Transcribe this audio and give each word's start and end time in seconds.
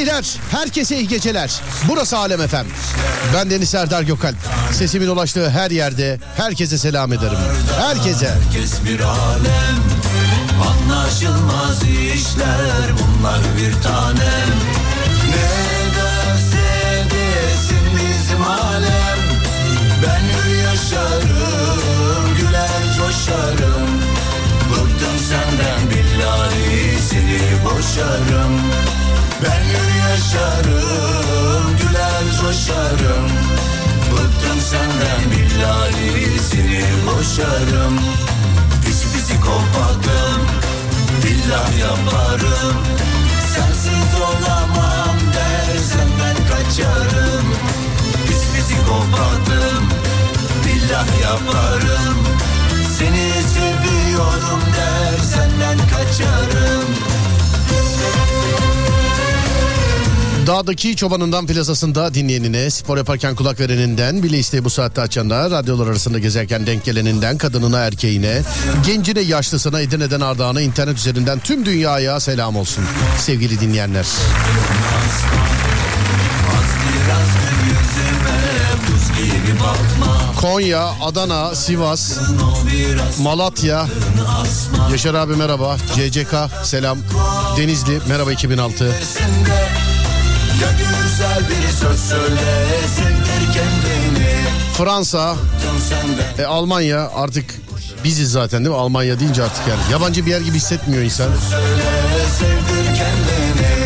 Beyler 0.00 0.38
herkese 0.50 0.96
iyi 0.96 1.08
geceler. 1.08 1.60
Burası 1.88 2.18
Alem 2.18 2.40
Efem. 2.40 2.66
Ben 3.34 3.50
Deniz 3.50 3.70
Serdar 3.70 4.02
Gökalp. 4.02 4.36
Sesimin 4.72 5.08
ulaştığı 5.08 5.50
her 5.50 5.70
yerde 5.70 6.18
herkese 6.36 6.78
selam 6.78 7.12
ederim. 7.12 7.38
Herkese. 7.80 8.28
Herkes 8.28 8.84
bir 8.84 9.00
alem 9.00 9.80
Anlaşılmaz 10.68 11.82
işler 11.82 12.90
bunlar 12.92 13.40
bir 13.56 13.82
tanem 13.82 14.50
Ne 15.30 15.50
derse 15.96 17.04
desin 17.04 17.86
bizim 17.96 18.42
alem 18.42 19.18
Ben 20.06 20.54
yaşarım 20.64 22.36
güler 22.36 22.96
coşarım 22.98 23.88
Bıktım 24.70 25.18
senden 25.28 25.90
billahi 25.90 26.98
seni 27.10 27.64
boşarım 27.64 28.60
Ben 29.42 29.89
yaşarım 30.10 31.76
güler 31.78 32.24
coşarım. 32.40 33.26
Bıktım 34.12 34.60
senden 34.70 35.22
billahi 35.30 36.38
seni 36.50 36.84
boşarım. 37.06 37.98
Pis 38.84 39.04
psikopatım 39.04 40.40
Billah 41.24 41.78
yaparım. 41.78 42.76
Sensiz 43.54 44.20
olamam 44.20 45.16
dersen 45.34 46.08
ben 46.20 46.36
kaçarım. 46.48 47.46
Pis 48.26 48.64
psikopatım 48.64 49.88
Billah 50.66 51.20
yaparım. 51.22 52.16
Seni 52.98 53.32
seviyorum 53.42 54.60
dersen 54.76 55.50
ben 55.60 55.78
kaçarım 55.78 57.10
Dağdaki 60.46 60.96
çobanından 60.96 61.46
plazasında 61.46 62.14
dinleyenine, 62.14 62.70
spor 62.70 62.96
yaparken 62.96 63.34
kulak 63.34 63.60
vereninden, 63.60 64.22
bile 64.22 64.38
isteği 64.38 64.64
bu 64.64 64.70
saatte 64.70 65.00
açanlar, 65.00 65.50
radyolar 65.50 65.86
arasında 65.86 66.18
gezerken 66.18 66.66
denk 66.66 66.84
geleninden, 66.84 67.38
kadınına 67.38 67.78
erkeğine, 67.78 68.42
gencine 68.86 69.20
yaşlısına, 69.20 69.80
Edirne'den 69.80 70.20
Ardahan'a, 70.20 70.60
internet 70.60 70.96
üzerinden 70.98 71.38
tüm 71.38 71.66
dünyaya 71.66 72.20
selam 72.20 72.56
olsun. 72.56 72.84
Sevgili 73.18 73.60
dinleyenler. 73.60 74.06
Konya, 80.40 80.90
Adana, 81.02 81.54
Sivas, 81.54 82.18
Malatya, 83.20 83.86
Yaşar 84.90 85.14
abi 85.14 85.36
merhaba, 85.36 85.76
CCK 85.94 86.34
selam, 86.64 86.98
Denizli 87.56 88.00
merhaba 88.08 88.32
2006. 88.32 88.94
Ya 90.62 90.68
güzel 90.70 91.44
bir 91.50 91.68
söz 91.72 92.00
söyle 92.00 92.66
Sevdir 92.96 93.52
kendini 93.54 94.30
Fransa, 94.78 95.34
e, 96.38 96.44
Almanya 96.44 97.10
artık 97.14 97.54
biziz 98.04 98.32
zaten 98.32 98.64
değil 98.64 98.74
mi? 98.74 98.80
Almanya 98.80 99.20
deyince 99.20 99.42
artık 99.42 99.68
yani. 99.68 99.80
Yabancı 99.92 100.26
bir 100.26 100.30
yer 100.30 100.40
gibi 100.40 100.56
hissetmiyor 100.56 101.02
insan. 101.02 101.26
söyle 101.50 102.26
Sevdir 102.38 102.84
kendini 102.86 103.76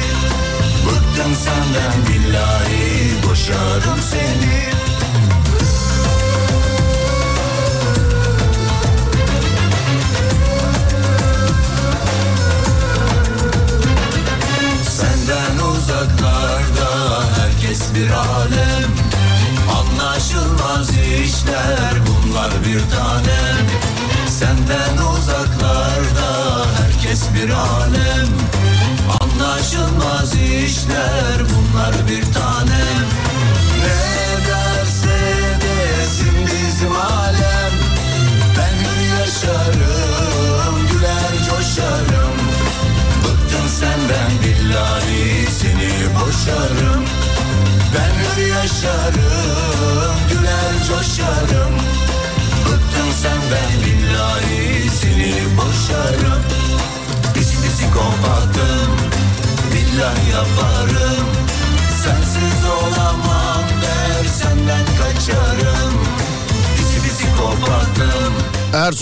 Bıktım 0.86 1.34
senden 1.44 2.06
billahi 2.08 3.14
Boşarım 3.30 3.98
seni 4.10 4.83
uzaklarda 15.84 17.22
herkes 17.38 17.94
bir 17.94 18.10
alem. 18.10 18.90
Anlaşılmaz 19.78 20.90
işler 20.90 21.94
bunlar 22.06 22.50
bir 22.50 22.80
tanem 22.96 23.66
Senden 24.28 25.06
uzaklarda 25.06 26.66
herkes 26.78 27.22
bir 27.34 27.50
alem. 27.50 28.28
Anlaşılmaz 29.20 30.34
işler 30.34 31.33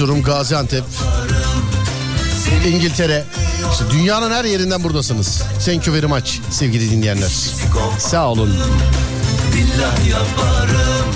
Erzurum, 0.02 0.22
Gaziantep, 0.22 0.84
İngiltere. 2.66 3.24
İşte 3.72 3.84
dünyanın 3.90 4.30
her 4.30 4.44
yerinden 4.44 4.82
buradasınız. 4.82 5.42
You 5.86 5.96
very 5.96 6.06
much 6.06 6.30
sevgili 6.50 6.90
dinleyenler. 6.90 7.30
Sağ 7.98 8.28
olun. 8.28 8.54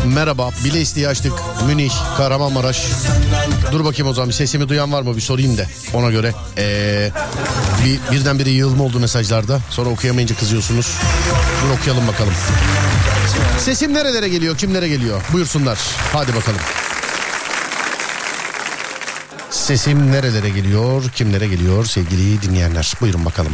Merhaba. 0.05 0.51
Bile 0.65 0.81
isteği 0.81 1.09
açtık. 1.09 1.33
Münih, 1.67 1.93
Kahramanmaraş. 2.17 2.87
Dur 3.73 3.85
bakayım 3.85 4.11
o 4.11 4.15
zaman 4.15 4.31
sesimi 4.31 4.69
duyan 4.69 4.93
var 4.93 5.03
mı 5.03 5.17
bir 5.17 5.21
sorayım 5.21 5.59
da 5.59 5.63
ona 5.95 6.11
göre. 6.11 6.35
Ee, 6.59 7.11
bir, 7.85 8.17
birdenbire 8.17 8.51
yığılma 8.51 8.85
oldu 8.85 9.01
mesajlarda. 9.01 9.61
Sonra 9.71 9.91
okuyamayınca 9.91 10.37
kızıyorsunuz. 10.37 10.93
Dur 11.65 11.79
okuyalım 11.79 12.09
bakalım. 12.09 12.35
Sesim 13.59 13.95
nerelere 13.95 14.29
geliyor, 14.29 14.57
kimlere 14.57 14.89
geliyor? 14.89 15.23
Buyursunlar. 15.33 15.79
Hadi 16.13 16.37
bakalım. 16.37 16.61
Sesim 19.67 20.13
nerelere 20.13 20.49
geliyor, 20.49 21.03
kimlere 21.15 21.47
geliyor 21.47 21.85
sevgili 21.85 22.43
dinleyenler? 22.43 22.95
Buyurun 23.01 23.25
bakalım. 23.25 23.53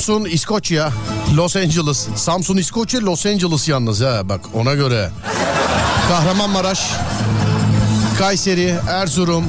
Samsun, 0.00 0.24
İskoçya, 0.24 0.92
Los 1.36 1.56
Angeles. 1.56 2.06
Samsun, 2.16 2.56
İskoçya, 2.56 3.00
Los 3.00 3.26
Angeles 3.26 3.68
yalnız 3.68 4.00
ha 4.00 4.28
bak 4.28 4.40
ona 4.54 4.74
göre. 4.74 5.10
Kahramanmaraş, 6.08 6.90
Kayseri, 8.18 8.76
Erzurum, 8.88 9.44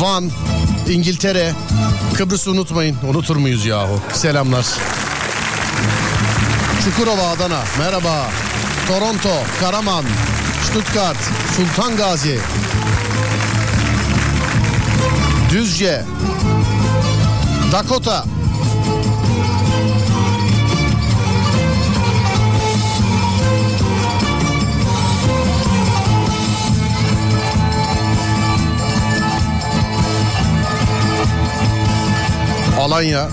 Van, 0.00 0.30
İngiltere, 0.90 1.52
Kıbrıs'ı 2.16 2.50
unutmayın. 2.50 2.96
Unutur 3.10 3.36
muyuz 3.36 3.66
yahu? 3.66 4.00
Selamlar. 4.12 4.66
Çukurova, 6.84 7.28
Adana. 7.28 7.60
Merhaba. 7.78 8.30
Toronto, 8.88 9.34
Karaman, 9.60 10.04
Stuttgart, 10.70 11.18
Sultan 11.56 11.96
Gazi. 11.96 12.38
Düzce, 15.50 16.04
Dakota, 17.72 18.24
Alanya, 32.80 33.28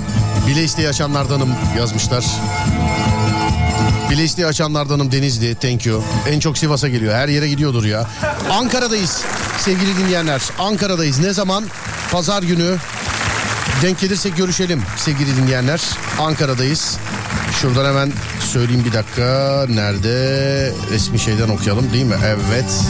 bile 0.47 0.63
isteği 0.63 0.89
açanlardanım 0.89 1.49
yazmışlar. 1.77 2.25
Bileştiği 4.09 4.47
açanlardanım 4.47 5.11
Denizli. 5.11 5.55
Thank 5.55 5.85
you. 5.85 6.03
En 6.29 6.39
çok 6.39 6.57
Sivas'a 6.57 6.87
geliyor. 6.87 7.15
Her 7.15 7.27
yere 7.27 7.49
gidiyordur 7.49 7.85
ya. 7.85 8.07
Ankara'dayız 8.51 9.23
sevgili 9.59 9.97
dinleyenler. 9.97 10.41
Ankara'dayız. 10.59 11.19
Ne 11.19 11.33
zaman? 11.33 11.65
Pazar 12.11 12.43
günü. 12.43 12.77
Denk 13.81 13.99
gelirsek 13.99 14.37
görüşelim 14.37 14.83
sevgili 14.97 15.37
dinleyenler. 15.37 15.81
Ankara'dayız. 16.19 16.97
Şuradan 17.61 17.85
hemen 17.85 18.11
söyleyeyim 18.39 18.85
bir 18.85 18.93
dakika. 18.93 19.65
Nerede? 19.69 20.73
Resmi 20.91 21.19
şeyden 21.19 21.49
okuyalım 21.49 21.93
değil 21.93 22.05
mi? 22.05 22.15
Evet. 22.25 22.81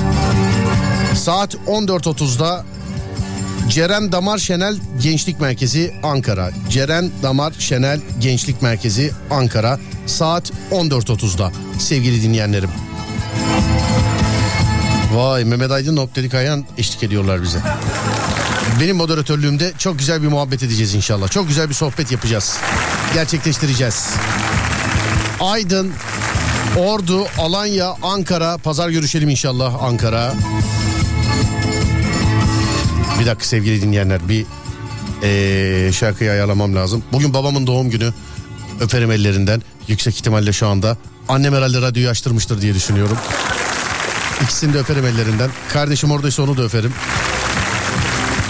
Saat 1.16 1.56
14.30'da 1.56 2.66
Ceren 3.70 4.12
Damar 4.12 4.38
Şenel 4.38 4.78
Gençlik 5.02 5.40
Merkezi 5.42 5.94
Ankara. 6.04 6.52
Ceren 6.70 7.12
Damar 7.24 7.54
Şenel 7.60 8.02
Gençlik 8.20 8.62
Merkezi 8.62 9.12
Ankara. 9.32 9.80
Saat 10.06 10.52
14.30'da 10.72 11.52
sevgili 11.80 12.24
dinleyenlerim. 12.24 12.70
Vay 15.14 15.46
Mehmet 15.46 15.72
Aydın 15.72 15.98
Optelik 15.98 16.34
Ayhan 16.34 16.66
eşlik 16.78 17.04
ediyorlar 17.04 17.42
bize. 17.42 17.60
Benim 18.82 18.96
moderatörlüğümde 18.96 19.72
çok 19.78 20.00
güzel 20.00 20.22
bir 20.24 20.28
muhabbet 20.28 20.64
edeceğiz 20.64 20.94
inşallah. 20.96 21.30
Çok 21.30 21.48
güzel 21.48 21.70
bir 21.70 21.74
sohbet 21.74 22.12
yapacağız. 22.12 22.58
Gerçekleştireceğiz. 23.14 24.10
Aydın, 25.40 25.94
Ordu, 26.78 27.28
Alanya, 27.38 27.96
Ankara. 28.02 28.58
Pazar 28.58 28.90
görüşelim 28.90 29.30
inşallah 29.30 29.84
Ankara. 29.84 30.34
Dakika 33.28 33.46
sevgili 33.46 33.82
dinleyenler 33.82 34.30
bir 34.30 34.46
ee, 35.24 35.92
şarkıyı 35.94 36.32
ayarlamam 36.32 36.76
lazım. 36.76 37.04
Bugün 37.12 37.34
babamın 37.34 37.68
doğum 37.68 37.90
günü. 37.90 38.14
Öperim 38.80 39.12
ellerinden. 39.12 39.62
Yüksek 39.88 40.16
ihtimalle 40.16 40.54
şu 40.54 40.68
anda. 40.68 40.98
Annem 41.30 41.54
herhalde 41.54 41.82
radyoyu 41.82 42.10
açtırmıştır 42.10 42.62
diye 42.62 42.74
düşünüyorum. 42.74 43.18
İkisini 44.44 44.74
de 44.74 44.80
öperim 44.80 45.06
ellerinden. 45.06 45.50
Kardeşim 45.74 46.12
oradaysa 46.12 46.44
onu 46.44 46.58
da 46.58 46.64
öperim. 46.64 46.94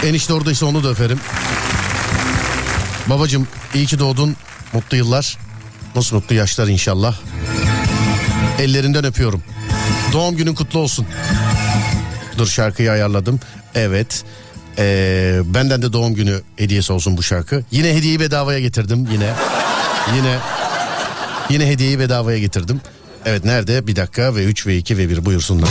Enişte 0.04 0.32
oradaysa 0.32 0.66
onu 0.66 0.84
da 0.84 0.88
öperim. 0.88 1.20
Babacım 3.06 3.48
iyi 3.74 3.86
ki 3.86 3.98
doğdun. 3.98 4.36
Mutlu 4.72 4.96
yıllar. 4.96 5.38
Nasıl 5.94 6.16
mutlu 6.16 6.34
yaşlar 6.34 6.68
inşallah. 6.68 7.16
Ellerinden 8.58 9.04
öpüyorum. 9.04 9.42
Doğum 10.12 10.36
günün 10.36 10.54
kutlu 10.54 10.78
olsun. 10.78 11.06
Dur 12.38 12.46
şarkıyı 12.46 12.90
ayarladım. 12.92 13.40
Evet. 13.74 14.24
Ee, 14.78 15.40
benden 15.44 15.82
de 15.82 15.92
doğum 15.92 16.14
günü 16.14 16.40
hediyesi 16.56 16.92
olsun 16.92 17.16
bu 17.16 17.22
şarkı. 17.22 17.64
Yine 17.70 17.94
hediyeyi 17.94 18.20
bedavaya 18.20 18.60
getirdim 18.60 19.08
yine. 19.12 19.32
Yine 20.16 20.38
yine 21.50 21.66
hediyeyi 21.66 21.98
bedavaya 21.98 22.38
getirdim. 22.38 22.80
Evet 23.24 23.44
nerede? 23.44 23.86
Bir 23.86 23.96
dakika 23.96 24.34
ve 24.34 24.44
3 24.44 24.66
ve 24.66 24.76
2 24.76 24.98
ve 24.98 25.08
1 25.08 25.24
buyursunlar. 25.24 25.68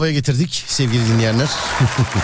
Bedavaya 0.00 0.12
getirdik 0.12 0.64
sevgili 0.66 1.06
dinleyenler. 1.08 1.48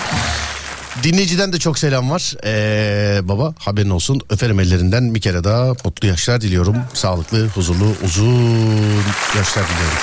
Dinleyiciden 1.02 1.52
de 1.52 1.58
çok 1.58 1.78
selam 1.78 2.10
var. 2.10 2.34
Ee, 2.44 3.28
baba 3.28 3.54
haberin 3.58 3.90
olsun. 3.90 4.20
Öperim 4.30 4.60
ellerinden 4.60 5.14
bir 5.14 5.20
kere 5.20 5.44
daha 5.44 5.74
mutlu 5.84 6.08
yaşlar 6.08 6.40
diliyorum. 6.40 6.76
Sağlıklı, 6.94 7.46
huzurlu, 7.46 7.94
uzun 8.04 8.96
yaşlar 9.36 9.64
diliyorum. 9.64 9.98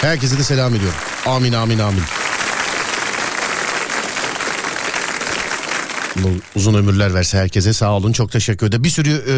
Herkese 0.00 0.38
de 0.38 0.44
selam 0.44 0.74
ediyorum. 0.74 0.98
Amin 1.26 1.52
amin 1.52 1.78
amin. 1.78 2.02
Uzun 6.56 6.74
ömürler 6.74 7.14
verse 7.14 7.38
herkese 7.38 7.72
sağ 7.72 7.92
olun 7.92 8.12
çok 8.12 8.32
teşekkür 8.32 8.66
ederim. 8.66 8.84
Bir 8.84 8.90
sürü 8.90 9.10
e, 9.10 9.34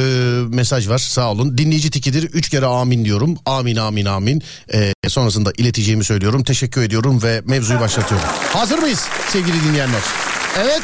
mesaj 0.56 0.88
var 0.88 0.98
sağ 0.98 1.30
olun. 1.30 1.58
Dinleyici 1.58 1.90
tikidir 1.90 2.22
üç 2.22 2.48
kere 2.48 2.66
amin 2.66 3.04
diyorum. 3.04 3.36
Amin 3.46 3.76
amin 3.76 4.04
amin. 4.04 4.42
E, 4.74 4.92
sonrasında 5.08 5.52
ileteceğimi 5.56 6.04
söylüyorum. 6.04 6.44
Teşekkür 6.44 6.82
ediyorum 6.82 7.22
ve 7.22 7.42
mevzuyu 7.44 7.80
başlatıyorum. 7.80 8.26
Hazır 8.52 8.78
mıyız 8.78 9.06
sevgili 9.32 9.64
dinleyenler? 9.64 10.02
Evet. 10.58 10.82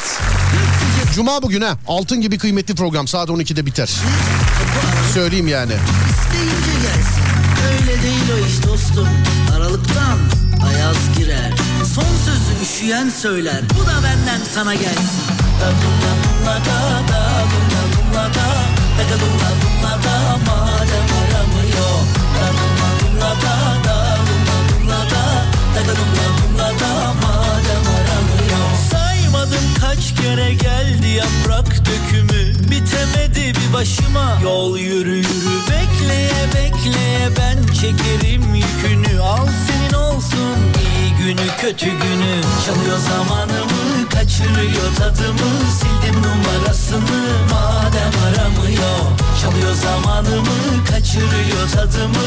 Cuma 1.15 1.41
bugün 1.41 1.61
ha. 1.61 1.77
Altın 1.87 2.21
gibi 2.21 2.37
kıymetli 2.37 2.75
program 2.75 3.07
saat 3.07 3.29
12'de 3.29 3.65
biter. 3.65 3.89
Söyleyeyim 5.13 5.47
yani. 5.47 5.73
Öyle 7.71 8.01
değil 8.03 8.23
o 8.35 8.47
iş 8.47 8.67
dostum. 8.67 9.07
Aralıktan 9.55 10.19
ayaz 10.67 10.97
girer. 11.17 11.51
Son 11.95 12.03
sözü 12.25 12.63
üşüyen 12.63 13.09
söyler 13.09 13.61
Bu 13.79 13.85
da 13.85 14.03
benden 14.03 14.41
sana 14.55 14.73
gelsin 14.73 15.34
Başıma. 33.75 34.39
Yol 34.43 34.77
yürü 34.77 35.15
yürü 35.15 35.59
bekleye 35.69 36.47
bekleye 36.55 37.29
ben 37.37 37.73
çekerim 37.73 38.55
yükünü. 38.55 39.19
Al 39.19 39.47
senin 39.67 39.93
olsun 39.93 40.57
iyi 40.79 41.25
günü 41.25 41.47
kötü 41.61 41.85
günü. 41.85 42.41
Çalıyor 42.65 42.97
zamanımı 42.97 43.74
kaçırıyor 44.25 44.95
tadımı 44.97 45.51
Sildim 45.79 46.21
numarasını 46.21 47.45
madem 47.51 48.11
aramıyor 48.27 48.99
Çalıyor 49.41 49.73
zamanımı 49.73 50.85
kaçırıyor 50.89 51.69
tadımı 51.75 52.25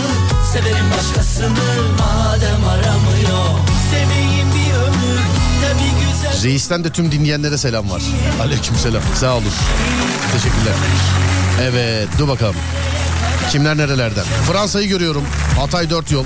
Severim 0.53 0.87
başkasını 0.99 1.59
madem 1.99 2.65
aramıyor 2.69 3.59
Seveyim 3.91 4.49
bir 4.55 4.75
ömür 4.75 5.21
tabi 5.63 5.91
güzel 6.01 6.45
Reis'ten 6.45 6.85
de 6.85 6.93
tüm 6.93 7.13
dinleyenlere 7.13 7.59
selam 7.59 7.91
var. 7.91 8.03
Aleyküm 8.43 8.77
selam. 8.77 9.03
Sağ 9.15 9.35
olun. 9.35 9.53
Teşekkürler. 10.33 10.75
Evet 11.63 12.09
dur 12.19 12.29
bakalım. 12.29 12.57
Kimler 13.53 13.77
nerelerden? 13.77 14.25
Fransa'yı 14.53 14.89
görüyorum. 14.89 15.23
Hatay 15.59 15.91
4 15.91 16.11
yol. 16.11 16.25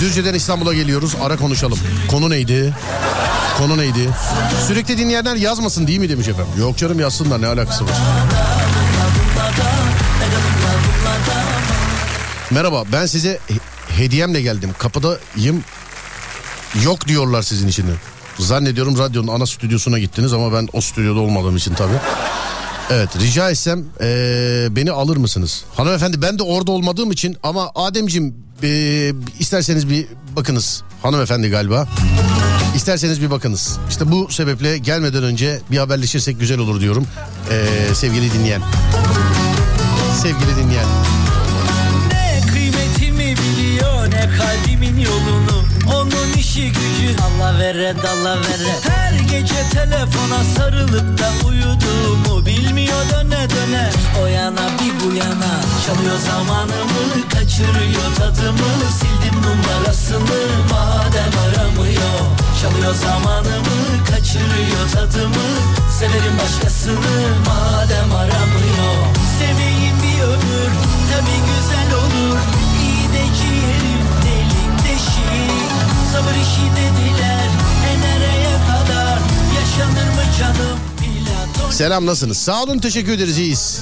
Düzce'den 0.00 0.34
İstanbul'a 0.34 0.74
geliyoruz. 0.74 1.14
Ara 1.22 1.36
konuşalım. 1.36 1.78
Konu 2.10 2.30
neydi? 2.30 2.74
Konu 3.58 3.78
neydi? 3.78 4.10
Sürekli 4.66 4.98
dinleyenler 4.98 5.36
yazmasın 5.36 5.86
değil 5.86 5.98
mi 5.98 6.08
demiş 6.08 6.28
efendim. 6.28 6.52
Yok 6.58 6.78
canım 6.78 7.00
yazsınlar 7.00 7.42
ne 7.42 7.46
alakası 7.46 7.84
var. 7.84 7.92
Merhaba 12.50 12.84
ben 12.92 13.06
size 13.06 13.38
he- 13.48 13.96
hediyemle 14.02 14.42
geldim. 14.42 14.70
Kapıdayım. 14.78 15.64
Yok 16.84 17.08
diyorlar 17.08 17.42
sizin 17.42 17.68
için. 17.68 17.86
Zannediyorum 18.38 18.98
radyonun 18.98 19.28
ana 19.28 19.46
stüdyosuna 19.46 19.98
gittiniz 19.98 20.32
ama 20.32 20.52
ben 20.52 20.68
o 20.72 20.80
stüdyoda 20.80 21.20
olmadığım 21.20 21.56
için 21.56 21.74
tabii. 21.74 21.92
Evet 22.90 23.08
rica 23.20 23.50
etsem 23.50 23.84
eee, 24.00 24.06
beni 24.70 24.90
alır 24.92 25.16
mısınız? 25.16 25.64
Hanımefendi 25.76 26.22
ben 26.22 26.38
de 26.38 26.42
orada 26.42 26.70
olmadığım 26.70 27.10
için 27.12 27.36
ama 27.42 27.70
Ademciğim 27.74 28.34
eee, 28.62 29.12
isterseniz 29.38 29.88
bir 29.90 30.06
bakınız. 30.36 30.82
Hanımefendi 31.02 31.50
galiba. 31.50 31.88
İsterseniz 32.76 33.22
bir 33.22 33.30
bakınız. 33.30 33.78
İşte 33.90 34.10
bu 34.10 34.28
sebeple 34.30 34.78
gelmeden 34.78 35.22
önce 35.22 35.60
bir 35.70 35.78
haberleşirsek 35.78 36.40
güzel 36.40 36.58
olur 36.58 36.80
diyorum. 36.80 37.06
Eee, 37.50 37.94
sevgili 37.94 38.32
dinleyen. 38.32 38.62
Sevgili 40.22 40.56
dinleyen. 40.56 40.86
Ne 42.12 42.40
kıymetimi 42.52 43.36
biliyor 43.36 44.10
ne 44.10 44.30
kalbimin 44.38 45.00
yolunu 45.00 45.64
Onun 45.94 46.32
işi 46.38 46.68
gücü 46.68 46.93
Allah 47.24 47.58
vere 47.58 47.94
dalla 48.02 48.36
vere. 48.36 48.74
Her 48.88 49.12
gece 49.30 49.68
telefona 49.72 50.44
sarılıp 50.56 51.18
da 51.18 51.48
uyuduğumu 51.48 52.46
Bilmiyor 52.46 53.02
döne 53.10 53.50
döne. 53.50 53.90
O 54.22 54.26
yana 54.26 54.66
bir 54.78 54.94
bu 55.00 55.14
yana. 55.14 55.52
Çalıyor 55.86 56.18
zamanımı 56.18 57.28
kaçırıyor 57.34 58.10
tadımı. 58.18 58.70
Sildim 58.98 59.36
numarasını 59.42 60.40
madem 60.70 61.34
aramıyor. 61.44 62.20
Çalıyor 62.60 62.94
zamanımı 62.94 64.04
kaçırıyor 64.10 64.88
tadımı. 64.94 65.46
Severim 65.98 66.36
başkasını 66.42 67.16
madem 67.46 68.12
aramıyor. 68.12 68.96
Seveyim 69.38 69.73
Sabır 76.14 76.30
işi 76.30 76.70
dediler 76.76 77.48
e 77.88 78.00
nereye 78.00 78.56
kadar 78.66 79.18
Yaşanır 79.54 80.08
mı 80.08 80.22
canım 80.40 80.78
Selam 81.70 82.06
nasılsınız? 82.06 82.38
Sağ 82.38 82.62
olun 82.62 82.78
teşekkür 82.78 83.12
ederiz 83.12 83.38
iyiyiz. 83.38 83.80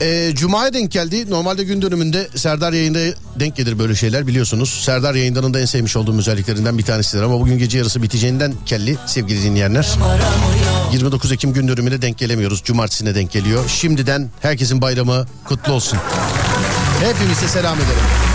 Ee, 0.00 0.30
Cuma'ya 0.34 0.72
denk 0.72 0.90
geldi. 0.90 1.30
Normalde 1.30 1.64
gün 1.64 1.82
dönümünde 1.82 2.28
Serdar 2.36 2.72
yayında 2.72 2.98
denk 3.40 3.56
gelir 3.56 3.78
böyle 3.78 3.94
şeyler 3.94 4.26
biliyorsunuz. 4.26 4.80
Serdar 4.84 5.14
yayınlarının 5.14 5.54
da 5.54 5.60
en 5.60 5.64
sevmiş 5.64 5.96
olduğum 5.96 6.18
özelliklerinden 6.18 6.78
bir 6.78 6.82
tanesidir. 6.82 7.22
Ama 7.22 7.40
bugün 7.40 7.58
gece 7.58 7.78
yarısı 7.78 8.02
biteceğinden 8.02 8.54
kelli 8.66 8.96
sevgili 9.06 9.42
dinleyenler. 9.42 9.88
29 10.92 11.32
Ekim 11.32 11.52
gün 11.52 11.68
dönümüne 11.68 12.02
denk 12.02 12.18
gelemiyoruz. 12.18 12.62
Cumartesine 12.64 13.14
denk 13.14 13.32
geliyor. 13.32 13.68
Şimdiden 13.68 14.30
herkesin 14.40 14.82
bayramı 14.82 15.26
kutlu 15.44 15.72
olsun. 15.72 15.98
Hepinize 17.00 17.48
selam 17.48 17.76
ederim. 17.76 18.29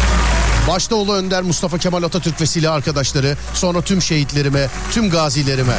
Başta 0.67 0.95
Ulu 0.95 1.13
Önder 1.13 1.43
Mustafa 1.43 1.77
Kemal 1.77 2.03
Atatürk 2.03 2.41
ve 2.41 2.45
silah 2.45 2.74
arkadaşları, 2.74 3.38
sonra 3.53 3.81
tüm 3.81 4.01
şehitlerime, 4.01 4.67
tüm 4.91 5.10
gazilerime. 5.10 5.75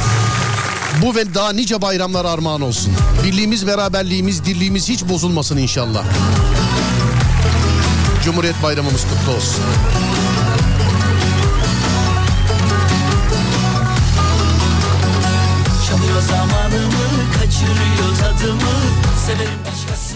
Bu 1.01 1.15
ve 1.15 1.33
daha 1.33 1.51
nice 1.51 1.81
bayramlar 1.81 2.25
armağan 2.25 2.61
olsun. 2.61 2.93
Birliğimiz, 3.25 3.67
beraberliğimiz, 3.67 4.45
dirliğimiz 4.45 4.89
hiç 4.89 5.03
bozulmasın 5.03 5.57
inşallah. 5.57 6.03
Cumhuriyet 8.23 8.63
Bayramımız 8.63 9.01
kutlu 9.01 9.35
olsun. 9.35 9.63
Çalıyor 15.87 16.21
zamanımı 16.21 17.31
kaçırıyor 17.33 18.17
tadımı 18.21 18.71
Severim 19.25 19.59
başkasını 19.65 20.06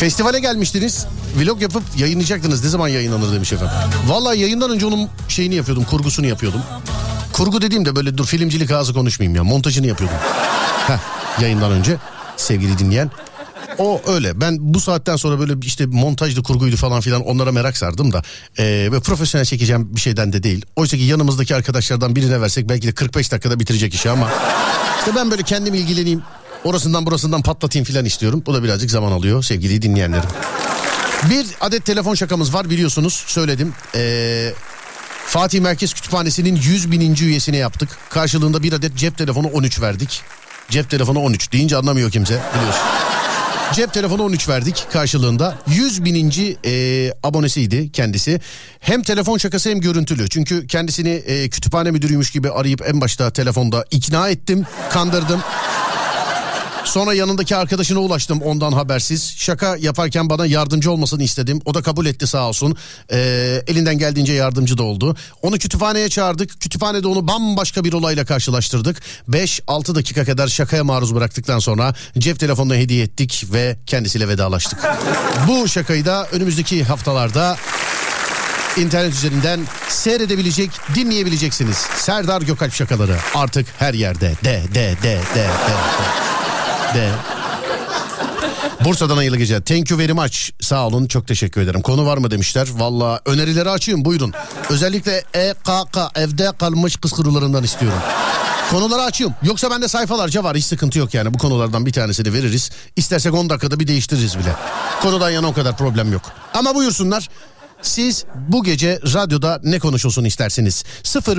Festivale 0.00 0.40
gelmiştiniz. 0.40 1.06
Vlog 1.36 1.62
yapıp 1.62 1.82
yayınlayacaktınız. 1.96 2.64
Ne 2.64 2.70
zaman 2.70 2.88
yayınlanır 2.88 3.32
demiş 3.32 3.52
efendim. 3.52 3.74
Vallahi 4.06 4.40
yayından 4.40 4.70
önce 4.70 4.86
onun 4.86 5.08
şeyini 5.28 5.54
yapıyordum, 5.54 5.84
kurgusunu 5.84 6.26
yapıyordum. 6.26 6.60
Kurgu 7.32 7.62
dediğimde 7.62 7.96
böyle 7.96 8.18
dur 8.18 8.26
filmcilik 8.26 8.70
ağzı 8.70 8.94
konuşmayayım 8.94 9.36
ya. 9.36 9.44
Montajını 9.44 9.86
yapıyordum. 9.86 10.16
Heh, 10.86 10.98
yayından 11.42 11.72
önce 11.72 11.96
sevgili 12.36 12.78
dinleyen. 12.78 13.10
O 13.78 14.00
öyle. 14.06 14.40
Ben 14.40 14.56
bu 14.60 14.80
saatten 14.80 15.16
sonra 15.16 15.38
böyle 15.40 15.52
işte 15.62 15.86
montajlı 15.86 16.42
kurguydu 16.42 16.76
falan 16.76 17.00
filan 17.00 17.22
onlara 17.22 17.52
merak 17.52 17.76
sardım 17.76 18.12
da. 18.12 18.22
Ee, 18.58 18.88
ve 18.92 19.00
profesyonel 19.00 19.44
çekeceğim 19.44 19.96
bir 19.96 20.00
şeyden 20.00 20.32
de 20.32 20.42
değil. 20.42 20.64
Oysa 20.76 20.96
ki 20.96 21.02
yanımızdaki 21.02 21.54
arkadaşlardan 21.54 22.16
birine 22.16 22.40
versek 22.40 22.68
belki 22.68 22.88
de 22.88 22.92
45 22.92 23.32
dakikada 23.32 23.60
bitirecek 23.60 23.94
işi 23.94 24.10
ama. 24.10 24.30
işte 24.98 25.12
ben 25.16 25.30
böyle 25.30 25.42
kendim 25.42 25.74
ilgileneyim. 25.74 26.22
Orasından 26.66 27.06
burasından 27.06 27.42
patlatayım 27.42 27.84
filan 27.84 28.04
istiyorum. 28.04 28.42
Bu 28.46 28.54
da 28.54 28.62
birazcık 28.62 28.90
zaman 28.90 29.12
alıyor 29.12 29.42
sevgili 29.42 29.82
dinleyenlerim. 29.82 30.28
Bir 31.30 31.46
adet 31.60 31.84
telefon 31.84 32.14
şakamız 32.14 32.54
var 32.54 32.70
biliyorsunuz 32.70 33.24
söyledim. 33.26 33.72
Ee, 33.94 34.52
Fatih 35.26 35.60
Merkez 35.60 35.94
Kütüphanesi'nin 35.94 36.56
100 36.56 36.90
bininci 36.90 37.24
üyesine 37.24 37.56
yaptık. 37.56 37.88
Karşılığında 38.10 38.62
bir 38.62 38.72
adet 38.72 38.96
cep 38.96 39.18
telefonu 39.18 39.46
13 39.46 39.80
verdik. 39.80 40.22
Cep 40.70 40.90
telefonu 40.90 41.20
13 41.20 41.52
deyince 41.52 41.76
anlamıyor 41.76 42.10
kimse 42.10 42.40
biliyorsun. 42.54 42.82
Cep 43.74 43.92
telefonu 43.92 44.22
13 44.22 44.48
verdik 44.48 44.86
karşılığında. 44.92 45.58
100 45.66 46.04
bininci 46.04 46.56
e, 46.64 47.12
abonesiydi 47.22 47.92
kendisi. 47.92 48.40
Hem 48.80 49.02
telefon 49.02 49.38
şakası 49.38 49.70
hem 49.70 49.80
görüntülü. 49.80 50.28
Çünkü 50.28 50.66
kendisini 50.66 51.10
e, 51.10 51.48
kütüphane 51.48 51.90
müdürüymüş 51.90 52.30
gibi 52.30 52.50
arayıp 52.50 52.82
en 52.88 53.00
başta 53.00 53.30
telefonda 53.30 53.84
ikna 53.90 54.28
ettim, 54.28 54.66
kandırdım. 54.90 55.40
Sonra 56.86 57.14
yanındaki 57.14 57.56
arkadaşına 57.56 57.98
ulaştım 57.98 58.42
ondan 58.42 58.72
habersiz. 58.72 59.34
Şaka 59.36 59.76
yaparken 59.76 60.30
bana 60.30 60.46
yardımcı 60.46 60.90
olmasını 60.90 61.22
istedim. 61.22 61.60
O 61.64 61.74
da 61.74 61.82
kabul 61.82 62.06
etti 62.06 62.26
sağ 62.26 62.48
olsun. 62.48 62.76
Ee, 63.12 63.62
elinden 63.66 63.98
geldiğince 63.98 64.32
yardımcı 64.32 64.78
da 64.78 64.82
oldu. 64.82 65.16
Onu 65.42 65.58
kütüphaneye 65.58 66.08
çağırdık. 66.08 66.60
Kütüphanede 66.60 67.08
onu 67.08 67.28
bambaşka 67.28 67.84
bir 67.84 67.92
olayla 67.92 68.24
karşılaştırdık. 68.24 69.02
5-6 69.30 69.94
dakika 69.94 70.24
kadar 70.24 70.48
şakaya 70.48 70.84
maruz 70.84 71.14
bıraktıktan 71.14 71.58
sonra 71.58 71.94
cep 72.18 72.40
telefonunu 72.40 72.74
hediye 72.74 73.04
ettik 73.04 73.44
ve 73.52 73.76
kendisiyle 73.86 74.28
vedalaştık. 74.28 74.78
Bu 75.48 75.68
şakayı 75.68 76.04
da 76.04 76.26
önümüzdeki 76.32 76.84
haftalarda 76.84 77.56
internet 78.76 79.12
üzerinden 79.12 79.60
seyredebilecek, 79.88 80.70
dinleyebileceksiniz. 80.94 81.76
Serdar 81.96 82.42
Gökalp 82.42 82.72
şakaları 82.72 83.16
artık 83.34 83.66
her 83.78 83.94
yerde. 83.94 84.34
De 84.44 84.62
de 84.74 84.74
de 84.74 84.96
de 85.02 85.20
de. 85.34 85.44
de. 85.44 86.45
De. 86.94 87.10
Bursa'dan 88.84 89.16
hayırlı 89.16 89.36
geceler. 89.36 89.60
Thank 89.62 89.90
you 89.90 90.00
very 90.00 90.12
much. 90.12 90.50
Sağ 90.60 90.86
olun 90.86 91.06
çok 91.06 91.28
teşekkür 91.28 91.60
ederim. 91.60 91.82
Konu 91.82 92.06
var 92.06 92.18
mı 92.18 92.30
demişler. 92.30 92.68
Valla 92.74 93.20
önerileri 93.26 93.70
açayım 93.70 94.04
buyurun. 94.04 94.32
Özellikle 94.70 95.24
EKK 95.34 95.98
evde 96.14 96.52
kalmış 96.58 96.96
kız 96.96 97.12
kurularından 97.12 97.64
istiyorum. 97.64 97.98
Konuları 98.70 99.02
açayım. 99.02 99.34
Yoksa 99.42 99.70
bende 99.70 99.88
sayfalarca 99.88 100.44
var 100.44 100.56
hiç 100.56 100.64
sıkıntı 100.64 100.98
yok 100.98 101.14
yani. 101.14 101.34
Bu 101.34 101.38
konulardan 101.38 101.86
bir 101.86 101.92
tanesini 101.92 102.32
veririz. 102.32 102.70
İstersek 102.96 103.34
10 103.34 103.50
dakikada 103.50 103.80
bir 103.80 103.86
değiştiririz 103.86 104.38
bile. 104.38 104.52
Konudan 105.02 105.30
yana 105.30 105.46
o 105.46 105.52
kadar 105.52 105.76
problem 105.76 106.12
yok. 106.12 106.22
Ama 106.54 106.74
buyursunlar. 106.74 107.28
Siz 107.82 108.24
bu 108.48 108.64
gece 108.64 109.00
radyoda 109.14 109.60
ne 109.64 109.78
konuşulsun 109.78 110.24
istersiniz? 110.24 110.84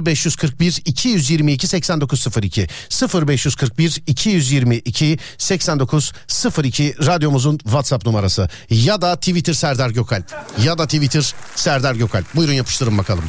0541 0.06 0.82
222 0.86 1.68
8902 1.68 2.68
0541 3.14 4.04
222 4.08 5.18
8902 5.38 6.96
radyomuzun 7.06 7.58
WhatsApp 7.58 8.06
numarası 8.06 8.50
ya 8.70 9.02
da 9.02 9.16
Twitter 9.16 9.54
Serdar 9.54 9.90
Gökalp 9.90 10.36
ya 10.64 10.78
da 10.78 10.86
Twitter 10.86 11.34
Serdar 11.56 11.96
Gökalp. 11.96 12.36
Buyurun 12.36 12.54
yapıştırın 12.54 12.98
bakalım. 12.98 13.24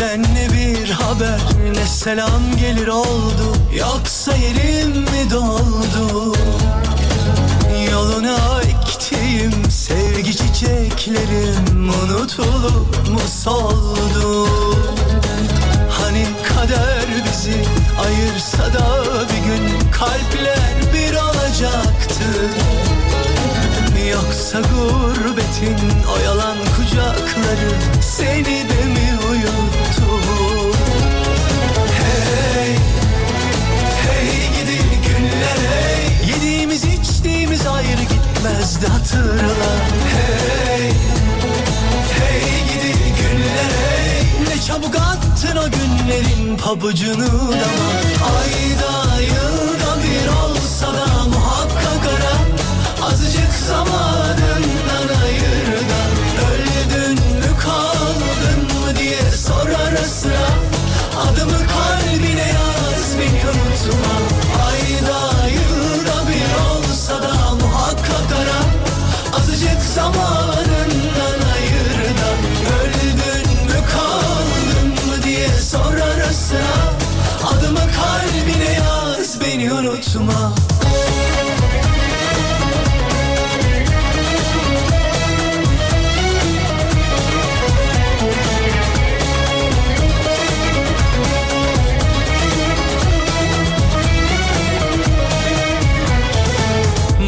Senden 0.00 0.22
ne 0.22 0.48
bir 0.52 0.90
haber? 0.90 1.40
Ne 1.74 1.86
selam 1.86 2.56
gelir 2.60 2.88
oldu? 2.88 3.56
Yoksa 3.78 4.32
yerim 4.36 4.90
mi 4.90 5.30
doldu? 5.30 6.36
Yoluna 7.92 8.62
ektiğim 8.62 9.70
sevgi 9.70 10.36
çiçeklerim 10.36 11.88
Unutulup 12.02 13.08
mu 13.10 13.20
soldu? 13.44 14.48
Hani 15.90 16.26
kader 16.48 17.06
bizi 17.24 17.64
ayırsa 18.06 18.72
da 18.72 19.04
bir 19.04 19.44
gün 19.48 19.90
Kalpler 19.90 20.94
bir 20.94 21.14
olacaktı. 21.14 22.24
Yoksa 24.12 24.60
gurbetin 24.60 25.78
o 26.16 26.24
yalan 26.24 26.56
kucakları 26.76 27.70
Seni 28.02 28.44
de 28.44 28.84
mi 28.84 29.18
uyuttu 29.30 29.59
gitmezdi 38.80 38.86
hatırla. 38.86 39.52
Hey, 40.10 40.92
hey 42.18 42.40
gidi 42.68 42.94
günler 42.98 43.70
hey. 43.80 44.56
Ne 44.56 44.62
çabuk 44.62 44.96
attın 44.96 45.56
o 45.56 45.70
günlerin 45.70 46.56
pabucunu 46.56 47.26
dama 47.50 47.90
Ayda 48.38 49.20
yılda 49.20 49.96
bir 50.02 50.28
olsa 50.28 50.86
da 50.86 51.24
muhakkak 51.24 52.06
ara. 52.06 53.06
Azıcık 53.06 53.52
zamanından 53.68 54.79
unutma 79.80 80.52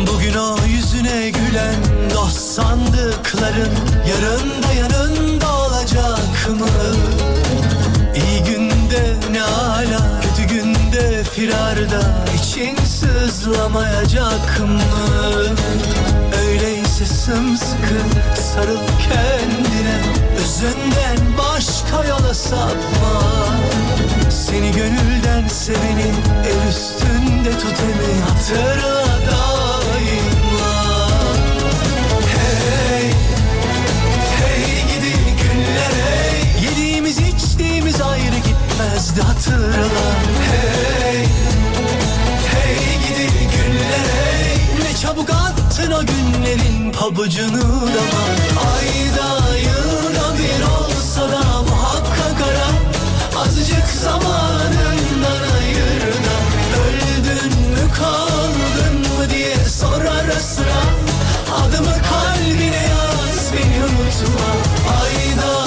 Bugün 0.07 0.35
o 0.35 0.57
yüzüne 0.67 1.31
gülen 1.31 1.75
dost 2.15 2.38
sandıkların 2.38 3.73
Yarın 4.09 4.62
da 4.62 4.73
yanında 4.73 5.57
olacak 5.57 6.49
mı? 6.59 6.67
İyi 8.15 8.45
günde 8.45 9.15
ne 9.33 9.43
ala 9.43 10.21
Kötü 10.23 10.55
günde 10.55 11.25
firarda 11.25 12.23
sızlamayacak 13.03 14.61
mı? 14.61 14.81
Öyleyse 16.47 17.07
sımsıkı 17.07 17.99
sarıl 18.35 18.79
kendine. 19.09 19.97
Özünden 20.38 21.19
başka 21.38 22.05
yola 22.09 22.35
sapma. 22.35 23.23
Seni 24.31 24.73
gönülden 24.73 25.49
seveni 25.49 26.12
el 26.45 26.69
üstünde 26.69 27.51
tut 27.51 27.81
emin 27.81 28.21
Hatırla 28.23 29.05
daima. 29.31 30.73
Hey, 32.27 33.11
hey 34.38 34.65
gidi 34.95 35.12
günler 35.43 35.93
hey. 36.05 36.65
Yediğimiz 36.65 37.19
içtiğimiz 37.19 38.01
ayrı 38.01 38.37
gitmezdi 38.37 39.21
hatırla. 39.21 40.12
Hey 40.51 41.41
çabuk 45.03 45.31
attın 45.31 45.91
o 45.91 46.01
günlerin 46.01 46.93
pabucunu 46.93 47.62
dama 47.62 48.23
Ayda 48.75 49.57
yılda 49.59 50.38
bir 50.38 50.62
olsa 50.62 51.21
da 51.33 51.62
muhakkak 51.62 52.41
ara. 52.49 52.69
Azıcık 53.43 53.87
zamanından 54.03 55.43
ayır 55.57 56.03
da. 56.27 56.37
Öldün 56.83 57.59
mü 57.71 57.95
kaldın 57.99 58.99
mı 59.19 59.31
diye 59.31 59.57
sor 59.57 60.05
ara 60.05 60.41
sıra. 60.41 60.83
Adımı 61.62 61.95
kalbine 62.11 62.87
yaz 62.91 63.53
beni 63.53 63.85
unutma. 63.85 64.51
Ayda 65.03 65.62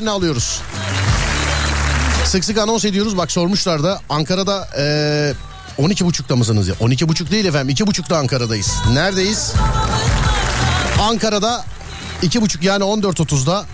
konu 0.00 0.10
önerilerini 0.10 0.10
alıyoruz. 0.10 0.60
Sık 2.24 2.44
sık 2.44 2.58
anons 2.58 2.84
ediyoruz. 2.84 3.16
Bak 3.16 3.32
sormuşlar 3.32 3.82
da 3.82 4.00
Ankara'da 4.08 4.68
e, 4.78 4.82
12.30'da 5.78 6.36
mısınız 6.36 6.68
ya? 6.68 6.74
12.30 6.74 7.30
değil 7.30 7.44
efendim 7.44 7.76
2.30'da 7.76 8.18
Ankara'dayız. 8.18 8.72
Neredeyiz? 8.92 9.52
Ankara'da 11.00 11.64
2.30 12.22 12.64
yani 12.64 12.84
14.30'da 12.84 13.64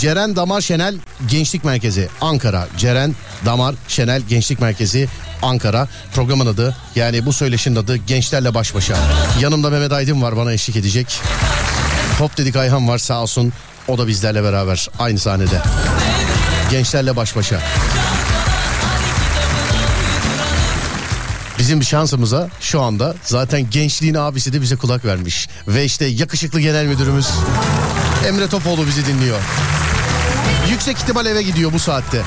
Ceren 0.00 0.36
Damar 0.36 0.60
Şenel 0.60 0.96
Gençlik 1.30 1.64
Merkezi 1.64 2.08
Ankara. 2.20 2.68
Ceren 2.78 3.14
Damar 3.46 3.74
Şenel 3.88 4.22
Gençlik 4.22 4.60
Merkezi 4.60 5.08
Ankara. 5.42 5.88
Programın 6.14 6.46
adı 6.46 6.76
yani 6.94 7.26
bu 7.26 7.32
söyleşinin 7.32 7.76
adı 7.76 7.96
Gençlerle 7.96 8.54
Baş 8.54 8.74
Başa. 8.74 8.96
Yanımda 9.40 9.70
Mehmet 9.70 9.92
Aydın 9.92 10.22
var 10.22 10.36
bana 10.36 10.52
eşlik 10.52 10.76
edecek. 10.76 11.20
Hop 12.18 12.36
dedik 12.36 12.56
Ayhan 12.56 12.88
var 12.88 12.98
sağ 12.98 13.22
olsun. 13.22 13.52
O 13.88 13.98
da 13.98 14.06
bizlerle 14.06 14.42
beraber 14.42 14.88
aynı 14.98 15.18
sahnede. 15.18 15.62
Gençlerle 16.70 17.16
baş 17.16 17.36
başa. 17.36 17.60
Bizim 21.58 21.80
bir 21.80 21.84
şansımıza 21.84 22.48
şu 22.60 22.82
anda 22.82 23.14
zaten 23.22 23.70
gençliğin 23.70 24.14
abisi 24.14 24.52
de 24.52 24.62
bize 24.62 24.76
kulak 24.76 25.04
vermiş. 25.04 25.48
Ve 25.68 25.84
işte 25.84 26.04
yakışıklı 26.04 26.60
genel 26.60 26.86
müdürümüz 26.86 27.28
Emre 28.26 28.48
Topoğlu 28.48 28.86
bizi 28.86 29.06
dinliyor. 29.06 29.38
Yüksek 30.70 30.96
ihtimal 30.96 31.26
eve 31.26 31.42
gidiyor 31.42 31.72
bu 31.72 31.78
saatte. 31.78 32.22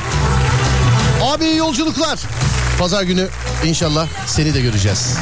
Abi 1.24 1.56
yolculuklar. 1.56 2.20
Pazar 2.80 3.04
günü 3.04 3.28
inşallah 3.65 4.08
seni 4.28 4.54
de 4.54 4.62
göreceğiz. 4.62 5.15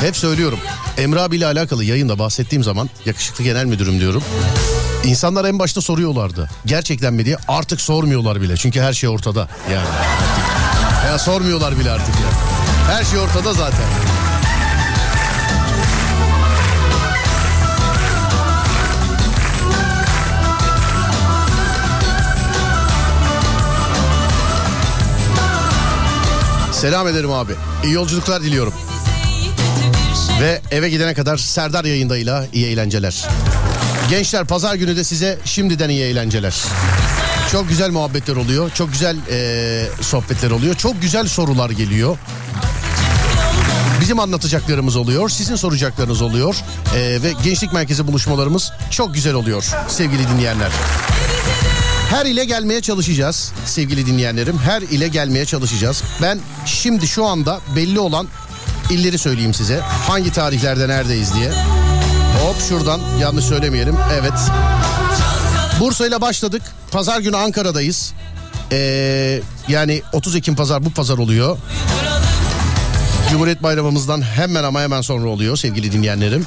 Hep 0.00 0.16
söylüyorum. 0.16 0.58
Emre 0.98 1.20
abiyle 1.20 1.46
alakalı 1.46 1.84
yayında 1.84 2.18
bahsettiğim 2.18 2.64
zaman 2.64 2.90
yakışıklı 3.06 3.44
genel 3.44 3.64
müdürüm 3.64 4.00
diyorum. 4.00 4.22
İnsanlar 5.04 5.44
en 5.44 5.58
başta 5.58 5.80
soruyorlardı. 5.80 6.50
Gerçekten 6.66 7.14
mi 7.14 7.24
diye 7.24 7.36
artık 7.48 7.80
sormuyorlar 7.80 8.40
bile. 8.40 8.56
Çünkü 8.56 8.80
her 8.80 8.92
şey 8.92 9.08
ortada 9.08 9.48
yani. 9.72 9.86
Ya 11.06 11.18
sormuyorlar 11.18 11.78
bile 11.78 11.90
artık 11.90 12.14
ya. 12.14 12.30
Her 12.96 13.04
şey 13.04 13.18
ortada 13.18 13.52
zaten. 13.52 13.84
Selam 26.72 27.08
ederim 27.08 27.32
abi. 27.32 27.52
İyi 27.84 27.92
yolculuklar 27.92 28.42
diliyorum. 28.42 28.72
Ve 30.40 30.60
eve 30.70 30.88
gidene 30.88 31.14
kadar 31.14 31.36
Serdar 31.36 31.84
yayındayla 31.84 32.46
iyi 32.52 32.66
eğlenceler. 32.66 33.24
Gençler 34.10 34.44
pazar 34.44 34.74
günü 34.74 34.96
de 34.96 35.04
size 35.04 35.38
şimdiden 35.44 35.88
iyi 35.88 36.02
eğlenceler. 36.02 36.54
Çok 37.52 37.68
güzel 37.68 37.90
muhabbetler 37.90 38.36
oluyor. 38.36 38.70
Çok 38.74 38.92
güzel 38.92 39.16
eee, 39.30 39.86
sohbetler 40.00 40.50
oluyor. 40.50 40.74
Çok 40.74 41.02
güzel 41.02 41.26
sorular 41.28 41.70
geliyor. 41.70 42.18
Bizim 44.00 44.20
anlatacaklarımız 44.20 44.96
oluyor. 44.96 45.28
Sizin 45.28 45.56
soracaklarınız 45.56 46.22
oluyor. 46.22 46.56
Eee, 46.94 47.22
ve 47.22 47.32
gençlik 47.44 47.72
merkezi 47.72 48.06
buluşmalarımız 48.06 48.72
çok 48.90 49.14
güzel 49.14 49.34
oluyor 49.34 49.64
sevgili 49.88 50.28
dinleyenler. 50.28 50.70
Her 52.10 52.26
ile 52.26 52.44
gelmeye 52.44 52.80
çalışacağız 52.80 53.52
sevgili 53.66 54.06
dinleyenlerim. 54.06 54.58
Her 54.58 54.82
ile 54.82 55.08
gelmeye 55.08 55.44
çalışacağız. 55.44 56.02
Ben 56.22 56.38
şimdi 56.66 57.06
şu 57.08 57.24
anda 57.24 57.60
belli 57.76 57.98
olan 58.00 58.26
illeri 58.90 59.18
söyleyeyim 59.18 59.54
size. 59.54 59.80
Hangi 59.80 60.32
tarihlerde 60.32 60.88
neredeyiz 60.88 61.34
diye. 61.34 61.50
Hop 62.42 62.60
şuradan 62.68 63.00
yanlış 63.20 63.44
söylemeyelim. 63.44 63.96
Evet. 64.20 64.32
Bursa 65.80 66.06
ile 66.06 66.20
başladık. 66.20 66.62
Pazar 66.90 67.20
günü 67.20 67.36
Ankara'dayız. 67.36 68.12
Ee, 68.72 69.40
yani 69.68 70.02
30 70.12 70.36
Ekim 70.36 70.56
pazar 70.56 70.84
bu 70.84 70.90
pazar 70.90 71.18
oluyor. 71.18 71.58
Cumhuriyet 73.30 73.62
Bayramımızdan 73.62 74.22
hemen 74.22 74.64
ama 74.64 74.80
hemen 74.80 75.00
sonra 75.00 75.28
oluyor 75.28 75.56
sevgili 75.56 75.92
dinleyenlerim. 75.92 76.46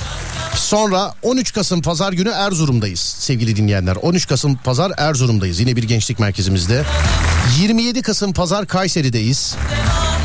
Sonra 0.56 1.14
13 1.22 1.54
Kasım 1.54 1.82
pazar 1.82 2.14
günü 2.14 2.30
Erzurum'dayız 2.30 3.00
sevgili 3.00 3.56
dinleyenler. 3.56 3.96
13 3.96 4.28
Kasım 4.28 4.56
pazar 4.56 4.92
Erzurum'dayız 4.98 5.60
yine 5.60 5.76
bir 5.76 5.84
gençlik 5.84 6.20
merkezimizde. 6.20 6.84
27 7.60 8.02
Kasım 8.02 8.34
pazar 8.34 8.68
Kayseri'deyiz. 8.68 9.56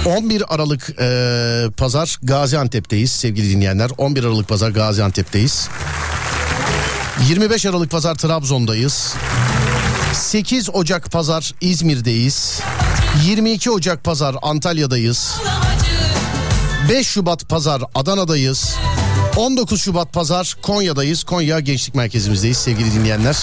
11 0.06 0.54
Aralık 0.54 0.90
e, 1.00 1.70
pazar 1.76 2.18
Gaziantep'teyiz 2.22 3.10
sevgili 3.10 3.50
dinleyenler. 3.50 3.90
11 3.98 4.24
Aralık 4.24 4.48
pazar 4.48 4.70
Gaziantep'teyiz. 4.70 5.68
25 7.28 7.66
Aralık 7.66 7.90
pazar 7.90 8.14
Trabzon'dayız. 8.14 9.14
8 10.14 10.70
Ocak 10.70 11.10
pazar 11.12 11.54
İzmir'deyiz. 11.60 12.60
22 13.24 13.70
Ocak 13.70 14.04
pazar 14.04 14.36
Antalya'dayız. 14.42 15.34
5 16.88 17.06
Şubat 17.06 17.48
pazar 17.48 17.82
Adana'dayız. 17.94 18.76
19 19.36 19.82
Şubat 19.82 20.12
pazar 20.12 20.56
Konya'dayız. 20.62 21.24
Konya 21.24 21.60
Gençlik 21.60 21.94
Merkezimizdeyiz 21.94 22.56
sevgili 22.56 22.94
dinleyenler. 22.94 23.36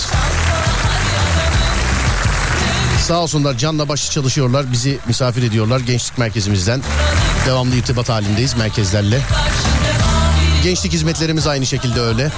Sağ 3.10 3.22
olsunlar 3.22 3.58
canla 3.58 3.90
başlı 3.90 4.12
çalışıyorlar. 4.12 4.72
Bizi 4.72 5.00
misafir 5.08 5.44
ediyorlar 5.44 5.80
gençlik 5.80 6.18
merkezimizden. 6.18 6.82
Devamlı 7.46 7.76
irtibat 7.76 8.10
halindeyiz 8.10 8.58
merkezlerle. 8.58 9.22
Gençlik 10.64 10.94
hizmetlerimiz 10.94 11.48
aynı 11.48 11.66
şekilde 11.66 12.02
öyle. 12.02 12.32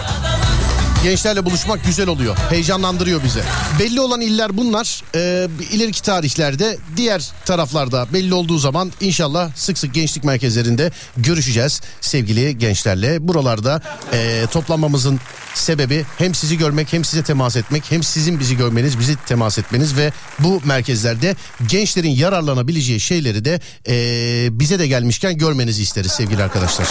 Gençlerle 1.04 1.46
buluşmak 1.46 1.86
güzel 1.86 2.08
oluyor. 2.08 2.38
Heyecanlandırıyor 2.50 3.24
bizi. 3.24 3.40
Belli 3.80 4.02
olan 4.02 4.22
iller 4.22 4.58
bunlar. 4.58 5.04
Ee, 5.16 5.48
ileriki 5.72 6.02
tarihlerde 6.02 6.78
diğer 6.98 7.32
taraflarda 7.46 8.08
belli 8.14 8.34
olduğu 8.34 8.58
zaman 8.58 8.92
inşallah 9.02 9.52
sık 9.56 9.78
sık 9.78 9.94
gençlik 9.94 10.24
merkezlerinde 10.24 10.92
görüşeceğiz 11.18 11.82
sevgili 12.02 12.58
gençlerle. 12.58 13.28
Buralarda 13.28 13.82
e, 14.14 14.46
toplanmamızın 14.52 15.20
sebebi 15.54 16.06
hem 16.18 16.36
sizi 16.36 16.58
görmek 16.58 16.94
hem 16.94 17.06
size 17.06 17.24
temas 17.24 17.56
etmek 17.56 17.92
hem 17.92 18.04
sizin 18.04 18.40
bizi 18.40 18.58
görmeniz 18.58 19.00
bizi 19.00 19.16
temas 19.26 19.58
etmeniz 19.58 19.98
ve 19.98 20.12
bu 20.40 20.62
merkezlerde 20.66 21.36
gençlerin 21.68 22.10
yararlanabileceği 22.10 23.00
şeyleri 23.00 23.46
de 23.46 23.60
e, 23.88 24.60
bize 24.60 24.80
de 24.80 24.88
gelmişken 24.88 25.38
görmenizi 25.38 25.82
isteriz 25.82 26.12
sevgili 26.12 26.44
arkadaşlar. 26.44 26.88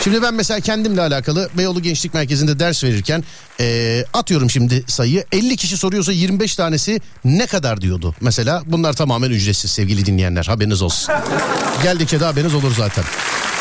Şimdi 0.00 0.22
ben 0.22 0.34
mesela 0.34 0.60
kendimle 0.60 1.00
alakalı 1.00 1.48
Beyoğlu 1.58 1.82
Gençlik 1.82 2.14
Merkezi'nde 2.14 2.58
ders 2.58 2.84
verirken 2.84 3.24
eee, 3.60 4.04
atıyorum 4.12 4.50
şimdi 4.50 4.84
sayıyı 4.86 5.24
50 5.32 5.56
kişi 5.56 5.76
soruyorsa 5.76 6.12
25 6.12 6.56
tanesi 6.56 7.00
ne 7.24 7.46
kadar 7.46 7.80
diyordu. 7.80 8.14
Mesela 8.20 8.62
bunlar 8.66 8.92
tamamen 8.92 9.30
ücretsiz 9.30 9.70
sevgili 9.70 10.06
dinleyenler 10.06 10.44
haberiniz 10.44 10.82
olsun. 10.82 11.14
Geldikçe 11.82 12.20
de 12.20 12.24
haberiniz 12.24 12.54
olur 12.54 12.72
zaten. 12.76 13.04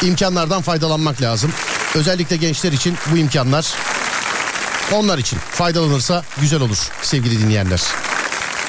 İmkanlardan 0.04 0.62
faydalanmak 0.62 1.22
lazım. 1.22 1.52
Özellikle 1.96 2.36
gençler 2.38 2.72
için 2.72 2.96
bu 3.12 3.18
imkanlar 3.18 3.74
onlar 4.94 5.18
için 5.18 5.40
faydalanırsa 5.52 6.24
güzel 6.42 6.62
olur 6.62 6.78
sevgili 7.02 7.40
dinleyenler. 7.40 7.82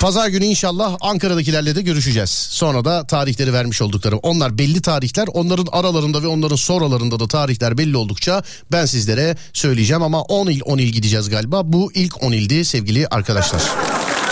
Pazar 0.01 0.29
günü 0.29 0.45
inşallah 0.45 0.97
Ankara'dakilerle 1.01 1.77
de 1.77 1.83
görüşeceğiz. 1.83 2.31
Sonra 2.31 2.85
da 2.85 3.07
tarihleri 3.07 3.53
vermiş 3.53 3.83
olduklarım. 3.83 4.19
Onlar 4.23 4.59
belli 4.59 4.83
tarihler. 4.83 5.29
Onların 5.33 5.67
aralarında 5.73 6.23
ve 6.23 6.27
onların 6.27 6.57
sonralarında 6.57 7.21
da 7.21 7.29
tarihler 7.29 7.79
belli 7.79 7.97
oldukça 7.97 8.43
ben 8.73 8.87
sizlere 8.87 9.37
söyleyeceğim. 9.53 10.03
Ama 10.03 10.23
10 10.23 10.47
il 10.47 10.61
10 10.65 10.79
il 10.79 10.93
gideceğiz 10.93 11.31
galiba. 11.31 11.73
Bu 11.73 11.93
ilk 11.93 12.23
10 12.23 12.33
ildi 12.33 12.65
sevgili 12.65 13.07
arkadaşlar. 13.09 13.63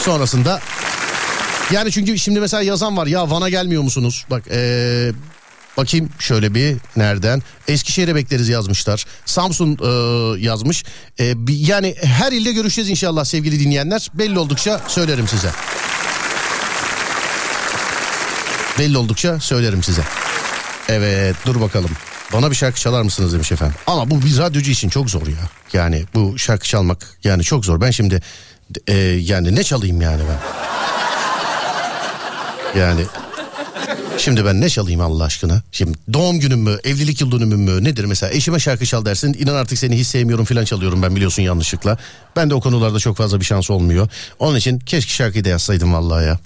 Sonrasında 0.01 0.61
yani 1.73 1.93
çünkü 1.93 2.19
şimdi 2.19 2.41
mesela 2.41 2.63
yazan 2.63 2.97
var 2.97 3.07
ya 3.07 3.31
Van'a 3.31 3.49
gelmiyor 3.49 3.83
musunuz? 3.83 4.25
Bak 4.31 4.43
ee, 4.51 5.13
bakayım 5.77 6.09
şöyle 6.19 6.55
bir 6.55 6.77
nereden? 6.97 7.43
Eskişehir'e 7.69 8.15
bekleriz 8.15 8.49
yazmışlar. 8.49 9.05
Samsun 9.25 9.79
ee, 9.83 10.41
yazmış. 10.41 10.85
Ee, 11.21 11.47
bir- 11.47 11.57
yani 11.69 11.95
her 12.03 12.33
ilde 12.33 12.53
görüşeceğiz 12.53 12.91
inşallah 12.91 13.25
sevgili 13.25 13.61
dinleyenler. 13.61 14.09
Belli 14.15 14.39
oldukça 14.39 14.81
söylerim 14.89 15.29
size. 15.29 15.51
Belli 18.79 18.99
oldukça 18.99 19.41
söylerim 19.41 19.83
size. 19.83 20.03
Evet 20.89 21.37
dur 21.47 21.61
bakalım. 21.61 21.91
Bana 22.33 22.51
bir 22.51 22.57
şarkı 22.57 22.81
çalar 22.81 23.03
mısınız 23.03 23.33
demiş 23.33 23.53
efendim. 23.53 23.77
Ama 23.87 24.11
bu 24.11 24.23
bir 24.23 24.39
radyocu 24.39 24.71
için 24.71 24.89
çok 24.89 25.11
zor 25.11 25.27
ya. 25.27 25.37
Yani 25.73 26.05
bu 26.15 26.39
şarkı 26.39 26.69
çalmak 26.69 27.19
yani 27.25 27.43
çok 27.43 27.65
zor. 27.65 27.81
Ben 27.81 27.91
şimdi 27.91 28.21
e, 28.87 28.95
yani 29.03 29.57
ne 29.57 29.65
çalayım 29.65 30.01
yani 30.01 30.23
ben? 30.29 30.39
Yani 32.81 33.03
Şimdi 34.19 34.45
ben 34.45 34.61
ne 34.61 34.69
çalayım 34.69 35.01
Allah 35.01 35.25
aşkına? 35.25 35.63
Şimdi 35.73 35.99
doğum 36.13 36.41
günüm 36.41 36.61
mü, 36.61 36.79
evlilik 36.85 37.21
yıl 37.21 37.33
dönümüm 37.33 37.61
mü 37.61 37.85
nedir 37.85 38.05
mesela? 38.05 38.33
Eşime 38.33 38.59
şarkı 38.59 38.87
çal 38.87 39.05
dersin. 39.05 39.37
İnan 39.39 39.55
artık 39.55 39.79
seni 39.79 39.99
hiç 39.99 40.07
sevmiyorum 40.07 40.45
falan 40.45 40.65
çalıyorum 40.65 41.03
ben 41.03 41.17
biliyorsun 41.17 41.43
yanlışlıkla. 41.43 41.99
Ben 42.37 42.51
de 42.51 42.55
o 42.55 42.61
konularda 42.61 42.99
çok 42.99 43.17
fazla 43.17 43.41
bir 43.41 43.45
şans 43.45 43.71
olmuyor. 43.71 44.09
Onun 44.39 44.57
için 44.57 44.79
keşke 44.79 45.13
şarkıyı 45.13 45.45
da 45.45 45.49
yazsaydım 45.49 45.93
vallahi 45.93 46.27
ya. 46.27 46.39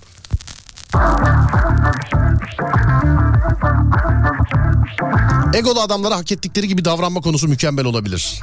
Egolu 5.54 5.80
adamlara 5.80 6.16
hak 6.16 6.32
ettikleri 6.32 6.68
gibi 6.68 6.84
davranma 6.84 7.20
konusu 7.20 7.48
mükemmel 7.48 7.84
olabilir. 7.84 8.40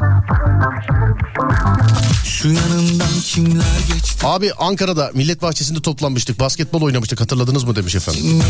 Şu 2.25 2.47
yanından 2.47 3.21
kimler 3.23 3.79
geçti 3.93 4.25
Abi 4.27 4.53
Ankara'da 4.53 5.11
Millet 5.13 5.41
Bahçesi'nde 5.41 5.81
toplanmıştık. 5.81 6.39
Basketbol 6.39 6.81
oynamıştık 6.81 7.21
hatırladınız 7.21 7.63
mı 7.63 7.75
demiş 7.75 7.95
efendim. 7.95 8.43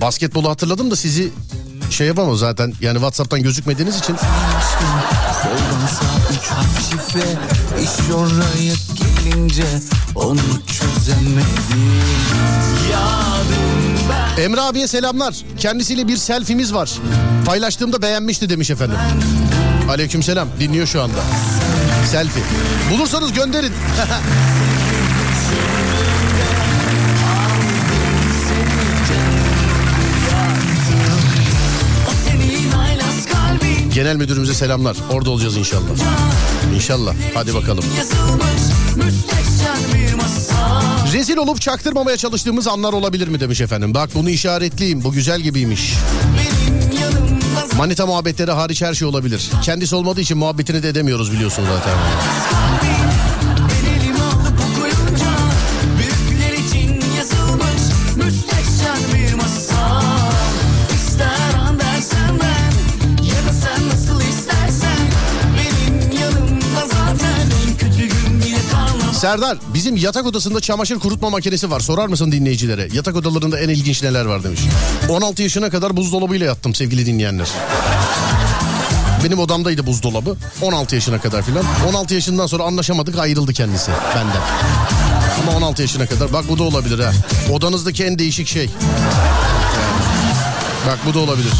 Basketbolu 0.00 0.50
hatırladım 0.50 0.90
da 0.90 0.96
sizi 0.96 1.32
şey 1.90 2.06
yapamam 2.06 2.36
zaten. 2.36 2.72
Yani 2.80 2.94
Whatsapp'tan 2.94 3.42
gözükmediğiniz 3.42 3.98
için. 3.98 4.16
Gelince 8.94 9.66
Onu 10.14 10.40
çözemedim 10.66 12.02
Yadım 12.92 13.34
ben 13.50 13.73
Emre 14.38 14.60
abiye 14.60 14.88
selamlar. 14.88 15.34
Kendisiyle 15.58 16.08
bir 16.08 16.16
selfie'miz 16.16 16.74
var. 16.74 16.92
Paylaştığımda 17.46 18.02
beğenmişti 18.02 18.48
demiş 18.48 18.70
efendim. 18.70 18.96
Aleykümselam 19.90 20.48
dinliyor 20.60 20.86
şu 20.86 21.02
anda. 21.02 21.20
Selfie. 22.10 22.42
Bulursanız 22.92 23.32
gönderin. 23.32 23.72
Genel 33.94 34.16
müdürümüze 34.16 34.54
selamlar. 34.54 34.96
Orada 35.10 35.30
olacağız 35.30 35.56
inşallah. 35.56 35.88
İnşallah. 36.74 37.14
Hadi 37.34 37.54
bakalım. 37.54 37.84
Yazılmış 37.98 38.64
Rezil 41.14 41.36
olup 41.36 41.60
çaktırmamaya 41.60 42.16
çalıştığımız 42.16 42.68
anlar 42.68 42.92
olabilir 42.92 43.28
mi 43.28 43.40
demiş 43.40 43.60
efendim. 43.60 43.94
Bak 43.94 44.10
bunu 44.14 44.30
işaretleyeyim. 44.30 45.04
Bu 45.04 45.12
güzel 45.12 45.40
gibiymiş. 45.40 45.94
Manita 47.76 48.06
muhabbetleri 48.06 48.50
hariç 48.50 48.82
her 48.82 48.94
şey 48.94 49.08
olabilir. 49.08 49.50
Kendisi 49.62 49.96
olmadığı 49.96 50.20
için 50.20 50.38
muhabbetini 50.38 50.82
de 50.82 50.88
edemiyoruz 50.88 51.32
biliyorsun 51.32 51.64
zaten. 51.66 51.94
Serdar 69.24 69.58
bizim 69.74 69.96
yatak 69.96 70.26
odasında 70.26 70.60
çamaşır 70.60 70.98
kurutma 70.98 71.30
makinesi 71.30 71.70
var. 71.70 71.80
Sorar 71.80 72.06
mısın 72.06 72.32
dinleyicilere? 72.32 72.88
Yatak 72.92 73.16
odalarında 73.16 73.60
en 73.60 73.68
ilginç 73.68 74.02
neler 74.02 74.24
var 74.24 74.44
demiş. 74.44 74.60
16 75.08 75.42
yaşına 75.42 75.70
kadar 75.70 75.96
buzdolabıyla 75.96 76.46
yattım 76.46 76.74
sevgili 76.74 77.06
dinleyenler. 77.06 77.48
Benim 79.24 79.38
odamdaydı 79.38 79.86
buzdolabı. 79.86 80.36
16 80.62 80.94
yaşına 80.94 81.20
kadar 81.20 81.42
filan. 81.42 81.64
16 81.88 82.14
yaşından 82.14 82.46
sonra 82.46 82.62
anlaşamadık 82.62 83.18
ayrıldı 83.18 83.52
kendisi 83.52 83.90
benden. 84.16 84.42
Ama 85.42 85.56
16 85.56 85.82
yaşına 85.82 86.06
kadar. 86.06 86.32
Bak 86.32 86.44
bu 86.48 86.58
da 86.58 86.62
olabilir 86.62 86.98
ha. 86.98 87.12
Odanızdaki 87.52 88.04
en 88.04 88.18
değişik 88.18 88.46
şey. 88.46 88.70
Bak 90.86 90.98
bu 91.06 91.14
da 91.14 91.18
olabilir. 91.18 91.52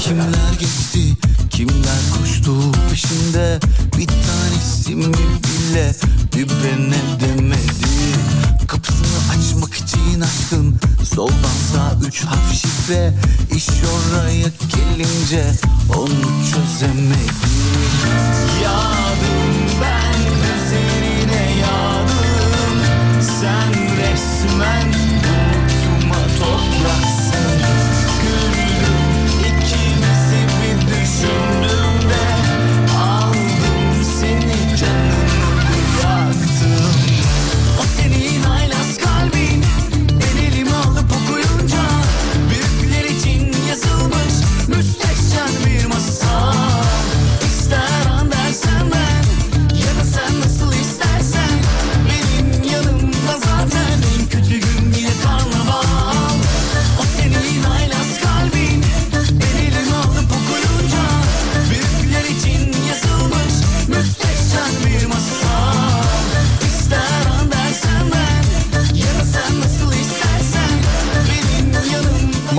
Kimler 0.00 0.52
geçti 0.60 1.25
Kimler 1.56 2.02
koştu 2.18 2.52
peşinde? 2.90 3.58
Bir 3.98 4.06
tanesi 4.06 4.94
mi 4.94 5.14
bile 5.14 5.94
Birbirine 6.34 7.00
demedi? 7.20 7.86
Kapısını 8.66 9.18
açmak 9.30 9.74
için 9.74 10.20
açtım 10.20 10.78
Soldan 11.04 11.56
sağ 11.72 12.06
üç 12.08 12.24
harf 12.24 12.52
şifre. 12.52 13.14
İş 13.56 13.68
oraya 13.68 14.48
gelince 14.76 15.52
Onu 15.94 16.30
çözemedim. 16.50 17.34
Yağdım 18.62 19.54
ben 19.80 20.20
üzerine 20.56 21.60
yağdım 21.60 22.80
Sen 23.20 23.72
resmen 23.96 25.05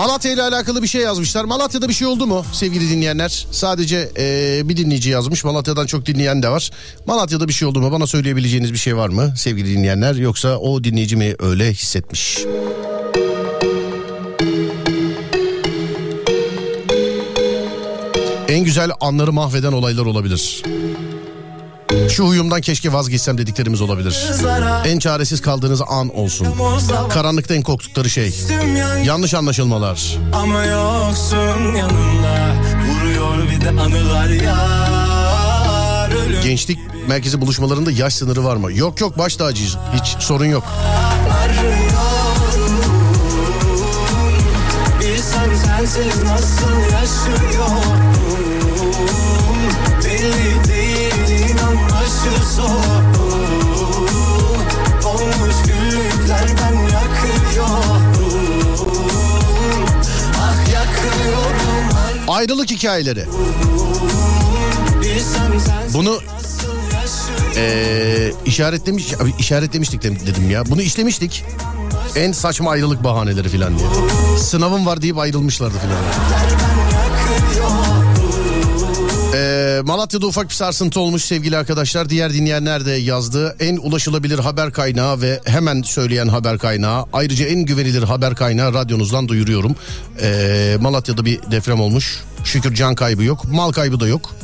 Malatya 0.07 0.31
ile 0.31 0.43
alakalı 0.43 0.83
bir 0.83 0.87
şey 0.87 1.01
yazmışlar. 1.01 1.45
Malatya'da 1.45 1.87
bir 1.89 1.93
şey 1.93 2.07
oldu 2.07 2.27
mu 2.27 2.45
sevgili 2.53 2.89
dinleyenler? 2.89 3.47
Sadece 3.51 4.11
eee, 4.17 4.61
bir 4.69 4.77
dinleyici 4.77 5.09
yazmış. 5.09 5.43
Malatya'dan 5.43 5.85
çok 5.85 6.05
dinleyen 6.05 6.43
de 6.43 6.49
var. 6.49 6.71
Malatya'da 7.05 7.47
bir 7.47 7.53
şey 7.53 7.67
oldu 7.67 7.81
mu? 7.81 7.91
Bana 7.91 8.07
söyleyebileceğiniz 8.07 8.73
bir 8.73 8.77
şey 8.77 8.95
var 8.97 9.09
mı 9.09 9.33
sevgili 9.37 9.69
dinleyenler? 9.77 10.15
Yoksa 10.15 10.57
o 10.57 10.83
dinleyici 10.83 11.15
mi 11.15 11.35
öyle 11.39 11.73
hissetmiş? 11.73 12.39
En 18.47 18.63
güzel 18.63 18.91
anları 19.01 19.33
mahveden 19.33 19.71
olaylar 19.71 20.05
olabilir. 20.05 20.63
Şu 22.09 22.25
huyumdan 22.25 22.61
keşke 22.61 22.93
vazgeçsem 22.93 23.37
dediklerimiz 23.37 23.81
olabilir. 23.81 24.25
En 24.85 24.99
çaresiz 24.99 25.41
kaldığınız 25.41 25.81
an 25.87 26.15
olsun. 26.15 26.47
Karanlıkta 27.09 27.53
en 27.53 27.61
korktukları 27.61 28.09
şey. 28.09 28.33
Yanlış 29.03 29.33
anlaşılmalar. 29.33 30.17
Ama 30.33 30.63
yoksun 30.65 31.75
yanımda 31.75 32.55
Vuruyor 32.87 33.51
bir 33.51 33.61
de 33.61 33.69
anılar 33.69 34.27
Ölüm 36.11 36.41
Gençlik 36.43 36.79
merkezi 37.07 37.41
buluşmalarında 37.41 37.91
yaş 37.91 38.13
sınırı 38.15 38.43
var 38.43 38.55
mı? 38.55 38.73
Yok 38.73 39.01
yok 39.01 39.17
baş 39.17 39.35
tacıyız. 39.35 39.77
Hiç 39.93 40.23
sorun 40.23 40.45
yok. 40.45 40.63
Bilsem 44.99 45.55
sensiz 45.65 46.23
nasıl 46.23 46.79
yaşıyorum 46.91 47.99
Belli 50.05 50.33
değil 50.33 50.56
zor 52.55 53.03
Olmuş 55.05 55.55
yakıyorum 56.93 58.07
Ah 60.41 60.73
yakıyorum 60.73 61.87
Ayrılık 62.27 62.71
hikayeleri. 62.71 63.25
Bunu 65.93 66.19
eee 67.55 68.33
işaretlemiş 68.45 69.13
işaretlemiştik 69.39 70.03
de- 70.03 70.19
dedim 70.27 70.49
ya. 70.49 70.65
Bunu 70.65 70.81
işlemiştik. 70.81 71.43
En 72.15 72.31
saçma 72.31 72.71
ayrılık 72.71 73.03
bahaneleri 73.03 73.49
falan 73.49 73.77
diye. 73.79 73.87
Sınavım 74.39 74.85
var 74.85 75.01
deyip 75.01 75.17
ayrılmışlardı 75.17 75.73
falan. 75.77 75.97
Ee, 79.77 79.81
Malatya'da 79.81 80.27
ufak 80.27 80.49
bir 80.49 80.53
sarsıntı 80.53 80.99
olmuş 80.99 81.23
sevgili 81.23 81.57
arkadaşlar. 81.57 82.09
Diğer 82.09 82.33
dinleyenler 82.33 82.85
de 82.85 82.91
yazdı. 82.91 83.55
En 83.59 83.77
ulaşılabilir 83.77 84.39
haber 84.39 84.71
kaynağı 84.71 85.21
ve 85.21 85.41
hemen 85.45 85.81
söyleyen 85.81 86.27
haber 86.27 86.57
kaynağı. 86.57 87.05
Ayrıca 87.13 87.45
en 87.45 87.59
güvenilir 87.59 88.03
haber 88.03 88.35
kaynağı 88.35 88.73
radyonuzdan 88.73 89.27
duyuruyorum. 89.27 89.75
Ee, 90.21 90.77
Malatya'da 90.81 91.25
bir 91.25 91.39
deprem 91.51 91.81
olmuş. 91.81 92.23
Şükür 92.43 92.75
can 92.75 92.95
kaybı 92.95 93.23
yok. 93.23 93.45
Mal 93.45 93.71
kaybı 93.71 93.99
da 93.99 94.07
yok. 94.07 94.35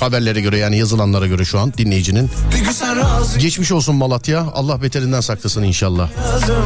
Haberlere 0.00 0.40
göre 0.40 0.58
yani 0.58 0.78
yazılanlara 0.78 1.26
göre 1.26 1.44
şu 1.44 1.58
an 1.58 1.72
dinleyicinin. 1.78 2.30
Geçmiş 3.38 3.72
olsun 3.72 3.96
Malatya. 3.96 4.46
Allah 4.54 4.82
beterinden 4.82 5.20
saklasın 5.20 5.62
inşallah. 5.62 6.10
lazım 6.32 6.64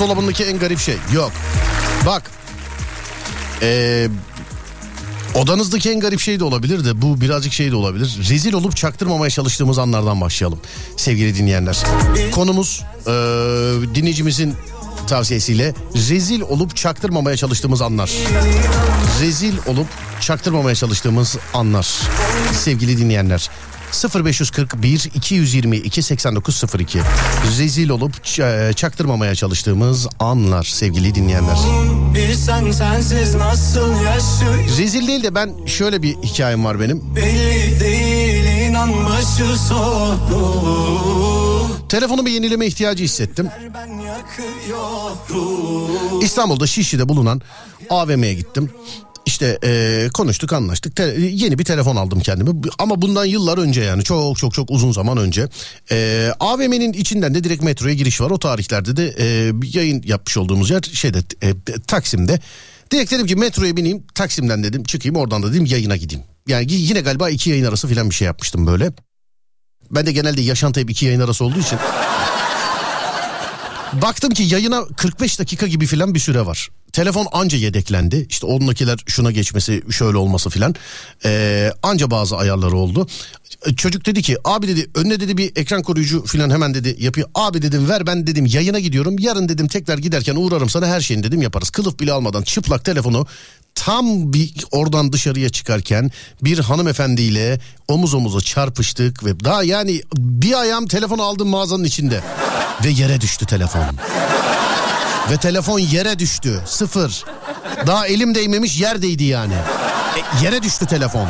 Buzdolabındaki 0.00 0.44
en 0.44 0.58
garip 0.58 0.78
şey. 0.78 0.96
Yok. 1.14 1.32
Bak. 2.06 2.30
Ee, 3.62 4.08
odanızdaki 5.34 5.90
en 5.90 6.00
garip 6.00 6.20
şey 6.20 6.40
de 6.40 6.44
olabilir 6.44 6.84
de 6.84 7.02
bu 7.02 7.20
birazcık 7.20 7.52
şey 7.52 7.70
de 7.70 7.76
olabilir. 7.76 8.18
Rezil 8.28 8.52
olup 8.52 8.76
çaktırmamaya 8.76 9.30
çalıştığımız 9.30 9.78
anlardan 9.78 10.20
başlayalım 10.20 10.60
sevgili 10.96 11.36
dinleyenler. 11.36 11.84
Konumuz 12.32 12.82
ee, 13.06 13.10
dinleyicimizin 13.94 14.54
tavsiyesiyle 15.06 15.74
rezil 15.94 16.40
olup 16.40 16.76
çaktırmamaya 16.76 17.36
çalıştığımız 17.36 17.82
anlar. 17.82 18.10
Rezil 19.20 19.54
olup 19.66 19.86
çaktırmamaya 20.20 20.74
çalıştığımız 20.74 21.36
anlar 21.54 21.88
sevgili 22.52 22.98
dinleyenler. 22.98 23.50
0541 23.92 25.10
222 25.14 26.02
8902 26.02 27.00
Rezil 27.58 27.88
olup 27.88 28.14
ç- 28.16 28.74
çaktırmamaya 28.74 29.34
çalıştığımız 29.34 30.06
anlar 30.18 30.64
sevgili 30.64 31.14
dinleyenler. 31.14 31.56
Bilsen 32.14 32.70
sensiz 32.70 33.34
nasıl 33.34 34.02
yaşıyor 34.02 34.78
Rezil 34.78 35.06
değil 35.08 35.22
de 35.22 35.34
ben 35.34 35.66
şöyle 35.66 36.02
bir 36.02 36.16
hikayem 36.16 36.64
var 36.64 36.80
benim. 36.80 37.16
Belli 37.16 37.80
değil 37.80 38.44
inan 38.70 39.06
başı 39.06 39.58
sonu 39.68 40.60
Telefonumu 41.88 42.28
yenileme 42.28 42.66
ihtiyacı 42.66 43.04
hissettim. 43.04 43.48
İstanbul'da 46.22 46.66
Şişli'de 46.66 47.08
bulunan 47.08 47.40
AVM'ye 47.90 48.34
gittim. 48.34 48.70
İşte 49.30 49.58
eee, 49.62 50.08
konuştuk 50.14 50.52
anlaştık. 50.52 50.96
Te- 50.96 51.16
yeni 51.32 51.58
bir 51.58 51.64
telefon 51.64 51.96
aldım 51.96 52.20
kendime. 52.20 52.50
Ama 52.78 53.02
bundan 53.02 53.24
yıllar 53.24 53.58
önce 53.58 53.80
yani 53.80 54.04
çok 54.04 54.38
çok 54.38 54.54
çok 54.54 54.70
uzun 54.70 54.92
zaman 54.92 55.18
önce. 55.18 55.48
Eee, 55.90 56.32
AVM'nin 56.40 56.92
içinden 56.92 57.34
de 57.34 57.44
direkt 57.44 57.62
metroya 57.62 57.94
giriş 57.94 58.20
var. 58.20 58.30
O 58.30 58.38
tarihlerde 58.38 58.96
de 58.96 59.14
bir 59.62 59.74
yayın 59.74 60.02
yapmış 60.06 60.36
olduğumuz 60.36 60.70
yer 60.70 60.82
şeyde 60.92 61.18
eee, 61.42 61.54
Taksim'de. 61.86 62.40
Direkt 62.92 63.12
dedim 63.12 63.26
ki 63.26 63.36
metroya 63.36 63.76
bineyim 63.76 64.02
Taksim'den 64.14 64.64
dedim 64.64 64.84
çıkayım 64.84 65.16
oradan 65.16 65.42
da 65.42 65.52
dedim 65.52 65.64
yayına 65.64 65.96
gideyim. 65.96 66.24
Yani 66.48 66.66
yine 66.72 67.00
galiba 67.00 67.30
iki 67.30 67.50
yayın 67.50 67.64
arası 67.64 67.88
falan 67.88 68.10
bir 68.10 68.14
şey 68.14 68.26
yapmıştım 68.26 68.66
böyle. 68.66 68.92
Ben 69.90 70.06
de 70.06 70.12
genelde 70.12 70.40
yaşantı 70.40 70.80
hep 70.80 70.90
iki 70.90 71.06
yayın 71.06 71.20
arası 71.20 71.44
olduğu 71.44 71.58
için. 71.60 71.78
Baktım 73.92 74.34
ki 74.34 74.42
yayına 74.42 74.84
45 74.96 75.38
dakika 75.38 75.66
gibi 75.66 75.86
filan 75.86 76.14
bir 76.14 76.20
süre 76.20 76.46
var. 76.46 76.68
Telefon 76.92 77.26
anca 77.32 77.58
yedeklendi. 77.58 78.26
İşte 78.28 78.46
ondakiler 78.46 78.98
şuna 79.06 79.30
geçmesi 79.30 79.82
şöyle 79.90 80.16
olması 80.16 80.50
filan. 80.50 80.74
Ee, 81.24 81.72
anca 81.82 82.10
bazı 82.10 82.36
ayarları 82.36 82.76
oldu. 82.76 83.06
Çocuk 83.76 84.06
dedi 84.06 84.22
ki 84.22 84.36
abi 84.44 84.68
dedi 84.68 84.90
önüne 84.94 85.20
dedi 85.20 85.36
bir 85.36 85.52
ekran 85.56 85.82
koruyucu 85.82 86.24
filan 86.24 86.50
hemen 86.50 86.74
dedi 86.74 86.96
yapıyor. 86.98 87.28
Abi 87.34 87.62
dedim 87.62 87.88
ver 87.88 88.06
ben 88.06 88.26
dedim 88.26 88.46
yayına 88.46 88.78
gidiyorum. 88.78 89.16
Yarın 89.18 89.48
dedim 89.48 89.68
tekrar 89.68 89.98
giderken 89.98 90.36
uğrarım 90.36 90.70
sana 90.70 90.86
her 90.86 91.00
şeyini 91.00 91.22
dedim 91.22 91.42
yaparız. 91.42 91.70
Kılıf 91.70 92.00
bile 92.00 92.12
almadan 92.12 92.42
çıplak 92.42 92.84
telefonu 92.84 93.26
tam 93.74 94.32
bir 94.32 94.54
oradan 94.70 95.12
dışarıya 95.12 95.48
çıkarken 95.48 96.10
bir 96.42 96.58
hanımefendiyle 96.58 97.60
omuz 97.88 98.14
omuza 98.14 98.40
çarpıştık 98.40 99.24
ve 99.24 99.40
daha 99.40 99.62
yani 99.62 100.02
bir 100.16 100.60
ayağım 100.60 100.86
telefonu 100.86 101.22
aldım 101.22 101.48
mağazanın 101.48 101.84
içinde 101.84 102.20
ve 102.84 102.90
yere 102.90 103.20
düştü 103.20 103.46
telefon. 103.46 103.84
Ve 105.30 105.36
telefon 105.36 105.78
yere 105.78 106.18
düştü. 106.18 106.60
Sıfır. 106.66 107.24
Daha 107.86 108.06
elim 108.06 108.34
değmemiş 108.34 108.80
yerdeydi 108.80 109.24
yani. 109.24 109.54
E, 110.16 110.44
yere 110.44 110.62
düştü 110.62 110.86
telefon. 110.86 111.28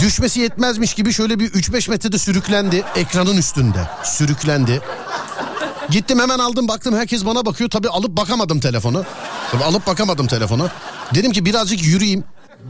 Düşmesi 0.00 0.40
yetmezmiş 0.40 0.94
gibi 0.94 1.12
şöyle 1.12 1.38
bir 1.38 1.50
3-5 1.50 1.90
metrede 1.90 2.18
sürüklendi 2.18 2.84
ekranın 2.96 3.36
üstünde. 3.36 3.78
Sürüklendi. 4.04 4.80
Gittim 5.90 6.20
hemen 6.20 6.38
aldım 6.38 6.68
baktım 6.68 6.94
herkes 6.96 7.26
bana 7.26 7.46
bakıyor. 7.46 7.70
Tabii 7.70 7.88
alıp 7.88 8.16
bakamadım 8.16 8.60
telefonu. 8.60 9.04
Tabii 9.52 9.64
alıp 9.64 9.86
bakamadım 9.86 10.26
telefonu. 10.26 10.68
Dedim 11.14 11.32
ki 11.32 11.44
birazcık 11.44 11.82
yürüyeyim. 11.86 12.24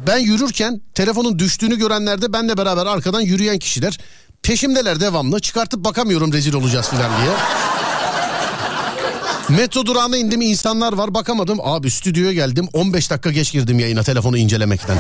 Ben 0.06 0.18
yürürken 0.18 0.80
telefonun 0.94 1.38
düştüğünü 1.38 1.78
görenler 1.78 2.22
de 2.22 2.32
benle 2.32 2.56
beraber 2.58 2.86
arkadan 2.86 3.20
yürüyen 3.20 3.58
kişiler. 3.58 3.98
Peşimdeler 4.42 5.00
devamlı. 5.00 5.40
Çıkartıp 5.40 5.84
bakamıyorum 5.84 6.32
rezil 6.32 6.54
olacağız 6.54 6.88
filan 6.88 7.10
diye. 7.22 7.32
Metro 9.48 9.86
durağına 9.86 10.16
indim 10.16 10.40
insanlar 10.40 10.92
var 10.92 11.14
bakamadım. 11.14 11.58
Abi 11.62 11.90
stüdyoya 11.90 12.32
geldim 12.32 12.68
15 12.72 13.10
dakika 13.10 13.30
geç 13.30 13.52
girdim 13.52 13.78
yayına 13.78 14.02
telefonu 14.02 14.38
incelemekten. 14.38 14.98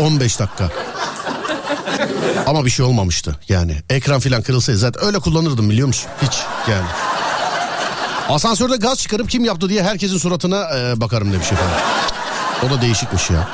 15 0.00 0.38
dakika. 0.40 0.70
Ama 2.46 2.64
bir 2.64 2.70
şey 2.70 2.86
olmamıştı 2.86 3.36
yani. 3.48 3.76
Ekran 3.90 4.20
filan 4.20 4.42
kırılsaydı 4.42 4.78
zaten 4.78 5.04
öyle 5.04 5.18
kullanırdım 5.18 5.70
biliyor 5.70 5.86
musun? 5.88 6.10
Hiç 6.22 6.38
yani. 6.70 6.86
Asansörde 8.28 8.76
gaz 8.76 8.98
çıkarıp 8.98 9.30
kim 9.30 9.44
yaptı 9.44 9.68
diye 9.68 9.82
herkesin 9.82 10.18
suratına 10.18 10.78
e, 10.78 11.00
bakarım 11.00 11.32
demiş 11.32 11.52
efendim. 11.52 11.76
O 12.66 12.70
da 12.70 12.82
değişikmiş 12.82 13.30
ya. 13.30 13.48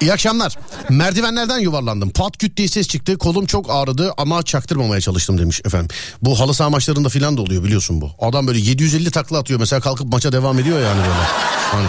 İyi 0.00 0.12
akşamlar. 0.12 0.56
Merdivenlerden 0.88 1.58
yuvarlandım. 1.58 2.10
Pat 2.10 2.38
küt 2.38 2.56
diye 2.56 2.68
ses 2.68 2.88
çıktı. 2.88 3.18
Kolum 3.18 3.46
çok 3.46 3.70
ağrıdı 3.70 4.12
ama 4.16 4.42
çaktırmamaya 4.42 5.00
çalıştım 5.00 5.38
demiş 5.38 5.60
efendim. 5.64 5.88
Bu 6.22 6.40
halı 6.40 6.54
saha 6.54 6.70
maçlarında 6.70 7.08
filan 7.08 7.36
da 7.36 7.42
oluyor 7.42 7.64
biliyorsun 7.64 8.00
bu. 8.00 8.10
Adam 8.18 8.46
böyle 8.46 8.58
750 8.58 9.10
takla 9.10 9.38
atıyor 9.38 9.60
mesela 9.60 9.80
kalkıp 9.80 10.12
maça 10.12 10.32
devam 10.32 10.58
ediyor 10.58 10.80
yani 10.80 10.98
böyle. 11.00 11.24
Hani. 11.72 11.86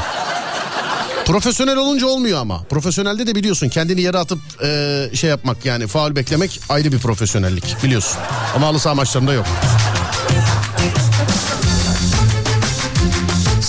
Profesyonel 1.25 1.77
olunca 1.77 2.07
olmuyor 2.07 2.39
ama. 2.39 2.63
Profesyonelde 2.63 3.27
de 3.27 3.35
biliyorsun 3.35 3.69
kendini 3.69 4.01
yere 4.01 4.17
atıp 4.17 4.39
e, 4.63 5.09
şey 5.13 5.29
yapmak 5.29 5.65
yani 5.65 5.87
faul 5.87 6.15
beklemek 6.15 6.59
ayrı 6.69 6.91
bir 6.91 6.99
profesyonellik 6.99 7.83
biliyorsun. 7.83 8.17
Ama 8.55 8.67
halı 8.67 8.79
saha 8.79 8.95
maçlarında 8.95 9.33
yok. 9.33 9.45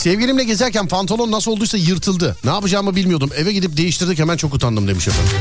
Sevgilimle 0.02 0.44
gezerken 0.44 0.88
pantolon 0.88 1.30
nasıl 1.30 1.50
olduysa 1.50 1.78
yırtıldı. 1.78 2.36
Ne 2.44 2.50
yapacağımı 2.50 2.96
bilmiyordum. 2.96 3.30
Eve 3.36 3.52
gidip 3.52 3.76
değiştirdik 3.76 4.18
hemen 4.18 4.36
çok 4.36 4.54
utandım 4.54 4.88
demiş 4.88 5.08
efendim. 5.08 5.32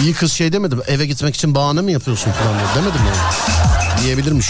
İyi 0.00 0.14
kız 0.14 0.32
şey 0.32 0.52
demedim. 0.52 0.80
Eve 0.86 1.06
gitmek 1.06 1.34
için 1.34 1.54
bahane 1.54 1.80
mi 1.80 1.92
yapıyorsun 1.92 2.30
falan. 2.32 2.54
Demedim 2.76 3.00
yani. 3.06 4.02
Diyebilirmiş. 4.02 4.48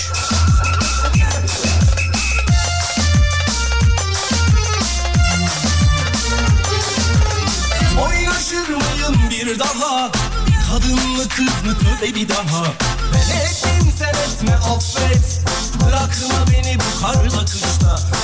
Bir 9.30 9.58
daha 9.58 10.10
Kadınlı 10.70 11.28
kız 11.28 11.46
mı 11.46 11.78
tövbe 11.78 12.14
bir 12.14 12.28
daha 12.28 12.64
Ben 13.14 13.36
ettim 13.36 13.92
sen 13.98 14.08
etme 14.08 14.54
affet 14.54 15.40
Bırakma 15.80 16.52
beni 16.52 16.78
bu 16.78 17.02
karla 17.02 17.44
kışta 17.44 18.15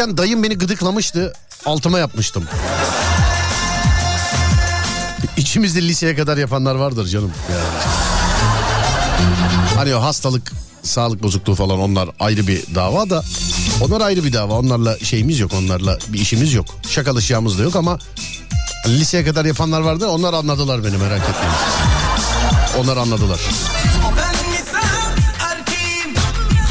Küçükken 0.00 0.18
dayım 0.18 0.42
beni 0.42 0.54
gıdıklamıştı. 0.54 1.32
Altıma 1.66 1.98
yapmıştım. 1.98 2.44
İçimizde 5.36 5.82
liseye 5.82 6.16
kadar 6.16 6.36
yapanlar 6.36 6.74
vardır 6.74 7.06
canım. 7.06 7.32
Yani. 7.52 7.62
Hani 9.76 9.94
o 9.94 10.02
hastalık, 10.02 10.52
sağlık 10.82 11.22
bozukluğu 11.22 11.54
falan 11.54 11.80
onlar 11.80 12.08
ayrı 12.20 12.46
bir 12.46 12.74
dava 12.74 13.10
da. 13.10 13.24
Onlar 13.80 14.00
ayrı 14.00 14.24
bir 14.24 14.32
dava. 14.32 14.54
Onlarla 14.54 14.98
şeyimiz 14.98 15.40
yok. 15.40 15.50
Onlarla 15.54 15.98
bir 16.08 16.18
işimiz 16.18 16.54
yok. 16.54 16.66
Şakalaşacağımız 16.88 17.58
da 17.58 17.62
yok 17.62 17.76
ama 17.76 17.98
liseye 18.86 19.24
kadar 19.24 19.44
yapanlar 19.44 19.80
vardı. 19.80 20.08
Onlar 20.08 20.34
anladılar 20.34 20.84
beni 20.84 20.96
merak 20.96 21.22
etmeyin. 21.22 21.54
Onlar 22.78 22.96
anladılar. 22.96 23.40
Ben 24.16 24.50
mi 24.50 24.58
sert 24.72 25.42
erkeğim 25.50 26.14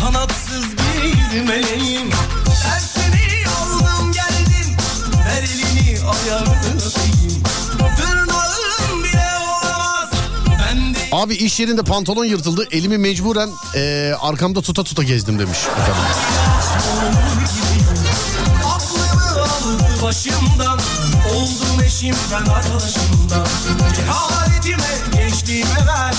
Kanatsız 0.01 0.65
bir 1.33 1.41
meleğim 1.41 2.09
Abi 11.19 11.35
iş 11.35 11.59
yerinde 11.59 11.83
pantolon 11.83 12.25
yırtıldı. 12.25 12.67
Elimi 12.71 12.97
mecburen 12.97 13.49
e, 13.75 14.13
arkamda 14.19 14.61
tuta 14.61 14.83
tuta 14.83 15.03
gezdim 15.03 15.39
demiş. 15.39 15.57
Efendim. 15.57 16.03
Başımdan 20.03 20.79
Oldum 21.35 21.83
eşimden 21.85 22.45
arkadaşımdan 22.53 23.47
Cehaletime 23.95 24.87
gençliğime 25.13 25.87
ver 25.87 26.13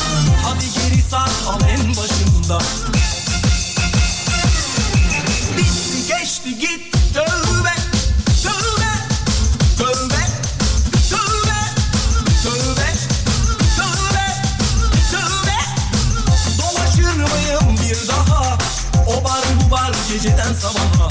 Hadi 0.44 0.64
geri 0.74 1.02
sar 1.02 1.30
al 1.48 1.60
en 1.68 1.88
başında 1.88 2.58
Bitti 5.56 6.08
geçti 6.08 6.58
gitti 6.58 6.89
geceden 20.22 20.52
sabaha 20.52 21.08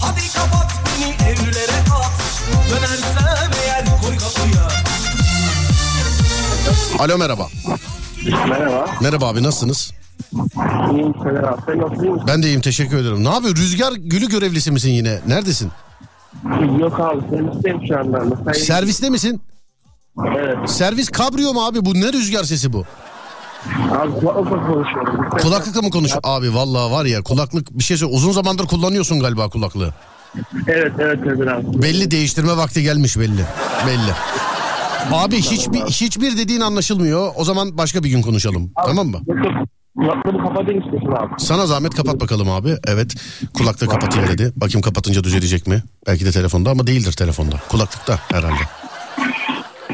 Hadi 0.00 0.20
kapat 0.34 0.72
beni 0.86 1.30
evlere 1.30 1.78
at 1.94 2.12
Dönersem 2.70 3.50
eğer 3.64 3.84
koy 4.02 4.16
kapıya 4.18 4.68
Alo 6.98 7.18
merhaba. 7.18 7.48
Merhaba. 8.48 8.86
Merhaba 9.02 9.28
abi 9.28 9.42
nasılsınız? 9.42 9.92
İyiyim 10.92 11.14
Sezer 11.24 11.42
abi. 11.42 11.60
Sen 11.66 11.78
nasılsın? 11.80 12.20
Ben 12.26 12.42
de 12.42 12.46
iyiyim 12.46 12.60
teşekkür 12.60 12.96
ederim. 12.96 13.24
Ne 13.24 13.28
yapıyor? 13.28 13.56
Rüzgar 13.56 13.92
gülü 13.92 14.28
görevlisi 14.28 14.70
misin 14.70 14.90
yine? 14.90 15.20
Neredesin? 15.26 15.70
Yok 16.80 17.00
abi 17.00 17.20
servisteyim 17.30 17.80
şu 17.88 17.98
anda. 17.98 18.18
Mesela 18.46 18.64
Serviste 18.66 19.10
misin? 19.10 19.40
evet. 20.38 20.70
Servis 20.70 21.08
kabrio 21.08 21.52
mu 21.54 21.66
abi? 21.66 21.84
Bu 21.84 21.94
ne 21.94 22.12
rüzgar 22.12 22.44
sesi 22.44 22.72
bu? 22.72 22.84
Abi 23.90 24.12
kulaklıkla 24.12 24.66
konuşuyorum. 24.66 25.30
Kulaklıkla 25.30 25.82
mı 25.82 25.90
konuşuyor? 25.90 26.20
Abi 26.24 26.54
vallahi 26.54 26.92
var 26.92 27.04
ya 27.04 27.22
kulaklık 27.22 27.78
bir 27.78 27.84
şey 27.84 27.96
söyle. 27.96 28.12
Uzun 28.12 28.32
zamandır 28.32 28.66
kullanıyorsun 28.66 29.20
galiba 29.20 29.48
kulaklığı. 29.48 29.94
Evet 30.66 30.92
evet 30.98 31.18
Sezer 31.24 31.46
abi. 31.46 31.82
Belli 31.82 32.10
değiştirme 32.10 32.56
vakti 32.56 32.82
gelmiş 32.82 33.18
belli. 33.18 33.44
Belli. 33.86 34.12
Abi 35.12 35.36
hiçbir 35.36 35.80
hiçbir 35.80 36.36
dediğin 36.38 36.60
anlaşılmıyor. 36.60 37.32
O 37.36 37.44
zaman 37.44 37.78
başka 37.78 38.04
bir 38.04 38.08
gün 38.08 38.22
konuşalım. 38.22 38.70
Tamam 38.86 39.06
mı? 39.06 39.20
Kulaklığımı 39.98 40.42
kapatayım 40.48 40.82
istiyorsun 40.82 41.12
abi. 41.12 41.32
Sana 41.38 41.66
zahmet 41.66 41.94
kapat 41.94 42.20
bakalım 42.20 42.50
abi. 42.50 42.76
Evet. 42.86 43.14
Kulaklığı 43.54 43.86
kapatayım 43.88 44.28
dedi. 44.28 44.52
Bakayım 44.56 44.82
kapatınca 44.82 45.24
düzelecek 45.24 45.66
mi? 45.66 45.82
Belki 46.06 46.24
de 46.26 46.30
telefonda 46.30 46.70
ama 46.70 46.86
değildir 46.86 47.12
telefonda. 47.12 47.56
Kulaklıkta 47.68 48.18
herhalde. 48.32 48.60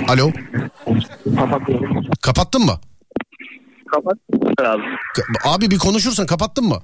Alo. 0.09 0.31
Kapatıyorum. 1.37 2.05
Kapattın 2.21 2.65
mı? 2.67 2.81
Kapat. 3.93 4.19
Abi. 4.59 4.83
Abi 5.45 5.71
bir 5.71 5.79
konuşursan 5.79 6.27
kapattın 6.27 6.65
mı? 6.65 6.79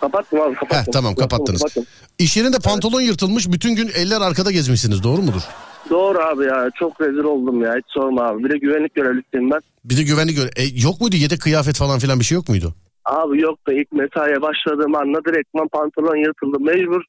Kapattım 0.00 0.40
abi 0.40 0.54
kapattım. 0.54 0.78
Heh, 0.78 0.92
tamam 0.92 1.14
kapattınız. 1.14 1.60
Kapattım. 1.60 1.84
İş 2.18 2.36
yerinde 2.36 2.56
pantolon 2.64 3.00
yırtılmış. 3.00 3.52
Bütün 3.52 3.74
gün 3.74 3.90
eller 3.94 4.20
arkada 4.20 4.50
gezmişsiniz. 4.50 5.02
Doğru 5.02 5.22
mudur? 5.22 5.42
Doğru 5.90 6.18
abi 6.18 6.44
ya. 6.44 6.70
Çok 6.78 7.00
rezil 7.00 7.24
oldum 7.24 7.62
ya. 7.62 7.74
Hiç 7.76 7.84
sorma 7.88 8.22
abi. 8.22 8.44
Bir 8.44 8.50
de 8.50 8.58
güvenlik 8.58 8.94
görevlisiyim 8.94 9.50
ben. 9.50 9.60
Bir 9.84 9.96
de 9.96 10.02
güvenlik 10.02 10.36
göre. 10.36 10.50
E, 10.56 10.62
yok 10.64 11.00
muydu 11.00 11.16
yedek 11.16 11.40
kıyafet 11.40 11.76
falan 11.76 11.98
filan 11.98 12.20
bir 12.20 12.24
şey 12.24 12.36
yok 12.36 12.48
muydu? 12.48 12.74
Abi 13.04 13.40
yok 13.40 13.58
da 13.68 13.72
ilk 13.72 13.92
mesaiye 13.92 14.42
başladığım 14.42 14.94
anda 14.94 15.18
direktman 15.24 15.68
pantolon 15.68 16.16
yırtıldı. 16.16 16.60
Mecbur. 16.60 17.02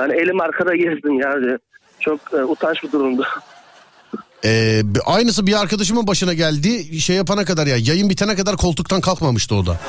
Yani 0.00 0.12
elim 0.14 0.40
arkada 0.40 0.74
gezdim 0.76 1.20
yani. 1.20 1.58
Çok 2.00 2.20
e, 2.32 2.44
utanç 2.44 2.82
bir 2.82 2.92
durumdu. 2.92 3.26
Ee, 4.44 4.82
aynısı 5.06 5.46
bir 5.46 5.60
arkadaşımın 5.60 6.06
başına 6.06 6.34
geldi. 6.34 7.00
Şey 7.00 7.16
yapana 7.16 7.44
kadar 7.44 7.66
ya 7.66 7.76
yayın 7.76 8.10
bitene 8.10 8.36
kadar 8.36 8.56
koltuktan 8.56 9.00
kalkmamıştı 9.00 9.54
o 9.54 9.66
da. 9.66 9.80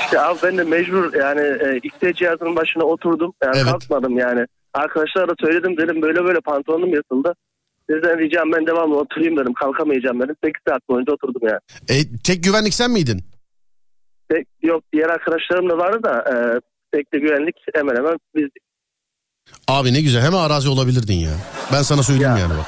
İşte 0.00 0.20
abi 0.20 0.38
ben 0.42 0.58
de 0.58 0.64
mecbur 0.64 1.14
yani 1.14 1.40
e, 1.40 1.80
İkte 1.82 2.14
cihazının 2.14 2.56
başına 2.56 2.84
oturdum. 2.84 3.32
Yani 3.44 3.56
Evet. 3.56 3.64
kalkmadım 3.72 4.18
yani. 4.18 4.46
Arkadaşlara 4.74 5.28
da 5.28 5.32
söyledim 5.40 5.76
dedim 5.76 6.02
böyle 6.02 6.24
böyle 6.24 6.40
pantolonum 6.40 6.88
yırtıldı. 6.94 7.34
Sizden 7.90 8.18
ricam 8.18 8.52
ben 8.52 8.66
devamlı 8.66 8.96
oturayım 8.98 9.36
dedim. 9.36 9.52
Kalkamayacağım 9.54 10.20
dedim. 10.20 10.36
8 10.44 10.60
saat 10.68 10.88
boyunca 10.88 11.12
oturdum 11.12 11.42
yani. 11.48 11.60
E, 11.88 12.16
tek 12.24 12.44
güvenlik 12.44 12.74
sen 12.74 12.90
miydin? 12.90 13.24
Tek, 14.30 14.46
yok 14.62 14.82
diğer 14.92 15.08
arkadaşlarım 15.08 15.70
da 15.70 15.78
vardı 15.78 15.98
da 16.04 16.14
e, 16.32 16.34
tek 16.92 17.12
de 17.12 17.18
güvenlik 17.18 17.56
hemen 17.74 17.96
hemen 17.96 18.16
biz 18.34 18.48
Abi 19.68 19.92
ne 19.94 20.00
güzel 20.00 20.22
hemen 20.22 20.38
arazi 20.38 20.68
olabilirdin 20.68 21.14
ya. 21.14 21.30
Ben 21.72 21.82
sana 21.82 22.02
söyleyeyim 22.02 22.32
Ya. 22.36 22.38
yani 22.38 22.52
bak. 22.58 22.66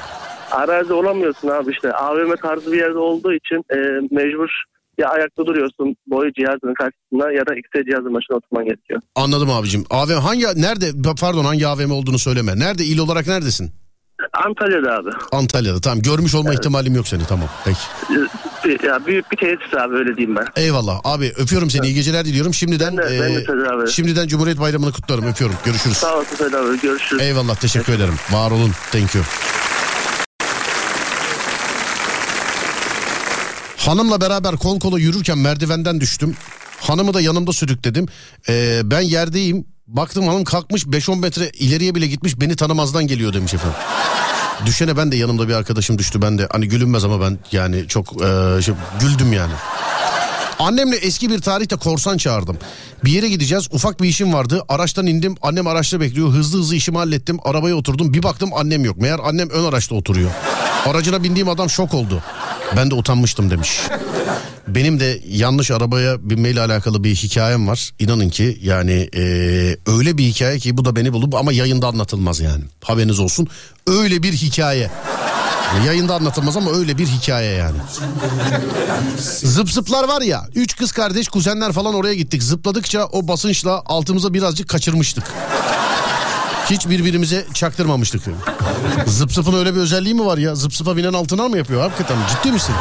Arazi 0.51 0.93
olamıyorsun 0.93 1.47
abi 1.47 1.71
işte. 1.71 1.91
AVM 1.93 2.35
tarzı 2.41 2.71
bir 2.71 2.77
yerde 2.77 2.97
olduğu 2.97 3.33
için 3.33 3.55
e, 3.55 3.77
mecbur 4.11 4.49
ya 4.97 5.09
ayakta 5.09 5.45
duruyorsun 5.45 5.95
boy 6.07 6.31
cihazının 6.33 6.73
karşısında 6.73 7.31
ya 7.31 7.45
da 7.47 7.55
X'e 7.55 7.83
cihazın 7.91 8.13
başına 8.13 8.37
oturman 8.37 8.65
gerekiyor. 8.65 9.01
Anladım 9.15 9.49
abicim. 9.51 9.85
AVM 9.89 10.11
hangi 10.11 10.45
nerede 10.55 10.91
pardon 11.21 11.43
hangi 11.45 11.67
AVM 11.67 11.91
olduğunu 11.91 12.19
söyleme. 12.19 12.59
Nerede 12.59 12.83
il 12.85 12.99
olarak 12.99 13.27
neredesin? 13.27 13.71
Antalya'da 14.33 14.95
abi. 14.95 15.09
Antalya'da 15.31 15.81
tamam 15.81 16.01
görmüş 16.01 16.35
olma 16.35 16.53
ihtimalim 16.53 16.95
yok 16.95 17.07
seni 17.07 17.25
tamam 17.25 17.47
peki. 17.65 17.79
E, 18.83 18.87
ya 18.87 19.05
büyük 19.05 19.31
bir 19.31 19.37
tesis 19.37 19.73
abi 19.73 19.95
öyle 19.95 20.17
diyeyim 20.17 20.35
ben. 20.35 20.61
Eyvallah 20.63 20.99
abi 21.03 21.31
öpüyorum 21.37 21.69
seni 21.69 21.85
iyi 21.85 21.93
geceler 21.95 22.25
diliyorum. 22.25 22.53
Şimdiden 22.53 22.97
Ben 22.97 23.05
de- 23.09 23.19
ben 23.21 23.35
de 23.35 23.67
e, 23.67 23.69
abi. 23.69 23.91
şimdiden 23.91 24.27
Cumhuriyet 24.27 24.59
Bayramı'nı 24.59 24.91
kutlarım 24.91 25.25
öpüyorum 25.27 25.55
görüşürüz. 25.65 25.97
Sağ 25.97 26.15
olasın 26.15 26.53
abi 26.53 26.81
görüşürüz. 26.81 27.21
Eyvallah 27.21 27.55
teşekkür 27.55 27.93
ederim. 27.93 28.15
Var 28.31 28.51
olun. 28.51 28.71
Thank 28.91 29.15
you. 29.15 29.23
Hanımla 33.85 34.21
beraber 34.21 34.55
kol 34.55 34.79
kola 34.79 34.99
yürürken 34.99 35.37
merdivenden 35.37 36.01
düştüm. 36.01 36.35
Hanımı 36.81 37.13
da 37.13 37.21
yanımda 37.21 37.53
sürükledim. 37.53 38.07
Ee, 38.49 38.81
ben 38.83 39.01
yerdeyim. 39.01 39.65
Baktım 39.87 40.27
hanım 40.27 40.43
kalkmış 40.43 40.83
5-10 40.83 41.19
metre 41.19 41.49
ileriye 41.49 41.95
bile 41.95 42.07
gitmiş 42.07 42.41
beni 42.41 42.55
tanımazdan 42.55 43.07
geliyor 43.07 43.33
demiş 43.33 43.53
efendim. 43.53 43.77
Düşene 44.65 44.97
ben 44.97 45.11
de 45.11 45.15
yanımda 45.15 45.47
bir 45.47 45.53
arkadaşım 45.53 45.97
düştü 45.97 46.21
ben 46.21 46.37
de 46.37 46.47
hani 46.51 46.67
gülünmez 46.67 47.03
ama 47.03 47.21
ben 47.21 47.39
yani 47.51 47.87
çok 47.87 48.23
e, 48.23 48.61
şey, 48.61 48.73
güldüm 48.99 49.33
yani. 49.33 49.53
Annemle 50.61 50.95
eski 50.95 51.29
bir 51.29 51.39
tarihte 51.39 51.75
korsan 51.75 52.17
çağırdım. 52.17 52.57
Bir 53.03 53.11
yere 53.11 53.29
gideceğiz. 53.29 53.67
Ufak 53.71 54.01
bir 54.01 54.07
işim 54.09 54.33
vardı. 54.33 54.63
Araçtan 54.69 55.07
indim. 55.07 55.35
Annem 55.41 55.67
araçta 55.67 55.99
bekliyor. 56.01 56.29
Hızlı 56.29 56.59
hızlı 56.59 56.75
işimi 56.75 56.97
hallettim. 56.97 57.37
Arabaya 57.43 57.75
oturdum. 57.75 58.13
Bir 58.13 58.23
baktım 58.23 58.49
annem 58.55 58.85
yok. 58.85 58.97
Meğer 58.97 59.19
annem 59.23 59.49
ön 59.49 59.63
araçta 59.63 59.95
oturuyor. 59.95 60.31
Aracına 60.85 61.23
bindiğim 61.23 61.49
adam 61.49 61.69
şok 61.69 61.93
oldu. 61.93 62.23
Ben 62.77 62.91
de 62.91 62.95
utanmıştım 62.95 63.51
demiş. 63.51 63.79
Benim 64.67 64.99
de 64.99 65.19
yanlış 65.27 65.71
arabaya 65.71 66.29
binmeyle 66.29 66.61
alakalı 66.61 67.03
bir 67.03 67.15
hikayem 67.15 67.67
var. 67.67 67.89
İnanın 67.99 68.29
ki 68.29 68.57
yani 68.61 69.09
eee, 69.13 69.77
öyle 69.87 70.17
bir 70.17 70.23
hikaye 70.23 70.59
ki 70.59 70.77
bu 70.77 70.85
da 70.85 70.95
beni 70.95 71.13
bulup 71.13 71.35
ama 71.35 71.53
yayında 71.53 71.87
anlatılmaz 71.87 72.39
yani. 72.39 72.63
Haberiniz 72.83 73.19
olsun. 73.19 73.47
Öyle 73.87 74.23
bir 74.23 74.33
hikaye. 74.33 74.91
Yayında 75.85 76.15
anlatılmaz 76.15 76.57
ama 76.57 76.71
öyle 76.71 76.97
bir 76.97 77.07
hikaye 77.07 77.51
yani. 77.51 77.77
Zıp 79.43 79.71
zıplar 79.71 80.07
var 80.07 80.21
ya. 80.21 80.47
Üç 80.55 80.75
kız 80.75 80.91
kardeş 80.91 81.27
kuzenler 81.27 81.71
falan 81.71 81.93
oraya 81.95 82.15
gittik. 82.15 82.43
Zıpladıkça 82.43 83.05
o 83.05 83.27
basınçla 83.27 83.81
altımıza 83.85 84.33
birazcık 84.33 84.69
kaçırmıştık. 84.69 85.23
Hiç 86.69 86.89
birbirimize 86.89 87.45
çaktırmamıştık. 87.53 88.21
Zıp 89.07 89.53
öyle 89.53 89.75
bir 89.75 89.79
özelliği 89.79 90.13
mi 90.15 90.25
var 90.25 90.37
ya? 90.37 90.55
Zıp 90.55 90.97
binen 90.97 91.13
altına 91.13 91.47
mı 91.47 91.57
yapıyor? 91.57 91.81
Hakikaten 91.81 92.17
ciddi 92.29 92.51
misin? 92.51 92.75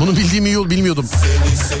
Bunu 0.00 0.16
bildiğim 0.16 0.46
iyi 0.46 0.54
yol 0.54 0.70
bilmiyordum. 0.70 1.06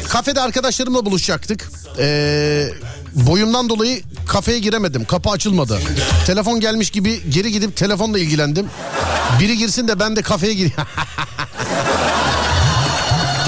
Kafede 0.08 0.40
arkadaşlarımla 0.40 1.06
buluşacaktık. 1.06 1.70
Ee, 1.98 2.68
boyumdan 3.14 3.68
dolayı 3.68 4.02
kafeye 4.26 4.58
giremedim. 4.58 5.04
Kapı 5.04 5.30
açılmadı. 5.30 5.80
Telefon 6.26 6.60
gelmiş 6.60 6.90
gibi 6.90 7.30
geri 7.30 7.52
gidip 7.52 7.76
telefonla 7.76 8.18
ilgilendim. 8.18 8.66
Biri 9.40 9.56
girsin 9.58 9.88
de 9.88 10.00
ben 10.00 10.16
de 10.16 10.22
kafeye 10.22 10.54
gireyim. 10.54 10.76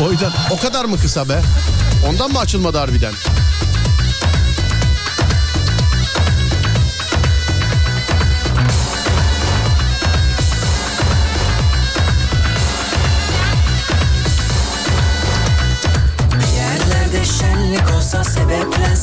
Boydan 0.00 0.32
o 0.50 0.58
kadar 0.60 0.84
mı 0.84 1.00
kısa 1.00 1.28
be? 1.28 1.40
Ondan 2.08 2.32
mı 2.32 2.38
açılmadı 2.38 2.78
harbiden? 2.78 3.12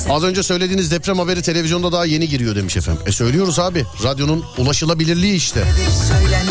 Az 0.09 0.23
önce 0.23 0.43
söylediğiniz 0.43 0.91
deprem 0.91 1.19
haberi 1.19 1.41
televizyonda 1.41 1.91
daha 1.91 2.05
yeni 2.05 2.29
giriyor 2.29 2.55
demiş 2.55 2.77
efendim. 2.77 3.03
E 3.05 3.11
söylüyoruz 3.11 3.59
abi. 3.59 3.85
Radyonun 4.03 4.45
ulaşılabilirliği 4.57 5.35
işte. 5.35 5.59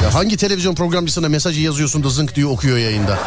Ya 0.02 0.14
hangi 0.14 0.36
televizyon 0.36 0.74
programcısına 0.74 1.28
mesajı 1.28 1.60
yazıyorsun 1.60 2.04
da 2.04 2.08
zınk 2.08 2.34
diye 2.34 2.46
okuyor 2.46 2.78
yayında? 2.78 3.18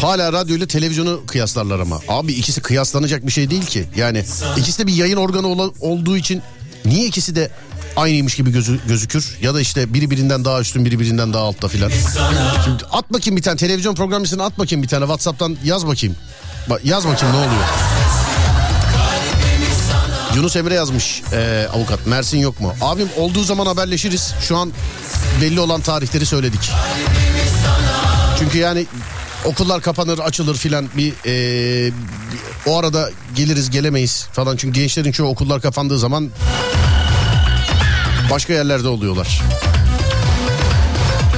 Hala 0.00 0.32
radyo 0.32 0.56
ile 0.56 0.66
televizyonu 0.66 1.20
kıyaslarlar 1.26 1.80
ama. 1.80 2.00
Abi 2.08 2.32
ikisi 2.32 2.60
kıyaslanacak 2.60 3.26
bir 3.26 3.32
şey 3.32 3.50
değil 3.50 3.66
ki. 3.66 3.84
Yani 3.96 4.24
ikisi 4.56 4.78
de 4.78 4.86
bir 4.86 4.94
yayın 4.94 5.16
organı 5.16 5.46
olduğu 5.80 6.16
için 6.16 6.42
niye 6.84 7.06
ikisi 7.06 7.36
de 7.36 7.50
aynıymış 7.96 8.34
gibi 8.34 8.52
gözü, 8.52 8.80
gözükür. 8.88 9.36
Ya 9.42 9.54
da 9.54 9.60
işte 9.60 9.94
biri 9.94 10.10
birinden 10.10 10.44
daha 10.44 10.60
üstün 10.60 10.84
biri 10.84 11.00
birinden 11.00 11.32
daha 11.32 11.42
altta 11.44 11.68
filan. 11.68 11.90
Şimdi 12.64 12.84
at 12.92 13.12
bakayım 13.12 13.36
bir 13.36 13.42
tane 13.42 13.56
televizyon 13.56 13.94
programcısını 13.94 14.44
at 14.44 14.58
bakayım 14.58 14.82
bir 14.82 14.88
tane 14.88 15.02
Whatsapp'tan 15.04 15.56
yaz 15.64 15.86
bakayım. 15.86 16.16
Bak, 16.70 16.80
yaz 16.84 17.06
bakayım 17.08 17.34
ne 17.34 17.38
oluyor. 17.38 17.64
Yunus 20.36 20.56
Emre 20.56 20.74
yazmış 20.74 21.22
ee, 21.32 21.66
avukat. 21.74 22.06
Mersin 22.06 22.38
yok 22.38 22.60
mu? 22.60 22.74
Abim 22.80 23.08
olduğu 23.16 23.42
zaman 23.44 23.66
haberleşiriz. 23.66 24.34
Şu 24.48 24.56
an 24.56 24.72
belli 25.42 25.60
olan 25.60 25.80
tarihleri 25.80 26.26
söyledik. 26.26 26.70
Çünkü 28.38 28.58
yani 28.58 28.86
okullar 29.44 29.82
kapanır 29.82 30.18
açılır 30.18 30.54
filan 30.56 30.88
bir, 30.96 31.12
ee, 31.26 31.86
bir- 31.92 32.70
o 32.70 32.78
arada 32.78 33.10
geliriz 33.34 33.70
gelemeyiz 33.70 34.26
falan. 34.32 34.56
Çünkü 34.56 34.80
gençlerin 34.80 35.12
çoğu 35.12 35.28
okullar 35.28 35.60
kapandığı 35.60 35.98
zaman 35.98 36.30
başka 38.30 38.52
yerlerde 38.52 38.88
oluyorlar. 38.88 39.42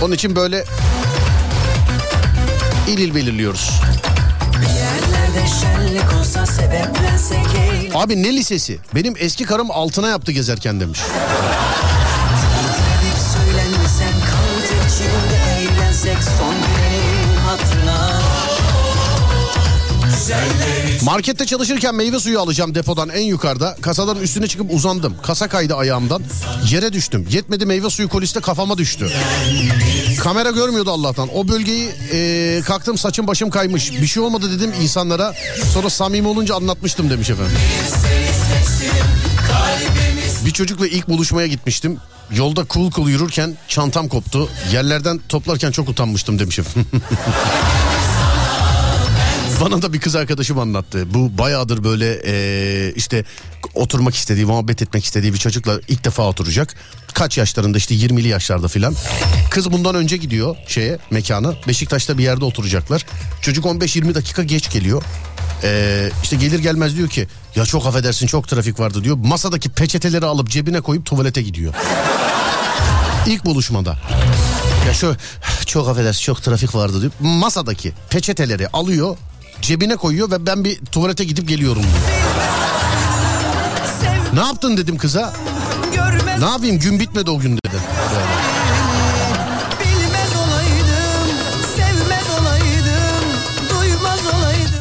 Onun 0.02 0.14
için 0.14 0.36
böyle 0.36 0.64
il 2.88 2.98
il 2.98 3.14
belirliyoruz. 3.14 3.80
Abi 7.94 8.22
ne 8.22 8.36
lisesi? 8.36 8.78
Benim 8.94 9.14
eski 9.18 9.44
karım 9.44 9.70
altına 9.70 10.08
yaptı 10.08 10.32
gezerken 10.32 10.80
demiş. 10.80 11.00
Söylenmesen 13.34 14.12
Markette 21.08 21.46
çalışırken 21.46 21.94
meyve 21.94 22.20
suyu 22.20 22.40
alacağım 22.40 22.74
depodan 22.74 23.08
en 23.08 23.22
yukarıda. 23.22 23.76
Kasadan 23.80 24.16
üstüne 24.16 24.46
çıkıp 24.46 24.74
uzandım. 24.74 25.16
Kasa 25.22 25.48
kaydı 25.48 25.74
ayağımdan. 25.74 26.22
Yere 26.70 26.92
düştüm. 26.92 27.26
Yetmedi 27.30 27.66
meyve 27.66 27.90
suyu 27.90 28.08
koliste 28.08 28.40
kafama 28.40 28.78
düştü. 28.78 29.10
Kamera 30.20 30.50
görmüyordu 30.50 30.90
Allah'tan. 30.90 31.28
O 31.34 31.48
bölgeyi 31.48 31.90
e, 32.12 32.60
kalktım 32.64 32.98
saçım 32.98 33.26
başım 33.26 33.50
kaymış. 33.50 33.92
Bir 33.92 34.06
şey 34.06 34.22
olmadı 34.22 34.58
dedim 34.58 34.72
insanlara. 34.82 35.34
Sonra 35.74 35.90
samimi 35.90 36.28
olunca 36.28 36.54
anlatmıştım 36.54 37.10
demiş 37.10 37.30
efendim. 37.30 37.58
Bir 40.44 40.50
çocukla 40.50 40.86
ilk 40.86 41.08
buluşmaya 41.08 41.46
gitmiştim. 41.46 41.98
Yolda 42.30 42.66
cool 42.70 42.90
cool 42.90 43.08
yürürken 43.08 43.56
çantam 43.68 44.08
koptu. 44.08 44.48
Yerlerden 44.72 45.20
toplarken 45.28 45.70
çok 45.70 45.88
utanmıştım 45.88 46.38
demiş 46.38 46.58
efendim. 46.58 46.90
Bana 49.64 49.82
da 49.82 49.92
bir 49.92 50.00
kız 50.00 50.16
arkadaşım 50.16 50.58
anlattı. 50.58 51.14
Bu 51.14 51.38
bayağıdır 51.38 51.84
böyle 51.84 52.22
eee, 52.22 52.92
işte 52.96 53.24
oturmak 53.74 54.14
istediği, 54.14 54.46
muhabbet 54.46 54.82
etmek 54.82 55.04
istediği 55.04 55.32
bir 55.32 55.38
çocukla 55.38 55.80
ilk 55.88 56.04
defa 56.04 56.22
oturacak. 56.28 56.74
Kaç 57.14 57.38
yaşlarında 57.38 57.78
işte 57.78 57.94
20'li 57.94 58.28
yaşlarda 58.28 58.68
filan. 58.68 58.94
Kız 59.50 59.72
bundan 59.72 59.94
önce 59.94 60.16
gidiyor 60.16 60.56
şeye 60.66 60.98
mekana. 61.10 61.54
Beşiktaş'ta 61.68 62.18
bir 62.18 62.22
yerde 62.22 62.44
oturacaklar. 62.44 63.06
Çocuk 63.42 63.64
15-20 63.64 64.14
dakika 64.14 64.42
geç 64.42 64.70
geliyor. 64.70 65.02
Eee 65.62 66.10
işte 66.22 66.36
gelir 66.36 66.58
gelmez 66.58 66.96
diyor 66.96 67.08
ki 67.08 67.28
ya 67.56 67.64
çok 67.64 67.86
affedersin 67.86 68.26
çok 68.26 68.48
trafik 68.48 68.80
vardı 68.80 69.04
diyor. 69.04 69.16
Masadaki 69.16 69.68
peçeteleri 69.68 70.26
alıp 70.26 70.50
cebine 70.50 70.80
koyup 70.80 71.06
tuvalete 71.06 71.42
gidiyor. 71.42 71.74
İlk 73.26 73.44
buluşmada. 73.44 73.98
Ya 74.86 74.94
şu 74.94 75.16
çok 75.66 75.88
affedersin 75.88 76.22
çok 76.22 76.42
trafik 76.42 76.74
vardı 76.74 77.00
diyor. 77.00 77.12
Masadaki 77.20 77.92
peçeteleri 78.10 78.68
alıyor 78.68 79.16
cebine 79.62 79.96
koyuyor 79.96 80.30
ve 80.30 80.46
ben 80.46 80.64
bir 80.64 80.76
tuvalete 80.92 81.24
gidip 81.24 81.48
geliyorum 81.48 81.82
diyor. 81.82 81.94
Ne 84.34 84.40
yaptın 84.40 84.76
dedim 84.76 84.98
kıza. 84.98 85.32
Ne 86.38 86.44
yapayım 86.44 86.78
gün 86.78 87.00
bitmedi 87.00 87.30
o 87.30 87.38
gün 87.38 87.52
dedi. 87.56 87.76
Yani. 87.76 88.38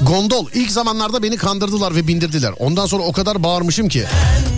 Gondol 0.08 0.48
ilk 0.54 0.72
zamanlarda 0.72 1.24
beni 1.24 1.38
kandırdılar 1.38 1.96
ve 1.96 2.08
bindirdiler. 2.08 2.54
Ondan 2.60 2.86
sonra 2.86 3.04
o 3.04 3.12
kadar 3.12 3.44
bağırmışım 3.44 3.90
ki. 3.90 4.06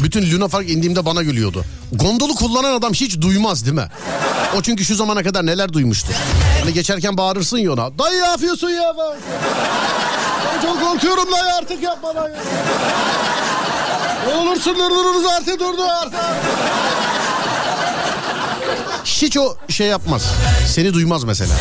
Bütün 0.03 0.31
Luna 0.31 0.47
Park 0.47 0.69
indiğimde 0.69 1.05
bana 1.05 1.23
gülüyordu. 1.23 1.65
Gondolu 1.91 2.35
kullanan 2.35 2.73
adam 2.73 2.93
hiç 2.93 3.21
duymaz 3.21 3.65
değil 3.65 3.75
mi? 3.75 3.87
O 4.57 4.61
çünkü 4.61 4.85
şu 4.85 4.95
zamana 4.95 5.23
kadar 5.23 5.45
neler 5.45 5.73
duymuştur. 5.73 6.13
Hani 6.61 6.73
geçerken 6.73 7.17
bağırırsın 7.17 7.57
ya 7.57 7.73
ona. 7.73 7.99
Dayı 7.99 8.17
yapıyorsun 8.19 8.69
ya? 8.69 8.95
Çok 10.61 10.81
korkuyorum 10.81 11.31
dayı 11.31 11.53
artık 11.59 11.83
yapma 11.83 12.15
dayı. 12.15 12.35
Ne 14.27 14.33
olursun 14.35 14.75
durdururuz 14.75 15.25
artık 15.25 15.59
durdu 15.59 15.83
artık. 16.01 16.19
Hiç 19.05 19.37
o 19.37 19.55
şey 19.69 19.87
yapmaz. 19.87 20.25
Seni 20.67 20.93
duymaz 20.93 21.23
mesela. 21.23 21.53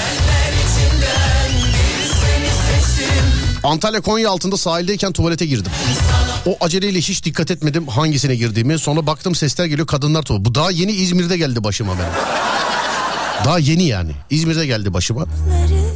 Antalya 3.64 4.00
Konya 4.00 4.30
altında 4.30 4.56
sahildeyken 4.56 5.12
tuvalete 5.12 5.46
girdim. 5.46 5.72
O 6.46 6.56
aceleyle 6.60 6.98
hiç 6.98 7.24
dikkat 7.24 7.50
etmedim 7.50 7.88
hangisine 7.88 8.34
girdiğimi. 8.36 8.78
Sonra 8.78 9.06
baktım 9.06 9.34
sesler 9.34 9.64
geliyor 9.64 9.86
kadınlar 9.86 10.22
tuvaleti. 10.22 10.44
Bu 10.44 10.54
daha 10.54 10.70
yeni 10.70 10.92
İzmir'de 10.92 11.36
geldi 11.36 11.64
başıma 11.64 11.92
benim. 11.92 12.12
Daha 13.44 13.58
yeni 13.58 13.84
yani. 13.84 14.12
İzmir'de 14.30 14.66
geldi 14.66 14.94
başıma. 14.94 15.24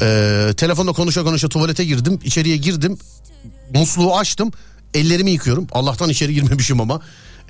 Ee, 0.03 0.53
telefonda 0.57 0.93
konuşa 0.93 1.25
konuşa 1.25 1.49
tuvalete 1.49 1.85
girdim. 1.85 2.19
İçeriye 2.25 2.57
girdim. 2.57 2.99
Musluğu 3.75 4.17
açtım. 4.17 4.51
Ellerimi 4.95 5.31
yıkıyorum. 5.31 5.67
Allah'tan 5.73 6.09
içeri 6.09 6.35
girmemişim 6.35 6.81
ama. 6.81 7.01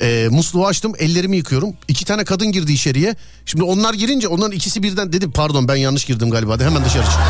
Ee, 0.00 0.28
musluğu 0.30 0.66
açtım 0.66 0.92
ellerimi 0.98 1.36
yıkıyorum. 1.36 1.74
İki 1.88 2.04
tane 2.04 2.24
kadın 2.24 2.52
girdi 2.52 2.72
içeriye. 2.72 3.16
Şimdi 3.46 3.64
onlar 3.64 3.94
girince 3.94 4.28
onların 4.28 4.52
ikisi 4.52 4.82
birden 4.82 5.12
dedim 5.12 5.30
pardon 5.30 5.68
ben 5.68 5.76
yanlış 5.76 6.04
girdim 6.04 6.30
galiba. 6.30 6.58
De 6.58 6.64
hemen 6.64 6.84
dışarı 6.84 7.04
çıktım. 7.04 7.22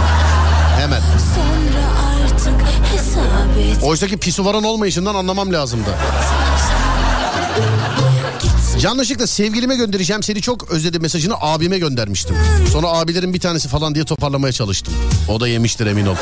Hemen. 0.81 1.03
Oysa 3.83 4.07
ki 4.07 4.17
pisuvaran 4.17 4.65
olmayışından 4.65 5.15
anlamam 5.15 5.53
lazımdı. 5.53 5.91
Yanlışlıkla 8.81 9.27
sevgilime 9.27 9.77
göndereceğim 9.77 10.23
seni 10.23 10.43
çok 10.43 10.71
özledim 10.71 11.03
mesajını 11.03 11.35
abime 11.41 11.79
göndermiştim. 11.79 12.37
Sonra 12.73 12.89
abilerin 12.89 13.35
bir 13.35 13.41
tanesi 13.41 13.69
falan 13.69 13.95
diye 13.95 14.05
toparlamaya 14.05 14.53
çalıştım. 14.53 14.95
O 15.29 15.41
da 15.41 15.49
yemiştir 15.49 15.87
emin 15.87 16.07
ol. 16.07 16.17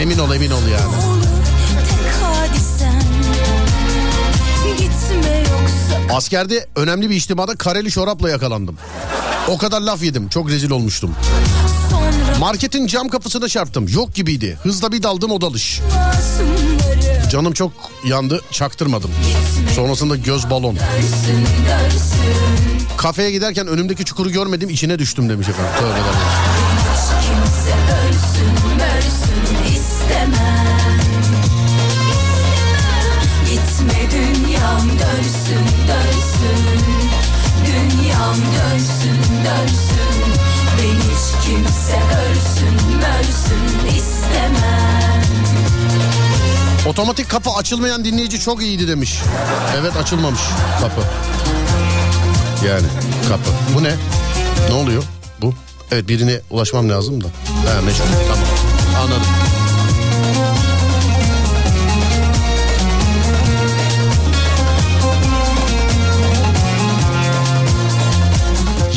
Emin 0.00 0.18
ol 0.18 0.34
emin 0.34 0.50
ol 0.50 0.62
yani. 0.72 0.94
Askerde 6.12 6.66
önemli 6.76 7.10
bir 7.10 7.14
içtimada 7.14 7.54
kareli 7.54 7.90
çorapla 7.90 8.30
yakalandım. 8.30 8.76
O 9.48 9.58
kadar 9.58 9.80
laf 9.80 10.02
yedim. 10.02 10.28
Çok 10.28 10.50
rezil 10.50 10.70
olmuştum. 10.70 11.14
Marketin 12.40 12.86
cam 12.86 13.08
kapısına 13.08 13.48
çarptım. 13.48 13.88
Yok 13.88 14.14
gibiydi. 14.14 14.58
Hızla 14.62 14.92
bir 14.92 15.02
daldım 15.02 15.30
o 15.30 15.40
dalış. 15.40 15.80
Canım 17.30 17.52
çok 17.52 17.72
yandı. 18.04 18.40
Çaktırmadım. 18.50 19.10
Sonrasında 19.74 20.16
göz 20.16 20.50
balon. 20.50 20.78
Kafeye 22.96 23.30
giderken 23.30 23.66
önümdeki 23.66 24.04
çukuru 24.04 24.30
görmedim 24.30 24.68
içine 24.68 24.98
düştüm 24.98 25.28
demiş 25.28 25.48
efendim. 25.48 25.72
Tövbe 25.78 25.98
dönsün 35.04 35.64
dönsün 35.88 36.44
dönsün 38.54 39.18
dönsün 39.44 40.32
Ben 40.78 40.96
hiç 41.00 41.46
kimse 41.46 41.96
ölsün 41.96 42.76
ölsün 42.98 43.88
Otomatik 46.94 47.30
kapı 47.30 47.50
açılmayan 47.50 48.04
dinleyici 48.04 48.40
çok 48.40 48.62
iyiydi 48.62 48.88
demiş. 48.88 49.20
Evet 49.80 49.96
açılmamış 49.96 50.40
kapı. 50.80 51.00
Yani 52.66 52.86
kapı. 53.28 53.50
Bu 53.74 53.82
ne? 53.82 53.94
Ne 54.68 54.74
oluyor? 54.74 55.02
Bu. 55.42 55.54
Evet 55.92 56.08
birine 56.08 56.40
ulaşmam 56.50 56.88
lazım 56.88 57.24
da. 57.24 57.26
Ha 57.26 57.82
meşgul. 57.82 58.04
Tamam. 58.28 58.44
Anladım. 59.02 59.26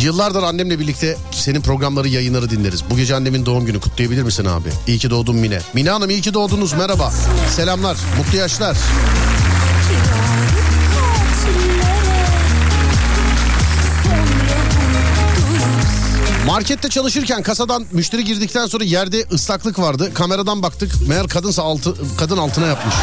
Yıllardır 0.07 0.43
annemle 0.43 0.79
birlikte 0.79 1.17
senin 1.31 1.61
programları 1.61 2.07
yayınları 2.07 2.49
dinleriz. 2.49 2.83
Bu 2.89 2.97
gece 2.97 3.15
annemin 3.15 3.45
doğum 3.45 3.65
günü 3.65 3.79
kutlayabilir 3.79 4.23
misin 4.23 4.45
abi? 4.45 4.69
İyi 4.87 4.97
ki 4.97 5.09
doğdun 5.09 5.35
Mine. 5.35 5.59
Mine 5.73 5.89
Hanım 5.89 6.09
iyi 6.09 6.21
ki 6.21 6.33
doğdunuz 6.33 6.73
merhaba. 6.73 7.13
Selamlar 7.55 7.97
mutlu 8.17 8.37
yaşlar. 8.37 8.77
Markette 16.45 16.89
çalışırken 16.89 17.43
kasadan 17.43 17.85
müşteri 17.91 18.23
girdikten 18.23 18.67
sonra 18.67 18.83
yerde 18.83 19.25
ıslaklık 19.31 19.79
vardı. 19.79 20.13
Kameradan 20.13 20.63
baktık. 20.63 21.07
Meğer 21.07 21.27
kadınsa 21.27 21.63
altı, 21.63 21.93
kadın 22.17 22.37
altına 22.37 22.65
yapmış. 22.65 22.95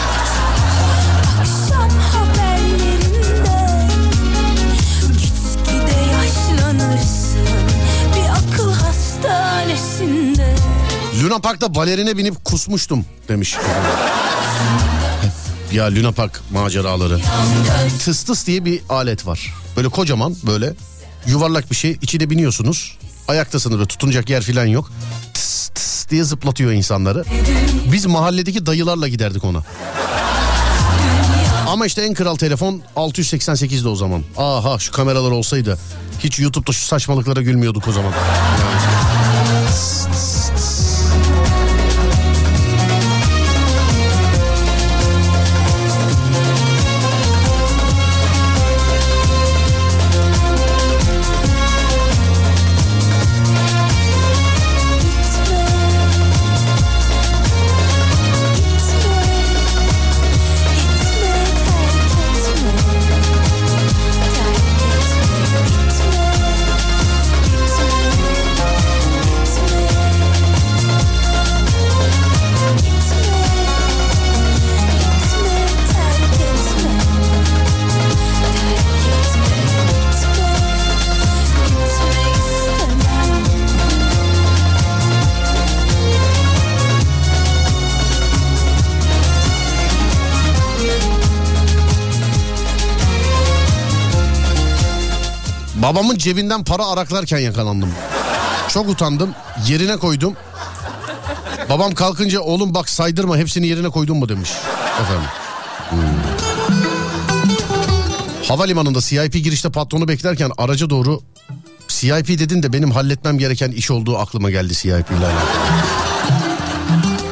Luna 11.35 11.43
Park'ta 11.43 11.74
balerine 11.74 12.16
binip 12.16 12.45
kusmuştum 12.45 13.05
demiş. 13.28 13.57
ya 15.72 15.95
Luna 15.95 16.12
Park 16.12 16.41
maceraları. 16.53 17.20
Tıs 18.05 18.22
tıs 18.22 18.47
diye 18.47 18.64
bir 18.64 18.80
alet 18.89 19.26
var. 19.26 19.55
Böyle 19.76 19.89
kocaman 19.89 20.37
böyle 20.47 20.74
yuvarlak 21.26 21.70
bir 21.70 21.76
şey. 21.76 21.99
İçine 22.03 22.30
biniyorsunuz. 22.30 22.99
Ayaktasınız 23.28 23.80
ve 23.80 23.87
tutunacak 23.87 24.30
yer 24.30 24.43
falan 24.43 24.64
yok. 24.66 24.93
Tıs 25.35 25.68
tıs 25.68 26.09
diye 26.09 26.24
zıplatıyor 26.24 26.72
insanları. 26.72 27.24
Biz 27.93 28.07
mahalledeki 28.07 28.66
dayılarla 28.66 29.09
giderdik 29.09 29.45
ona. 29.45 29.62
Ama 31.68 31.87
işte 31.87 32.03
en 32.03 32.14
kral 32.14 32.37
telefon 32.37 32.82
688'de 32.97 33.89
o 33.89 33.97
zaman. 33.97 34.22
Aha 34.37 34.78
şu 34.78 34.93
kameralar 34.93 35.30
olsaydı. 35.30 35.78
Hiç 36.20 36.39
YouTube'da 36.39 36.72
şu 36.72 36.87
saçmalıklara 36.87 37.43
gülmüyorduk 37.43 37.89
o 37.89 37.93
zaman. 37.93 38.12
Babamın 95.95 96.18
cebinden 96.18 96.64
para 96.64 96.86
araklarken 96.86 97.38
yakalandım. 97.38 97.95
Çok 98.68 98.88
utandım. 98.88 99.34
Yerine 99.68 99.97
koydum. 99.97 100.36
Babam 101.68 101.95
kalkınca 101.95 102.40
oğlum 102.40 102.74
bak 102.74 102.88
saydırma 102.88 103.36
hepsini 103.36 103.66
yerine 103.66 103.88
koydun 103.88 104.16
mu 104.16 104.28
demiş. 104.28 104.51
Efendim. 105.03 105.28
Hmm. 105.90 105.99
Havalimanında 108.49 109.01
CIP 109.01 109.32
girişte 109.32 109.70
patronu 109.70 110.09
beklerken 110.09 110.51
araca 110.59 110.90
doğru 110.90 111.20
CIP 111.88 112.28
dedin 112.28 112.62
de 112.62 112.72
benim 112.72 112.90
halletmem 112.90 113.38
gereken 113.38 113.70
iş 113.70 113.90
olduğu 113.90 114.18
aklıma 114.18 114.51
geldi 114.51 114.74
CIP 114.74 115.11
ile. 115.11 115.28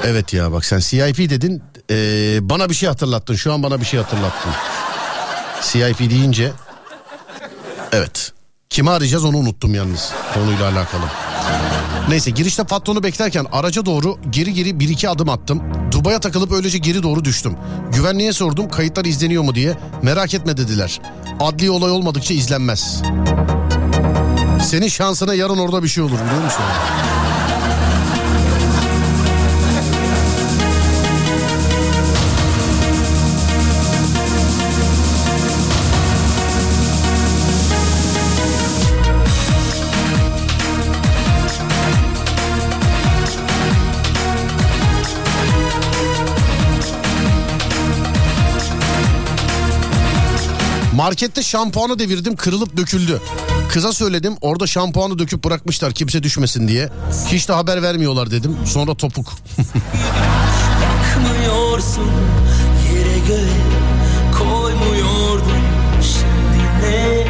Evet 0.05 0.33
ya 0.33 0.53
bak 0.53 0.65
sen 0.65 0.79
CIP 0.79 1.31
dedin 1.31 1.63
ee, 1.91 2.39
bana 2.41 2.69
bir 2.69 2.75
şey 2.75 2.89
hatırlattın 2.89 3.35
şu 3.35 3.53
an 3.53 3.63
bana 3.63 3.81
bir 3.81 3.85
şey 3.85 4.01
hatırlattın. 4.01 4.53
CIP 5.63 6.11
deyince 6.11 6.53
Evet. 7.93 8.33
Kimi 8.73 8.91
arayacağız 8.91 9.25
onu 9.25 9.37
unuttum 9.37 9.75
yalnız 9.75 10.13
konuyla 10.35 10.65
alakalı. 10.69 11.03
Neyse 12.09 12.31
girişte 12.31 12.65
patronu 12.65 13.03
beklerken 13.03 13.47
araca 13.53 13.87
doğru 13.87 14.19
geri 14.31 14.55
geri 14.55 14.81
bir 14.81 14.89
iki 14.89 15.09
adım 15.09 15.29
attım. 15.29 15.63
Dubaya 15.93 16.21
takılıp 16.21 16.53
öylece 16.53 16.79
geri 16.79 17.03
doğru 17.03 17.25
düştüm. 17.25 17.57
Güvenliğe 17.93 18.33
sordum 18.33 18.69
kayıtlar 18.69 19.05
izleniyor 19.05 19.43
mu 19.43 19.55
diye. 19.55 19.79
Merak 20.03 20.35
etme 20.35 20.57
dediler. 20.57 21.01
Adli 21.41 21.71
olay 21.71 21.91
olmadıkça 21.91 22.35
izlenmez. 22.35 23.03
Senin 24.63 24.89
şansına 24.89 25.35
yarın 25.35 25.59
orada 25.59 25.83
bir 25.83 25.89
şey 25.89 26.05
olur 26.05 26.19
biliyor 26.27 26.45
musun? 26.45 26.63
Markette 51.13 51.43
şampuanı 51.43 51.99
devirdim 51.99 52.37
kırılıp 52.37 52.77
döküldü. 52.77 53.21
Kıza 53.73 53.93
söyledim 53.93 54.35
orada 54.41 54.67
şampuanı 54.67 55.19
döküp 55.19 55.45
bırakmışlar 55.45 55.93
kimse 55.93 56.23
düşmesin 56.23 56.69
diye. 56.69 56.89
Hiç 57.27 57.49
de 57.49 57.53
haber 57.53 57.83
vermiyorlar 57.83 58.31
dedim. 58.31 58.57
Sonra 58.67 58.95
topuk. 58.95 59.33
Bakmıyorsun 60.83 62.11
yere 62.95 63.19
göğe 63.29 63.49
koymuyordun 64.39 65.63
Şimdi 66.03 66.87
ne 66.87 67.27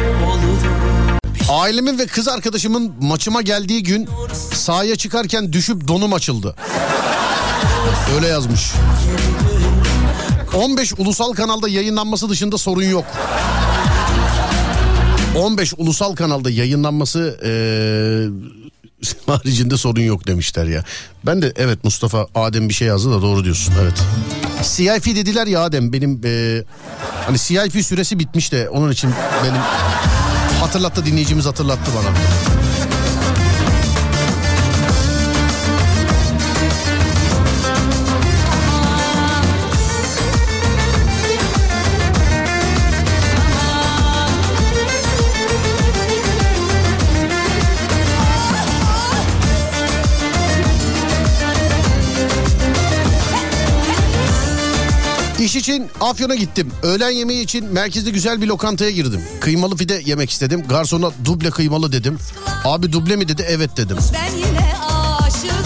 Ailemin 1.49 1.99
ve 1.99 2.07
kız 2.07 2.27
arkadaşımın 2.27 2.93
maçıma 3.01 3.41
geldiği 3.41 3.83
gün 3.83 4.09
sahaya 4.53 4.95
çıkarken 4.95 5.53
düşüp 5.53 5.87
donum 5.87 6.13
açıldı. 6.13 6.55
Öyle 8.15 8.27
yazmış. 8.27 8.71
15 10.55 10.93
ulusal 10.97 11.33
kanalda 11.33 11.69
yayınlanması 11.69 12.29
dışında 12.29 12.57
sorun 12.57 12.83
yok. 12.83 13.05
15 15.37 15.73
ulusal 15.77 16.15
kanalda 16.15 16.49
yayınlanması 16.49 17.39
eee, 17.43 18.29
haricinde 19.33 19.77
sorun 19.77 20.01
yok 20.01 20.27
demişler 20.27 20.65
ya. 20.65 20.83
Ben 21.25 21.41
de 21.41 21.53
evet 21.55 21.83
Mustafa 21.83 22.27
Adem 22.35 22.69
bir 22.69 22.73
şey 22.73 22.87
yazdı 22.87 23.11
da 23.11 23.21
doğru 23.21 23.43
diyorsun 23.43 23.73
evet. 23.81 23.93
CIP 24.63 25.15
dediler 25.15 25.47
ya 25.47 25.59
Adem 25.63 25.93
benim 25.93 26.21
eee, 26.23 26.63
hani 27.25 27.37
CIP 27.39 27.85
süresi 27.85 28.19
bitmiş 28.19 28.51
de 28.51 28.69
onun 28.69 28.91
için 28.91 29.11
benim 29.43 29.61
hatırlattı 30.61 31.05
dinleyicimiz 31.05 31.45
hatırlattı 31.45 31.91
bana. 31.97 32.13
İş 55.43 55.55
için 55.55 55.89
Afyon'a 56.01 56.35
gittim. 56.35 56.71
Öğlen 56.83 57.09
yemeği 57.09 57.43
için 57.43 57.65
merkezde 57.65 58.09
güzel 58.09 58.41
bir 58.41 58.47
lokantaya 58.47 58.91
girdim. 58.91 59.21
Kıymalı 59.39 59.75
pide 59.75 60.01
yemek 60.05 60.29
istedim. 60.29 60.63
Garsona 60.69 61.11
duble 61.25 61.49
kıymalı 61.51 61.91
dedim. 61.91 62.17
Abi 62.63 62.91
duble 62.91 63.15
mi 63.15 63.27
dedi? 63.27 63.45
Evet 63.49 63.77
dedim. 63.77 63.97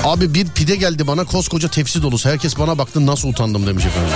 Abi 0.04 0.34
bir 0.34 0.48
pide 0.48 0.76
geldi 0.76 1.08
bana 1.08 1.24
koskoca 1.24 1.70
tepsi 1.70 2.02
dolusu. 2.02 2.30
Herkes 2.30 2.60
bana 2.60 2.78
baktı 2.78 3.06
nasıl 3.06 3.30
utandım 3.30 3.68
demiş 3.68 3.86
efendim. 3.86 4.10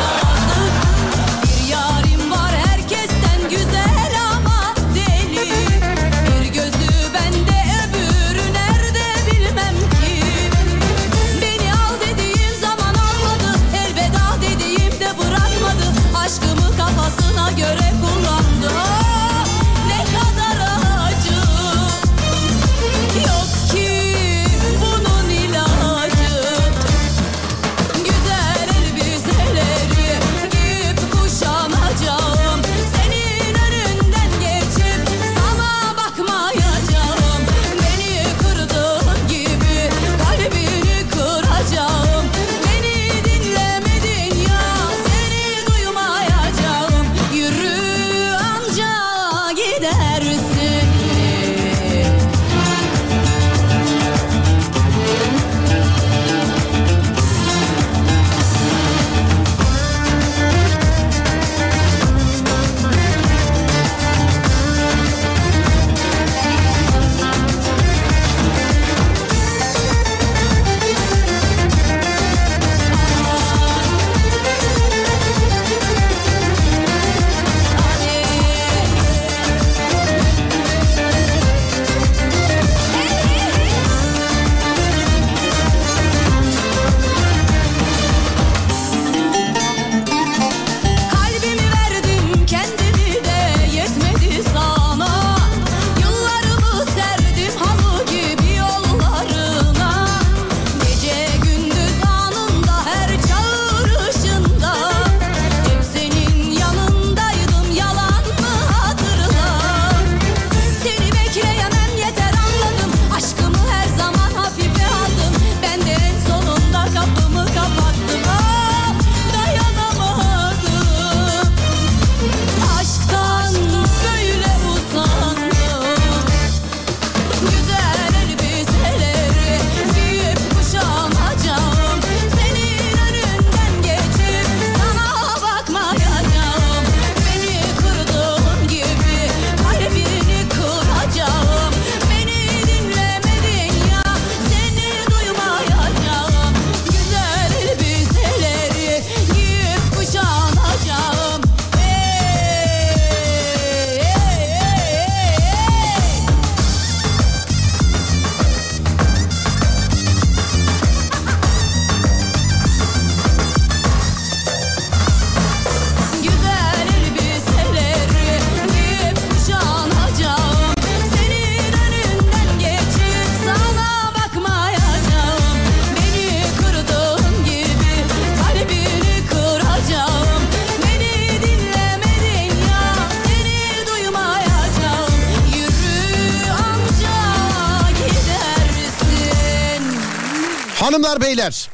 Hanımlar 191.01 191.21
beyler. 191.21 191.69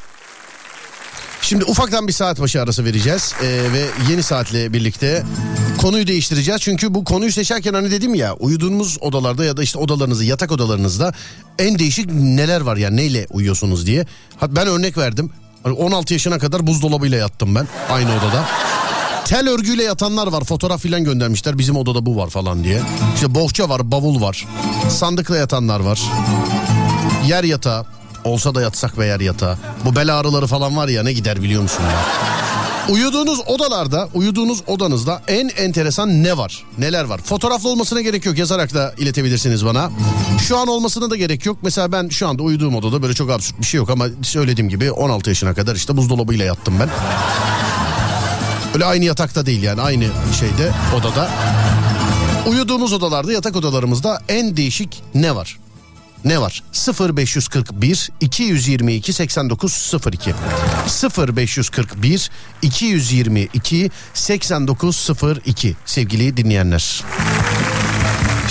Şimdi 1.41 1.65
ufaktan 1.65 2.07
bir 2.07 2.13
saat 2.13 2.39
başı 2.39 2.61
arası 2.61 2.85
vereceğiz 2.85 3.33
Ee, 3.41 3.45
ve 3.45 3.85
yeni 4.11 4.23
saatle 4.23 4.73
birlikte 4.73 5.23
konuyu 5.77 6.07
değiştireceğiz. 6.07 6.61
Çünkü 6.61 6.93
bu 6.93 7.03
konuyu 7.03 7.31
seçerken 7.31 7.73
hani 7.73 7.91
dedim 7.91 8.15
ya 8.15 8.33
uyuduğunuz 8.33 8.97
odalarda 9.01 9.45
ya 9.45 9.57
da 9.57 9.63
işte 9.63 9.79
odalarınızda 9.79 10.23
yatak 10.23 10.51
odalarınızda 10.51 11.13
en 11.59 11.79
değişik 11.79 12.11
neler 12.13 12.61
var 12.61 12.77
ya 12.77 12.89
neyle 12.89 13.27
uyuyorsunuz 13.29 13.85
diye. 13.85 14.05
Ben 14.47 14.67
örnek 14.67 14.97
verdim. 14.97 15.31
Hani 15.63 15.73
16 15.73 16.13
yaşına 16.13 16.39
kadar 16.39 16.67
buzdolabıyla 16.67 17.17
yattım 17.17 17.55
ben 17.55 17.67
aynı 17.89 18.09
odada. 18.09 18.45
Tel 19.25 19.49
örgüyle 19.49 19.83
yatanlar 19.83 20.27
var 20.27 20.43
fotoğraf 20.43 20.81
filan 20.81 21.03
göndermişler 21.03 21.57
bizim 21.57 21.75
odada 21.75 22.05
bu 22.05 22.17
var 22.17 22.29
falan 22.29 22.63
diye. 22.63 22.81
İşte 23.15 23.35
bohça 23.35 23.69
var 23.69 23.91
bavul 23.91 24.21
var 24.21 24.47
sandıkla 24.89 25.37
yatanlar 25.37 25.79
var. 25.79 26.01
Yer 27.27 27.43
yatağı 27.43 27.97
olsa 28.27 28.55
da 28.55 28.61
yatsak 28.61 28.97
ve 28.97 29.05
yer 29.05 29.19
yatağı. 29.19 29.57
Bu 29.85 29.95
bel 29.95 30.19
ağrıları 30.19 30.47
falan 30.47 30.77
var 30.77 30.87
ya 30.87 31.03
ne 31.03 31.13
gider 31.13 31.41
biliyor 31.41 31.61
musun 31.61 31.83
ya? 31.83 32.05
Uyuduğunuz 32.93 33.39
odalarda, 33.47 34.09
uyuduğunuz 34.13 34.63
odanızda 34.67 35.21
en 35.27 35.49
enteresan 35.49 36.23
ne 36.23 36.37
var? 36.37 36.63
Neler 36.77 37.03
var? 37.03 37.21
Fotoğraflı 37.23 37.69
olmasına 37.69 38.01
gerek 38.01 38.25
yok. 38.25 38.37
Yazarak 38.37 38.73
da 38.73 38.93
iletebilirsiniz 38.97 39.65
bana. 39.65 39.91
Şu 40.47 40.57
an 40.57 40.67
olmasına 40.67 41.09
da 41.09 41.15
gerek 41.15 41.45
yok. 41.45 41.57
Mesela 41.61 41.91
ben 41.91 42.09
şu 42.09 42.27
anda 42.27 42.43
uyuduğum 42.43 42.75
odada 42.75 43.01
böyle 43.01 43.13
çok 43.13 43.31
absürt 43.31 43.59
bir 43.59 43.65
şey 43.65 43.77
yok 43.77 43.89
ama 43.89 44.05
söylediğim 44.21 44.69
gibi 44.69 44.91
16 44.91 45.29
yaşına 45.29 45.53
kadar 45.53 45.75
işte 45.75 45.97
buzdolabıyla 45.97 46.45
yattım 46.45 46.73
ben. 46.79 46.89
Öyle 48.73 48.85
aynı 48.85 49.05
yatakta 49.05 49.45
değil 49.45 49.63
yani 49.63 49.81
aynı 49.81 50.05
şeyde 50.39 50.71
odada. 50.99 51.29
Uyuduğumuz 52.47 52.93
odalarda 52.93 53.31
yatak 53.33 53.55
odalarımızda 53.55 54.21
en 54.29 54.57
değişik 54.57 55.03
ne 55.15 55.35
var? 55.35 55.57
Ne 56.25 56.41
var? 56.41 56.63
0541 56.99 58.09
222 58.21 59.13
8902 59.13 60.33
0541 61.27 62.31
222 62.61 63.91
8902 64.13 65.75
sevgili 65.85 66.37
dinleyenler. 66.37 67.03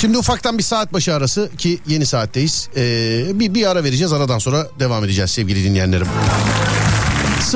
Şimdi 0.01 0.19
ufaktan 0.19 0.59
bir 0.59 0.63
saat 0.63 0.93
başı 0.93 1.15
arası 1.15 1.51
ki 1.59 1.79
yeni 1.87 2.07
saatteyiz. 2.07 2.69
Ee, 2.77 3.41
bir, 3.41 3.55
bir 3.55 3.71
ara 3.71 3.85
vereceğiz 3.85 4.13
aradan 4.13 4.39
sonra 4.39 4.67
devam 4.79 5.05
edeceğiz 5.05 5.31
sevgili 5.31 5.65
dinleyenlerim. 5.65 6.07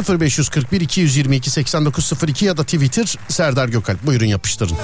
0541 0.08 0.80
222 0.80 1.50
8902 1.50 2.44
ya 2.44 2.56
da 2.56 2.64
Twitter 2.64 3.16
Serdar 3.28 3.68
Gökalp. 3.68 4.06
Buyurun 4.06 4.26
yapıştırın. 4.26 4.76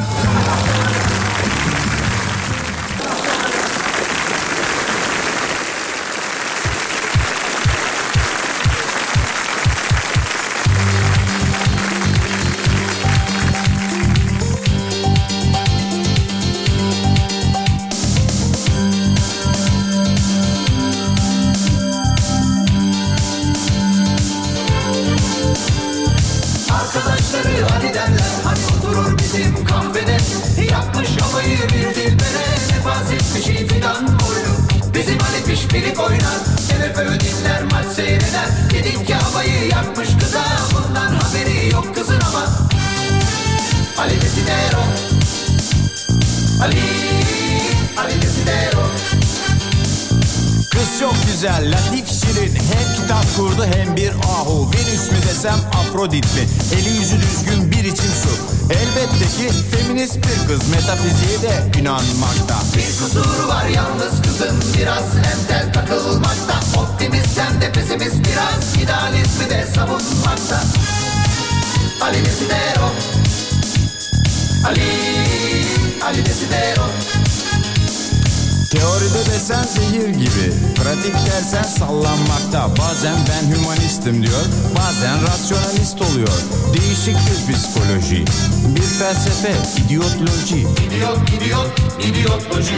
Felsefe, 89.42 89.82
idiotloji 89.84 90.56
İdiot 90.56 91.18
idiot 91.36 91.70
idiotloji 92.00 92.76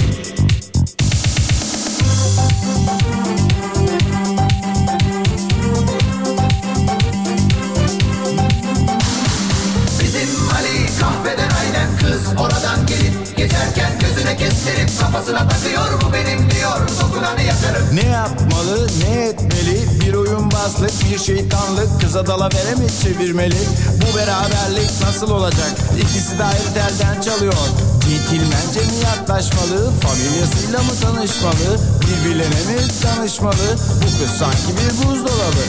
Bizim 10.03 10.29
Ali 10.57 10.87
kahveden 11.01 11.51
aynen 11.61 11.97
kız. 12.01 12.27
Oradan 12.39 12.87
gelip 12.87 13.37
geçerken 13.37 13.93
gözüne 14.01 14.37
kestirip 14.37 15.01
kafasına 15.01 15.49
takıyor. 15.49 16.01
Bu 16.07 16.13
benim 16.13 16.51
diyor 16.51 16.89
dokunanı 17.01 17.43
yakarım 17.43 17.87
Ne 17.97 18.07
yapmalı, 18.07 18.89
ne 19.01 19.23
etmeli? 19.25 19.98
Bir 20.09 20.15
oyunbazlık, 20.15 20.91
bir 21.11 21.19
şeytanlık 21.19 22.01
Kıza 22.01 22.27
dalavere 22.27 22.75
mi 22.75 22.87
çevirmeli? 23.03 23.57
Bu 23.97 24.17
beraberlik 24.17 24.91
nasıl 25.03 25.31
olacak? 25.31 25.73
İkisi 26.01 26.39
de 26.39 26.45
ayrı 26.45 26.75
telden 26.75 27.21
çalıyor 27.21 27.53
Centilmence 28.01 28.81
mi 28.81 29.05
yaklaşmalı? 29.05 29.91
Familyasıyla 30.01 30.79
mı 30.79 30.91
tanışmalı? 31.03 31.81
Birbirlerine 32.01 32.73
mi 32.73 32.89
danışmalı? 33.05 33.77
Bu 33.97 34.19
kız 34.19 34.31
sanki 34.39 34.77
bir 34.77 35.07
buzdolabı 35.07 35.65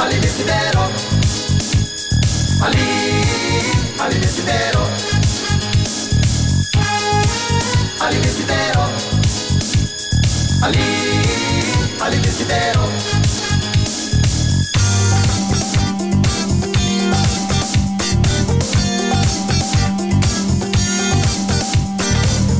Ali 0.00 0.22
Desidero 0.22 0.82
Ali 2.64 2.84
Ali 4.00 4.22
Desidero 4.22 4.82
Ali 8.00 8.24
Desidero 8.24 8.84
Ali 10.62 11.17
Ali 12.00 12.24
Desidero. 12.24 12.80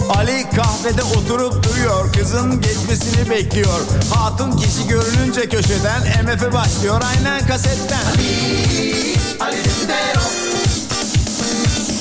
Ali 0.08 0.46
kahvede 0.56 1.02
oturup 1.02 1.64
duruyor 1.64 2.12
Kızın 2.12 2.60
geçmesini 2.60 3.30
bekliyor. 3.30 3.80
Hatun 4.14 4.56
kişi 4.56 4.88
görününce 4.88 5.48
köşeden 5.48 6.02
MF 6.24 6.52
başlıyor 6.52 7.02
aynen 7.04 7.46
kasetten. 7.46 8.06
Ali 9.40 9.64
Desidero 9.64 10.37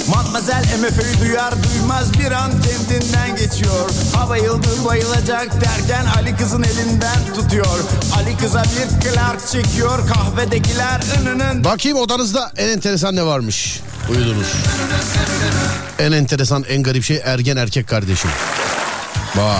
Matmazel 0.10 0.64
MF'yi 0.82 1.22
duyar 1.28 1.53
duymaz 1.64 2.20
bir 2.20 2.32
an 2.32 2.51
kendinden 2.51 3.36
geçiyor 3.36 3.89
Ha 4.16 4.30
bayıldı 4.30 4.68
bayılacak 4.86 5.62
derken 5.62 6.05
Ali 6.18 6.36
kızın 6.36 6.64
elinden 6.64 7.18
tutuyor 7.36 7.80
Ali 8.16 8.38
kıza 8.38 8.64
bir 8.64 9.01
Clark 9.10 9.47
çekiyor 9.47 10.08
kahvedekiler 10.08 11.01
ınının 11.22 11.64
Bakayım 11.64 11.97
odanızda 11.97 12.51
en 12.58 12.68
enteresan 12.68 13.16
ne 13.16 13.26
varmış? 13.26 13.80
Uyudunuz. 14.10 14.47
En 15.99 16.12
enteresan 16.12 16.64
en 16.70 16.84
garip 16.84 17.03
şey 17.03 17.22
ergen 17.24 17.58
erkek 17.58 17.88
kardeşim. 17.88 18.30
Bak. 19.38 19.58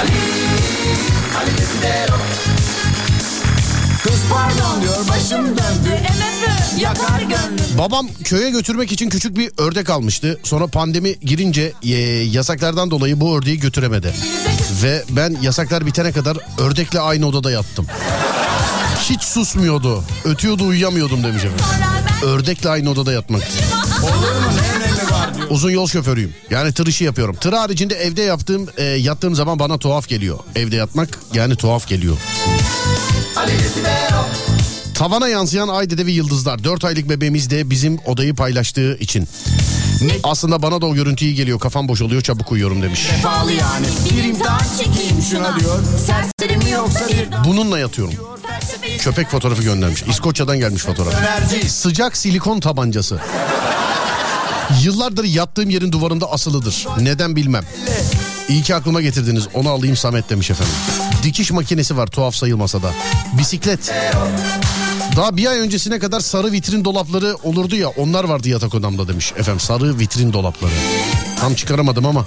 Ali 0.00 1.50
Desidero 1.58 2.14
Kız 4.02 4.20
pardon 4.32 4.82
diyor 4.82 5.08
başım 5.08 5.46
döndü 5.46 6.00
MF 6.02 6.82
yakar 6.82 7.20
gönlüm. 7.20 7.78
Babam 7.78 8.08
köye 8.24 8.50
götürmek 8.50 8.92
için 8.92 9.08
küçük 9.10 9.36
bir 9.36 9.50
ördek 9.58 9.90
almıştı. 9.90 10.40
Sonra 10.42 10.66
pandemi 10.66 11.18
girince 11.20 11.72
e, 11.82 11.88
yasaklardan 12.08 12.90
dolayı 12.90 13.20
bu 13.20 13.36
ördeği 13.38 13.58
götüremedi. 13.60 14.12
Ve 14.82 15.04
ben 15.10 15.36
yasaklar 15.42 15.86
bitene 15.86 16.12
kadar 16.12 16.36
ördekle 16.58 17.00
aynı 17.00 17.26
odada 17.26 17.50
yattım. 17.50 17.86
Hiç 19.10 19.22
susmuyordu. 19.22 20.04
Ötüyordu 20.24 20.64
uyuyamıyordum 20.66 21.24
demiş 21.24 21.44
efendim. 21.44 21.64
Ördekle 22.24 22.68
aynı 22.70 22.90
odada 22.90 23.12
yatmak. 23.12 23.42
Olur 24.02 24.12
mu 24.36 24.50
ne 24.56 24.76
önemi 24.76 25.10
var 25.10 25.34
diyor 25.36 25.46
Uzun 25.50 25.70
yol 25.70 25.86
şoförüyüm. 25.86 26.34
Yani 26.50 26.72
tır 26.72 26.86
işi 26.86 27.04
yapıyorum. 27.04 27.36
Tır 27.36 27.52
haricinde 27.52 27.94
evde 27.94 28.22
yaptığım, 28.22 28.68
e, 28.76 28.82
yattığım 28.84 29.34
zaman 29.34 29.58
bana 29.58 29.78
tuhaf 29.78 30.08
geliyor. 30.08 30.38
Evde 30.56 30.76
yatmak 30.76 31.18
yani 31.34 31.56
tuhaf 31.56 31.88
geliyor. 31.88 32.16
Tavana 34.94 35.28
yansıyan 35.28 35.68
ay 35.68 35.90
dede 35.90 36.06
ve 36.06 36.12
yıldızlar. 36.12 36.64
4 36.64 36.84
aylık 36.84 37.08
bebeğimiz 37.08 37.50
de 37.50 37.70
bizim 37.70 37.98
odayı 38.06 38.34
paylaştığı 38.34 38.96
için. 38.96 39.28
Aslında 40.22 40.62
bana 40.62 40.80
da 40.80 40.86
o 40.86 40.94
görüntü 40.94 41.24
iyi 41.24 41.34
geliyor. 41.34 41.58
Kafam 41.58 41.88
boşalıyor 41.88 42.22
çabuk 42.22 42.52
uyuyorum 42.52 42.82
demiş. 42.82 43.08
Yani 43.60 43.86
Bir 44.10 44.24
imtihan 44.24 44.60
çekeyim 44.78 45.22
şuna 45.30 45.60
diyor. 45.60 45.78
Yoksa 46.72 47.08
bir 47.08 47.28
Bununla 47.44 47.78
yatıyorum. 47.78 48.14
Köpek 48.98 49.30
fotoğrafı 49.30 49.62
göndermiş. 49.62 50.02
İskoçya'dan 50.02 50.58
gelmiş 50.58 50.82
fotoğraf. 50.82 51.14
Sıcak 51.68 52.16
silikon 52.16 52.60
tabancası. 52.60 53.20
Yıllardır 54.82 55.24
yattığım 55.24 55.70
yerin 55.70 55.92
duvarında 55.92 56.32
asılıdır. 56.32 56.86
Neden 57.00 57.36
bilmem. 57.36 57.64
İyi 58.48 58.62
ki 58.62 58.74
aklıma 58.74 59.00
getirdiniz. 59.00 59.48
Onu 59.54 59.70
alayım 59.70 59.96
Samet 59.96 60.30
demiş 60.30 60.50
efendim. 60.50 60.74
Dikiş 61.22 61.50
makinesi 61.50 61.96
var 61.96 62.06
tuhaf 62.06 62.34
sayılmasa 62.34 62.82
da. 62.82 62.90
Bisiklet. 63.38 63.92
Daha 65.16 65.36
bir 65.36 65.46
ay 65.46 65.58
öncesine 65.58 65.98
kadar 65.98 66.20
sarı 66.20 66.52
vitrin 66.52 66.84
dolapları 66.84 67.36
olurdu 67.42 67.76
ya 67.76 67.88
onlar 67.88 68.24
vardı 68.24 68.48
yatak 68.48 68.74
odamda 68.74 69.08
demiş. 69.08 69.32
Efendim 69.36 69.60
sarı 69.60 69.98
vitrin 69.98 70.32
dolapları. 70.32 70.70
Tam 71.40 71.54
çıkaramadım 71.54 72.06
ama 72.06 72.26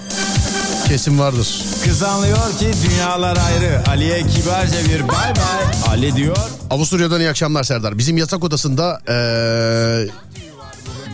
kesin 0.87 1.19
vardır. 1.19 1.61
Kız 1.83 2.03
anlıyor 2.03 2.37
ki 2.59 2.71
dünyalar 2.89 3.37
ayrı. 3.47 3.83
Ali'ye 3.87 4.27
kibarca 4.27 4.85
bir 4.89 5.07
bay 5.07 5.33
bay. 5.35 5.93
Ali 5.93 6.15
diyor. 6.15 6.37
Avusturya'dan 6.69 7.19
iyi 7.19 7.29
akşamlar 7.29 7.63
Serdar. 7.63 7.97
Bizim 7.97 8.17
yatak 8.17 8.43
odasında 8.43 9.01
eee, 9.07 10.09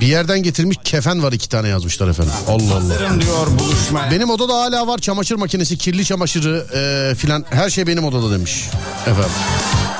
bir 0.02 0.08
yerden 0.08 0.44
getirmiş 0.44 0.78
kefen 0.84 1.24
var 1.24 1.32
iki 1.34 1.50
tane 1.50 1.68
yazmışlar 1.68 2.08
efendim. 2.08 2.34
Allah 2.48 2.74
Allah. 2.76 3.00
Diyor. 3.22 3.48
Benim 4.12 4.30
odada 4.30 4.54
hala 4.54 4.88
var 4.88 4.98
çamaşır 4.98 5.36
makinesi, 5.36 5.78
kirli 5.78 6.06
çamaşırı 6.06 6.68
eee, 6.74 7.16
filan 7.16 7.46
her 7.50 7.70
şey 7.70 7.88
benim 7.88 8.04
odada 8.06 8.32
demiş. 8.32 8.66
Efendim. 9.02 9.32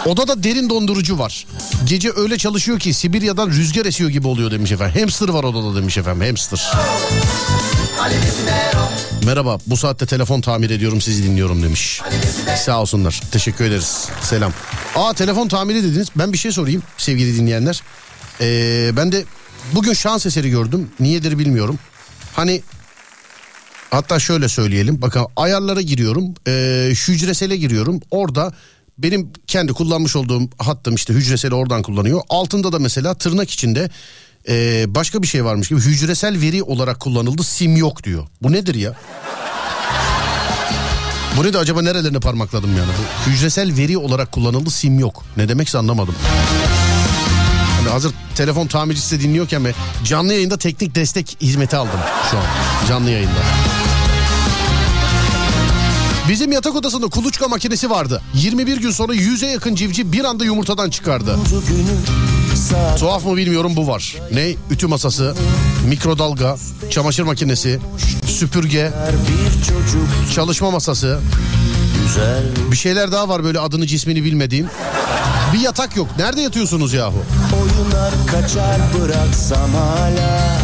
Odada 0.06 0.44
derin 0.44 0.70
dondurucu 0.70 1.20
var. 1.20 1.46
Gece 1.86 2.12
öyle 2.16 2.38
çalışıyor 2.38 2.80
ki 2.80 2.94
Sibirya'dan 2.94 3.50
rüzgar 3.50 3.86
esiyor 3.86 4.10
gibi 4.10 4.28
oluyor 4.28 4.52
demiş 4.52 4.72
efendim. 4.72 5.00
Hamster 5.02 5.30
var 5.30 5.44
odada 5.44 5.76
demiş 5.76 5.98
efendim 5.98 6.28
hamster. 6.28 6.72
Merhaba 9.26 9.58
bu 9.68 9.78
saatte 9.78 10.06
telefon 10.06 10.42
tamir 10.42 10.70
ediyorum 10.70 11.02
sizi 11.02 11.24
dinliyorum 11.24 11.64
demiş. 11.64 12.02
Sağ 12.66 12.82
olsunlar 12.82 13.22
teşekkür 13.32 13.66
ederiz 13.66 14.08
selam. 14.22 14.54
Aa 14.96 15.14
telefon 15.14 15.48
tamiri 15.48 15.84
dediniz 15.84 16.08
ben 16.16 16.34
bir 16.34 16.38
şey 16.38 16.52
sorayım 16.52 16.84
sevgili 16.98 17.38
dinleyenler. 17.38 17.82
Ee, 18.42 18.90
ben 18.98 19.12
de 19.12 19.24
bugün 19.74 19.94
şans 19.94 20.26
eseri 20.26 20.50
gördüm 20.50 20.92
niyedir 21.00 21.40
bilmiyorum. 21.40 21.80
Hani 22.36 22.62
hatta 23.92 24.20
şöyle 24.20 24.50
söyleyelim 24.50 25.02
bakın 25.02 25.26
ayarlara 25.36 25.82
giriyorum 25.82 26.34
ee, 26.48 26.90
hücresele 27.08 27.58
giriyorum 27.58 28.00
orada 28.12 28.54
benim 28.98 29.30
kendi 29.48 29.74
kullanmış 29.74 30.16
olduğum 30.16 30.50
hattım 30.58 30.96
işte 30.96 31.14
hücreseli 31.14 31.56
oradan 31.56 31.82
kullanıyor. 31.82 32.22
Altında 32.30 32.72
da 32.72 32.80
mesela 32.80 33.14
tırnak 33.14 33.50
içinde 33.52 33.90
ee, 34.50 34.86
başka 34.88 35.22
bir 35.22 35.28
şey 35.28 35.46
varmış 35.46 35.68
gibi 35.70 35.80
hücresel 35.80 36.42
veri 36.42 36.64
olarak 36.64 37.00
kullanıldı 37.00 37.44
sim 37.44 37.78
yok 37.78 38.04
diyor. 38.04 38.28
Bu 38.42 38.52
nedir 38.52 38.76
ya? 38.76 38.94
Bu 41.38 41.44
ne 41.44 41.54
de 41.54 41.58
acaba 41.58 41.82
nerelerine 41.82 42.20
parmakladım 42.20 42.78
yani? 42.78 42.92
Bu 42.98 43.32
hücresel 43.32 43.78
veri 43.78 43.98
olarak 43.98 44.32
kullanıldı 44.32 44.70
sim 44.70 45.00
yok. 45.00 45.24
Ne 45.38 45.50
demekse 45.50 45.78
anlamadım. 45.78 46.16
Hani 47.90 47.94
hazır 47.94 48.14
telefon 48.36 48.68
tamircisi 48.68 49.20
de 49.20 49.24
dinliyorken 49.24 49.66
ve 49.66 49.74
canlı 50.04 50.34
yayında 50.34 50.58
teknik 50.58 50.96
destek 50.96 51.38
hizmeti 51.42 51.78
aldım 51.78 52.00
şu 52.32 52.38
an. 52.38 52.44
Canlı 52.90 53.10
yayında. 53.10 53.40
Bizim 56.30 56.52
yatak 56.52 56.76
odasında 56.76 57.08
kuluçka 57.08 57.48
makinesi 57.48 57.90
vardı. 57.90 58.22
21 58.34 58.78
gün 58.78 58.92
sonra 58.92 59.16
100'e 59.16 59.48
yakın 59.48 59.76
civciv 59.76 60.12
bir 60.12 60.24
anda 60.24 60.46
yumurtadan 60.46 60.90
çıkardı. 60.90 61.38
Tuhaf 63.00 63.26
mı 63.26 63.38
bilmiyorum 63.38 63.74
bu 63.76 63.88
var. 63.88 64.16
Ne? 64.34 64.56
Ütü 64.72 64.88
masası, 64.88 65.36
mikrodalga, 65.88 66.58
çamaşır 66.90 67.24
makinesi, 67.24 67.80
süpürge, 68.28 68.92
çalışma 70.36 70.72
masası. 70.72 71.20
Bir 72.72 72.76
şeyler 72.78 73.12
daha 73.12 73.30
var 73.30 73.44
böyle 73.44 73.60
adını 73.60 73.88
cismini 73.88 74.24
bilmediğim. 74.24 74.68
Bir 75.54 75.60
yatak 75.60 75.96
yok. 75.96 76.08
Nerede 76.18 76.42
yatıyorsunuz 76.42 76.94
yahu? 76.94 77.24
Oyunlar 77.62 78.14
kaçar 78.32 78.80
bıraksam 79.00 79.74
hala 79.74 80.58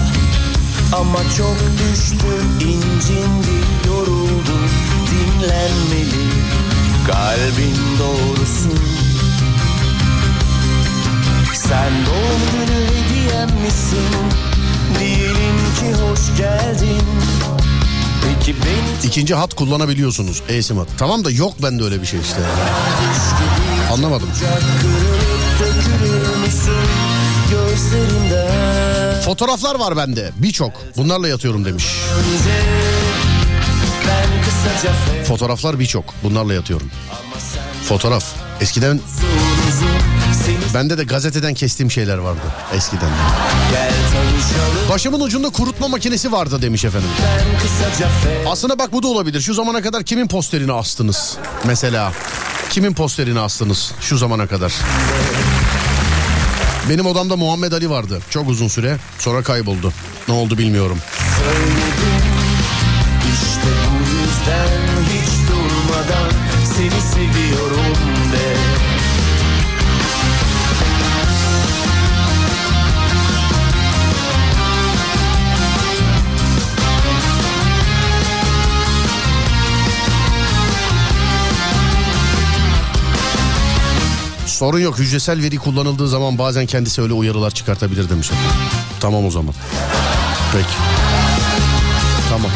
Ama 0.93 1.19
çok 1.37 1.55
düştüm 1.79 2.49
incindi 2.59 3.87
yoruldum 3.87 4.69
dinlenmeli 5.11 6.25
Kalbin 7.07 7.77
doğrusu 7.99 8.69
Sen 11.53 11.91
doğum 12.05 12.41
günü 12.51 12.85
hediyem 12.85 13.61
misin 13.61 14.09
Diyelim 14.99 15.57
ki 15.79 16.01
hoş 16.01 16.37
geldin 16.37 17.01
İkinci 19.03 19.35
hat 19.35 19.53
kullanabiliyorsunuz. 19.53 20.41
E-sim 20.49 20.77
hat. 20.77 20.87
Tamam 20.97 21.25
da 21.25 21.31
yok 21.31 21.53
bende 21.63 21.83
öyle 21.83 22.01
bir 22.01 22.07
şey 22.07 22.19
işte. 22.19 22.37
Anlamadım. 23.93 24.29
Fotoğraflar 29.25 29.75
var 29.75 29.97
bende. 29.97 30.31
Birçok. 30.37 30.73
Bunlarla 30.97 31.27
yatıyorum 31.27 31.65
demiş. 31.65 31.85
Fotoğraflar 35.27 35.79
birçok. 35.79 36.05
Bunlarla 36.23 36.53
yatıyorum. 36.53 36.91
Fotoğraf. 37.83 38.25
Eskiden 38.61 38.99
bende 40.75 40.97
de 40.97 41.03
gazeteden 41.03 41.53
kestiğim 41.53 41.91
şeyler 41.91 42.17
vardı. 42.17 42.39
Eskiden. 42.75 43.09
Başımın 44.89 45.19
ucunda 45.19 45.49
kurutma 45.49 45.87
makinesi 45.87 46.31
vardı 46.31 46.61
demiş 46.61 46.85
efendim. 46.85 47.09
Aslında 48.47 48.79
bak 48.79 48.93
bu 48.93 49.03
da 49.03 49.07
olabilir. 49.07 49.41
Şu 49.41 49.53
zamana 49.53 49.81
kadar 49.81 50.03
kimin 50.03 50.27
posterini 50.27 50.71
astınız? 50.73 51.37
Mesela. 51.63 52.13
Kimin 52.69 52.93
posterini 52.93 53.39
astınız 53.39 53.91
şu 54.01 54.17
zamana 54.17 54.47
kadar? 54.47 54.73
Benim 56.89 57.05
odamda 57.05 57.35
Muhammed 57.35 57.71
Ali 57.71 57.89
vardı. 57.89 58.21
Çok 58.29 58.49
uzun 58.49 58.67
süre. 58.67 58.97
Sonra 59.19 59.43
kayboldu. 59.43 59.93
Ne 60.27 60.33
oldu 60.33 60.57
bilmiyorum. 60.57 60.97
söyledim 61.37 62.25
İşte 63.33 63.69
bu 63.91 64.09
yüzden 64.09 64.69
hiç 65.13 65.49
durmadan 65.49 66.31
Seni 66.75 67.01
seviyorum 67.01 68.14
Sorun 84.55 84.79
yok. 84.79 84.99
Hücresel 84.99 85.43
veri 85.43 85.57
kullanıldığı 85.57 86.07
zaman 86.07 86.37
bazen 86.37 86.65
kendisi 86.65 87.01
öyle 87.01 87.13
uyarılar 87.13 87.51
çıkartabilir 87.51 88.09
demiş. 88.09 88.31
Tamam 88.99 89.25
o 89.25 89.31
zaman. 89.31 89.53
Peki. 90.53 90.67
Tamam. 92.29 92.51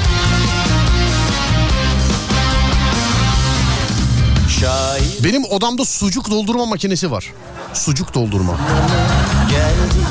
Benim 5.23 5.45
odamda 5.45 5.85
sucuk 5.85 6.31
doldurma 6.31 6.65
makinesi 6.65 7.11
var. 7.11 7.33
Sucuk 7.73 8.13
doldurma. 8.13 8.57
geldik 9.49 10.07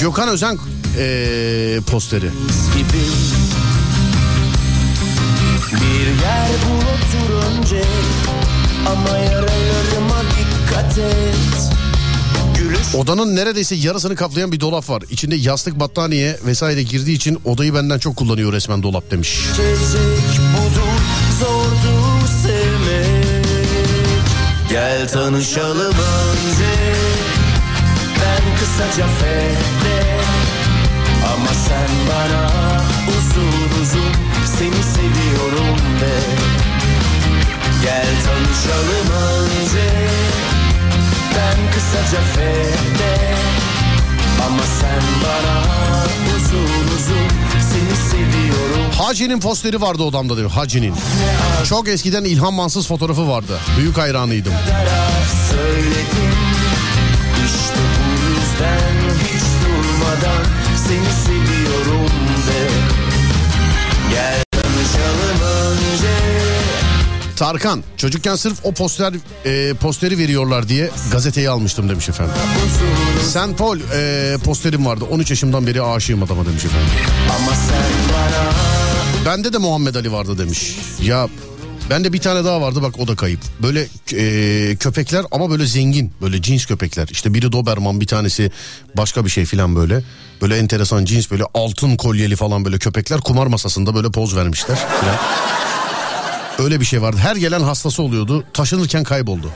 Gökhan 0.00 0.28
Özen 0.28 0.58
ee, 0.98 1.78
posteri. 1.90 2.30
gibi 2.74 3.02
Bir 6.06 6.10
yer 6.10 6.48
bul 6.48 6.78
otur 6.78 7.58
önce. 7.58 7.82
Ama 8.86 9.18
yaralarıma 9.18 10.22
dikkat 10.22 10.98
et. 10.98 11.70
Gülüş 12.58 12.94
Odanın 12.94 13.36
neredeyse 13.36 13.74
yarısını 13.74 14.16
kaplayan 14.16 14.52
bir 14.52 14.60
dolap 14.60 14.90
var. 14.90 15.02
İçinde 15.10 15.36
yastık, 15.36 15.80
battaniye 15.80 16.38
vesaire 16.46 16.82
girdiği 16.82 17.16
için 17.16 17.38
odayı 17.44 17.74
benden 17.74 17.98
çok 17.98 18.16
kullanıyor 18.16 18.52
resmen 18.52 18.82
dolap 18.82 19.10
demiş. 19.10 19.38
Budur 20.56 22.28
sevmek. 22.42 23.46
Gel 24.70 25.08
tanışalım 25.08 25.94
önce. 25.94 26.74
Ben 28.20 28.58
kısaca 28.58 29.06
fede. 29.06 30.16
Ama 31.24 31.50
sen 31.68 31.88
bana 32.08 32.50
uzun 33.08 33.82
uzun 33.82 34.35
Gel 37.86 38.06
tanışalım 38.26 39.10
önce 39.10 39.88
Ben 41.36 41.72
kısaca 41.74 42.22
fede 42.34 43.18
Ama 44.46 44.62
sen 44.80 45.02
bana 45.24 45.62
uzun 46.36 46.96
uzun 46.96 47.28
Seni 47.52 47.96
seviyorum 48.10 48.90
Hacı'nin 48.98 49.40
posteri 49.40 49.80
vardı 49.80 50.02
odamda 50.02 50.36
diyor. 50.36 50.50
Hacı'nin. 50.50 50.94
Çok 51.68 51.88
eskiden 51.88 52.24
İlhan 52.24 52.54
Mansız 52.54 52.86
fotoğrafı 52.86 53.28
vardı. 53.28 53.58
Büyük 53.78 53.98
hayranıydım. 53.98 54.52
söyledim 55.50 56.32
İşte 57.46 57.80
bu 57.98 58.30
yüzden 58.30 59.16
hiç 59.24 59.42
durmadan 59.64 60.44
seni 60.86 61.12
seviyorum 61.24 61.55
Tarkan 67.36 67.84
çocukken 67.96 68.36
sırf 68.36 68.58
o 68.64 68.72
poster 68.72 69.14
e, 69.44 69.74
posteri 69.74 70.18
veriyorlar 70.18 70.68
diye 70.68 70.90
gazeteyi 71.12 71.50
almıştım 71.50 71.88
demiş 71.88 72.08
efendim. 72.08 72.34
Saint 73.32 73.58
Paul 73.58 73.78
e, 73.94 74.36
posterim 74.44 74.86
vardı 74.86 75.04
13 75.10 75.30
yaşımdan 75.30 75.66
beri 75.66 75.82
aşığım 75.82 76.22
adama 76.22 76.46
demiş 76.46 76.64
efendim. 76.64 76.88
Sen 77.68 79.26
Bende 79.26 79.52
de 79.52 79.58
Muhammed 79.58 79.94
Ali 79.94 80.12
vardı 80.12 80.38
demiş. 80.38 80.76
Ya 81.02 81.28
bende 81.90 82.12
bir 82.12 82.20
tane 82.20 82.44
daha 82.44 82.60
vardı 82.60 82.82
bak 82.82 82.98
o 82.98 83.08
da 83.08 83.16
kayıp. 83.16 83.40
Böyle 83.62 83.86
e, 84.14 84.76
köpekler 84.76 85.24
ama 85.30 85.50
böyle 85.50 85.66
zengin 85.66 86.12
böyle 86.20 86.42
cins 86.42 86.66
köpekler. 86.66 87.08
İşte 87.10 87.34
biri 87.34 87.52
Doberman 87.52 88.00
bir 88.00 88.06
tanesi 88.06 88.50
başka 88.96 89.24
bir 89.24 89.30
şey 89.30 89.44
filan 89.44 89.76
böyle. 89.76 90.02
Böyle 90.42 90.56
enteresan 90.56 91.04
cins 91.04 91.30
böyle 91.30 91.44
altın 91.54 91.96
kolyeli 91.96 92.36
falan 92.36 92.64
böyle 92.64 92.78
köpekler 92.78 93.20
kumar 93.20 93.46
masasında 93.46 93.94
böyle 93.94 94.10
poz 94.10 94.36
vermişler 94.36 94.78
filan. 95.00 95.16
Öyle 96.58 96.80
bir 96.80 96.84
şey 96.84 97.02
vardı. 97.02 97.16
Her 97.20 97.36
gelen 97.36 97.60
hastası 97.60 98.02
oluyordu. 98.02 98.44
Taşınırken 98.52 99.04
kayboldu. 99.04 99.50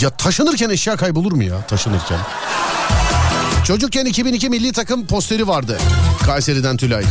Ya 0.00 0.10
taşınırken 0.10 0.70
eşya 0.70 0.96
kaybolur 0.96 1.32
mu 1.32 1.42
ya 1.42 1.66
taşınırken? 1.66 2.18
Çocukken 3.64 4.06
2002 4.06 4.48
milli 4.48 4.72
takım 4.72 5.06
posteri 5.06 5.48
vardı. 5.48 5.78
Kayseri'den 6.26 6.76
Tülay. 6.76 7.04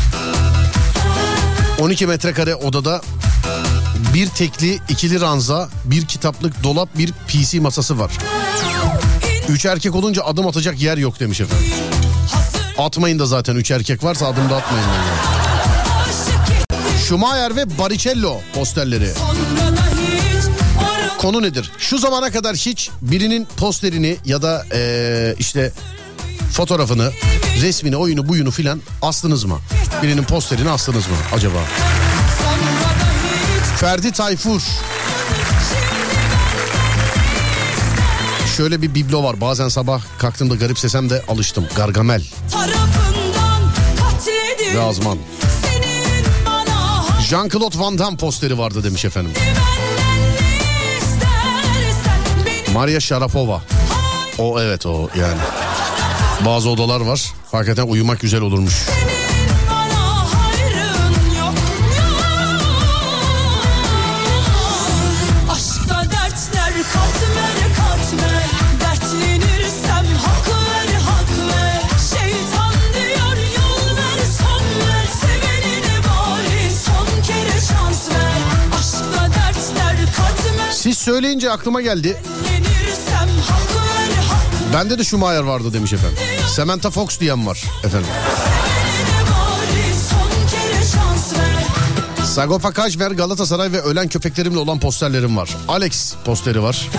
12 1.80 2.07
metrekare 2.07 2.55
odada 2.55 3.01
bir 4.13 4.28
tekli, 4.30 4.80
ikili 4.89 5.22
ranza, 5.22 5.70
bir 5.86 6.05
kitaplık 6.05 6.63
dolap, 6.63 6.97
bir 6.97 7.11
PC 7.11 7.59
masası 7.59 7.99
var. 7.99 8.11
Üç 9.49 9.65
erkek 9.65 9.95
olunca 9.95 10.24
adım 10.24 10.47
atacak 10.47 10.82
yer 10.82 10.97
yok 10.97 11.20
demiş 11.20 11.41
efendim. 11.41 11.68
Atmayın 12.78 13.20
da 13.20 13.26
zaten 13.26 13.55
üç 13.55 13.72
erkek 13.72 14.03
varsa 14.03 14.28
adım 14.28 14.49
da 14.49 14.55
atmayın. 14.55 14.88
Yani. 14.88 15.37
Schumacher 17.08 17.55
ve 17.55 17.78
Baricello 17.78 18.41
posterleri. 18.53 19.10
Konu 21.18 21.41
nedir? 21.41 21.72
Şu 21.78 21.97
zamana 21.97 22.32
kadar 22.32 22.55
hiç 22.55 22.89
birinin 23.01 23.47
posterini 23.58 24.18
ya 24.26 24.41
da 24.41 24.66
eee, 24.74 25.36
işte 25.39 25.72
fotoğrafını, 26.53 27.12
resmini, 27.62 27.97
oyunu, 27.97 28.30
buyunu 28.30 28.51
filan 28.51 28.82
astınız 29.01 29.45
mı? 29.45 29.60
Birinin 30.03 30.24
posterini 30.24 30.70
astınız 30.70 31.08
mı 31.08 31.16
acaba? 31.36 31.58
Ferdi 33.78 34.12
Tayfur. 34.12 34.62
Şöyle 38.58 38.82
bir 38.82 38.95
biblo 38.95 39.24
var. 39.24 39.41
Bazen 39.41 39.68
sabah 39.68 40.01
kalktığımda 40.20 40.55
garipsesem 40.55 41.10
de 41.10 41.24
alıştım. 41.28 41.66
Gargamel 41.76 42.24
tarafından 42.51 43.62
Jean-Claude 47.28 47.80
Van 47.80 47.98
Damme 47.98 48.18
posteri 48.18 48.58
vardı 48.58 48.84
demiş 48.84 49.06
efendim. 49.06 49.32
Maria 52.74 53.00
Sharapova. 53.00 53.62
O 54.38 54.62
evet 54.62 54.86
o 54.86 55.10
yani. 55.20 55.42
Bazı 56.46 56.70
odalar 56.70 57.02
var. 57.02 57.34
Hakikaten 57.52 57.84
uyumak 57.88 58.20
güzel 58.20 58.42
olurmuş. 58.42 58.74
Söyleyince 81.08 81.51
aklıma 81.51 81.82
geldi. 81.82 82.18
Bende 84.74 84.99
de 84.99 85.03
Schumacher 85.03 85.43
vardı 85.43 85.74
demiş 85.74 85.93
efendim. 85.93 86.18
Samantha 86.55 86.89
Fox 86.89 87.20
diyen 87.20 87.47
var 87.47 87.64
efendim. 87.84 88.08
Sagopa 92.26 92.72
Kajmer, 92.72 93.12
Galatasaray 93.12 93.72
ve 93.72 93.82
ölen 93.82 94.08
köpeklerimle 94.08 94.60
olan 94.60 94.80
posterlerim 94.80 95.38
var. 95.38 95.49
Alex 95.68 96.14
posteri 96.26 96.64
var. 96.64 96.89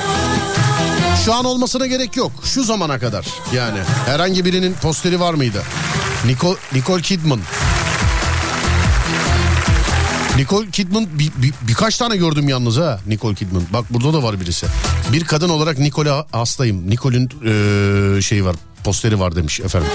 Şu 1.25 1.35
an 1.35 1.45
olmasına 1.45 1.87
gerek 1.87 2.17
yok. 2.17 2.33
Şu 2.45 2.65
zamana 2.65 2.99
kadar 2.99 3.27
yani. 3.55 3.79
Herhangi 4.07 4.45
birinin 4.45 4.75
posteri 4.75 5.21
var 5.21 5.35
mıydı? 5.35 5.63
Nicole, 6.27 6.59
Nicole 6.73 7.03
Kidman. 7.03 7.41
Nicole 10.39 10.71
Kidman 10.71 11.07
bir, 11.19 11.33
bir- 11.43 11.55
birkaç 11.69 11.97
tane 11.99 12.17
gördüm 12.17 12.49
yalnız 12.49 12.77
ha 12.77 13.01
Nicole 13.07 13.35
Kidman. 13.35 13.63
Bak 13.73 13.85
burada 13.91 14.13
da 14.13 14.23
var 14.23 14.41
birisi. 14.41 14.67
Bir 15.13 15.25
kadın 15.25 15.49
olarak 15.49 15.79
Nicole'a 15.79 16.27
hastayım. 16.33 16.91
Nicole'ün 16.91 17.29
eee, 17.45 18.23
şeyi 18.23 18.45
var 18.45 18.57
posteri 18.85 19.21
var 19.21 19.37
demiş 19.37 19.61
efendim. 19.61 19.89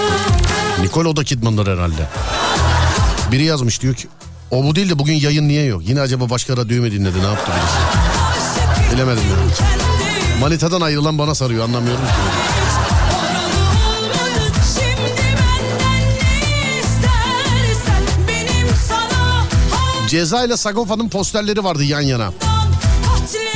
Nicole 0.82 1.08
o 1.08 1.16
da 1.16 1.24
Kidman'dır 1.24 1.66
herhalde. 1.66 2.08
Biri 3.32 3.44
yazmış 3.44 3.82
diyor 3.82 3.94
ki 3.94 4.08
o 4.50 4.64
bu 4.64 4.74
değil 4.74 4.90
de 4.90 4.98
bugün 4.98 5.14
yayın 5.14 5.48
niye 5.48 5.64
yok? 5.64 5.82
Yine 5.88 6.00
acaba 6.00 6.30
başka 6.30 6.56
radyoyu 6.56 6.82
mu 6.82 6.90
dinledi 6.90 7.18
ne 7.18 7.26
yaptı 7.26 7.52
birisi? 7.52 8.94
Bilemedim 8.94 9.22
ya. 9.22 9.54
Kendi 9.56 10.40
Manitadan 10.40 10.80
ayrılan 10.80 11.18
bana 11.18 11.34
sarıyor 11.34 11.64
anlamıyorum 11.64 12.04
ki. 12.04 12.10
Ceza 20.14 20.44
ile 20.44 20.56
Sagopa'nın 20.56 21.08
posterleri 21.08 21.64
vardı 21.64 21.84
yan 21.84 22.00
yana. 22.00 22.32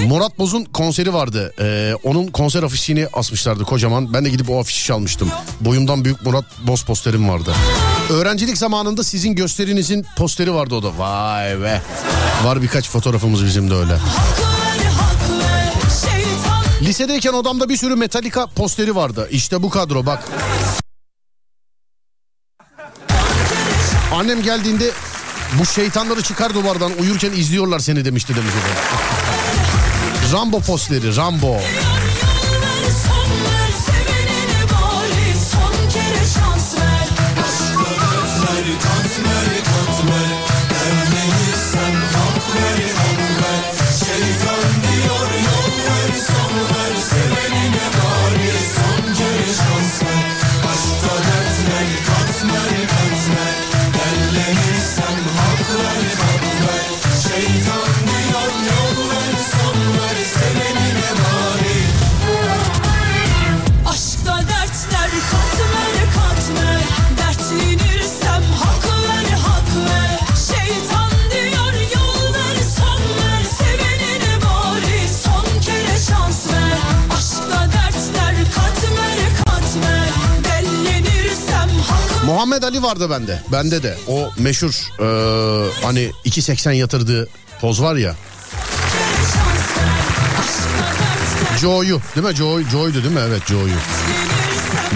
Murat 0.08 0.38
Boz'un 0.38 0.64
konseri 0.64 1.14
vardı. 1.14 1.54
Ee, 1.60 1.94
onun 2.02 2.26
konser 2.26 2.62
afişini 2.62 3.06
asmışlardı 3.12 3.64
kocaman. 3.64 4.14
Ben 4.14 4.24
de 4.24 4.30
gidip 4.30 4.50
o 4.50 4.60
afişi 4.60 4.84
çalmıştım. 4.84 5.30
Boyumdan 5.60 6.04
büyük 6.04 6.26
Murat 6.26 6.44
Boz 6.66 6.84
posterim 6.84 7.28
vardı. 7.28 7.54
Öğrencilik 8.10 8.58
zamanında 8.58 9.04
sizin 9.04 9.34
gösterinizin 9.34 10.06
posteri 10.16 10.54
vardı 10.54 10.74
o 10.74 10.82
da. 10.82 10.98
Vay 10.98 11.60
be. 11.60 11.82
Var 12.44 12.62
birkaç 12.62 12.88
fotoğrafımız 12.90 13.44
bizim 13.44 13.70
de 13.70 13.74
öyle. 13.74 13.98
Lisedeyken 16.82 17.32
odamda 17.32 17.68
bir 17.68 17.76
sürü 17.76 17.96
Metallica 17.96 18.46
posteri 18.46 18.96
vardı. 18.96 19.28
İşte 19.30 19.62
bu 19.62 19.70
kadro 19.70 20.06
bak. 20.06 20.28
Annem 24.12 24.42
geldiğinde 24.42 24.90
bu 25.58 25.66
şeytanları 25.66 26.22
çıkar 26.22 26.54
duvardan 26.54 26.92
uyurken 27.00 27.32
izliyorlar 27.32 27.78
seni 27.78 28.04
demişti 28.04 28.34
demiş. 28.36 28.52
Rambo 30.32 30.60
posteri 30.60 31.16
Rambo. 31.16 31.52
ver 31.52 31.97
Ali 82.68 82.82
vardı 82.82 83.10
bende. 83.10 83.42
Bende 83.52 83.82
de. 83.82 83.98
O 84.08 84.30
meşhur 84.38 84.70
eee, 85.00 85.70
hani 85.82 86.10
2.80 86.24 86.72
yatırdığı 86.72 87.28
poz 87.60 87.82
var 87.82 87.96
ya. 87.96 88.14
Joe'yu 91.60 92.00
değil 92.16 92.26
mi? 92.26 92.34
Joe, 92.36 92.62
Joe'ydu 92.62 93.02
değil 93.02 93.14
mi? 93.14 93.20
Evet 93.28 93.42
Joe'yu. 93.46 93.74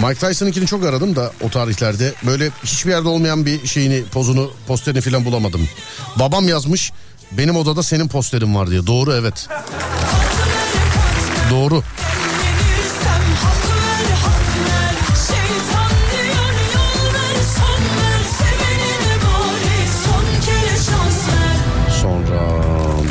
Mike 0.07 0.27
Tyson'ınkini 0.27 0.67
çok 0.67 0.85
aradım 0.85 1.15
da 1.15 1.31
o 1.41 1.49
tarihlerde. 1.49 2.13
Böyle 2.23 2.49
hiçbir 2.63 2.91
yerde 2.91 3.07
olmayan 3.07 3.45
bir 3.45 3.67
şeyini, 3.67 4.03
pozunu, 4.05 4.51
posterini 4.67 5.01
falan 5.01 5.25
bulamadım. 5.25 5.69
Babam 6.15 6.47
yazmış. 6.47 6.91
Benim 7.31 7.57
odada 7.57 7.83
senin 7.83 8.07
posterin 8.07 8.55
var 8.55 8.69
diye. 8.71 8.87
Doğru 8.87 9.13
evet. 9.13 9.47
Doğru. 11.51 11.83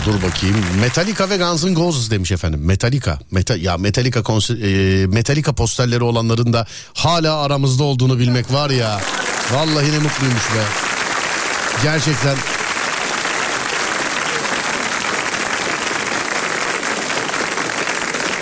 Dur 0.06 0.14
bakayım. 0.22 0.56
Metallica 0.80 1.30
ve 1.30 1.36
Guns 1.36 1.64
N' 1.64 1.76
Roses 1.76 2.10
demiş 2.10 2.32
efendim. 2.32 2.60
Metallica. 2.64 3.18
Meta, 3.30 3.56
ya 3.56 3.76
Metallica 3.78 4.22
konser, 4.22 4.54
e, 4.54 5.06
Metallica 5.06 5.52
posterleri 5.52 6.04
olanların 6.04 6.52
da 6.52 6.66
hala 6.94 7.36
aramızda 7.36 7.84
olduğunu 7.84 8.18
bilmek 8.18 8.52
var 8.52 8.70
ya. 8.70 9.00
Vallahi 9.52 9.92
ne 9.92 9.98
mutluymuş 9.98 10.44
be. 10.54 10.62
Gerçekten. 11.82 12.36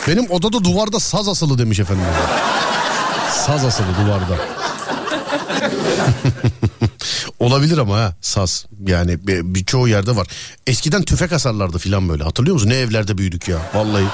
Benim 0.09 0.31
odada 0.31 0.65
duvarda 0.65 1.01
saz 1.01 1.29
asılı 1.29 1.59
demiş 1.59 1.81
efendim. 1.81 2.05
Saz 3.47 3.65
asılı 3.65 3.87
duvarda. 4.07 4.37
Olabilir 7.41 7.79
ama 7.79 7.97
ha 7.97 8.15
saz. 8.21 8.67
Yani 8.87 9.27
bir- 9.27 9.55
birçoğu 9.55 9.89
yerde 9.89 10.17
var. 10.17 10.27
Eskiden 10.67 11.03
tüfek 11.03 11.33
asarlardı 11.33 11.79
filan 11.79 12.09
böyle. 12.09 12.25
Hatırlıyor 12.25 12.55
musun? 12.55 12.69
Ne 12.69 12.75
evlerde 12.77 13.19
büyüdük 13.19 13.49
ya. 13.49 13.59
Vallahi. 13.75 14.05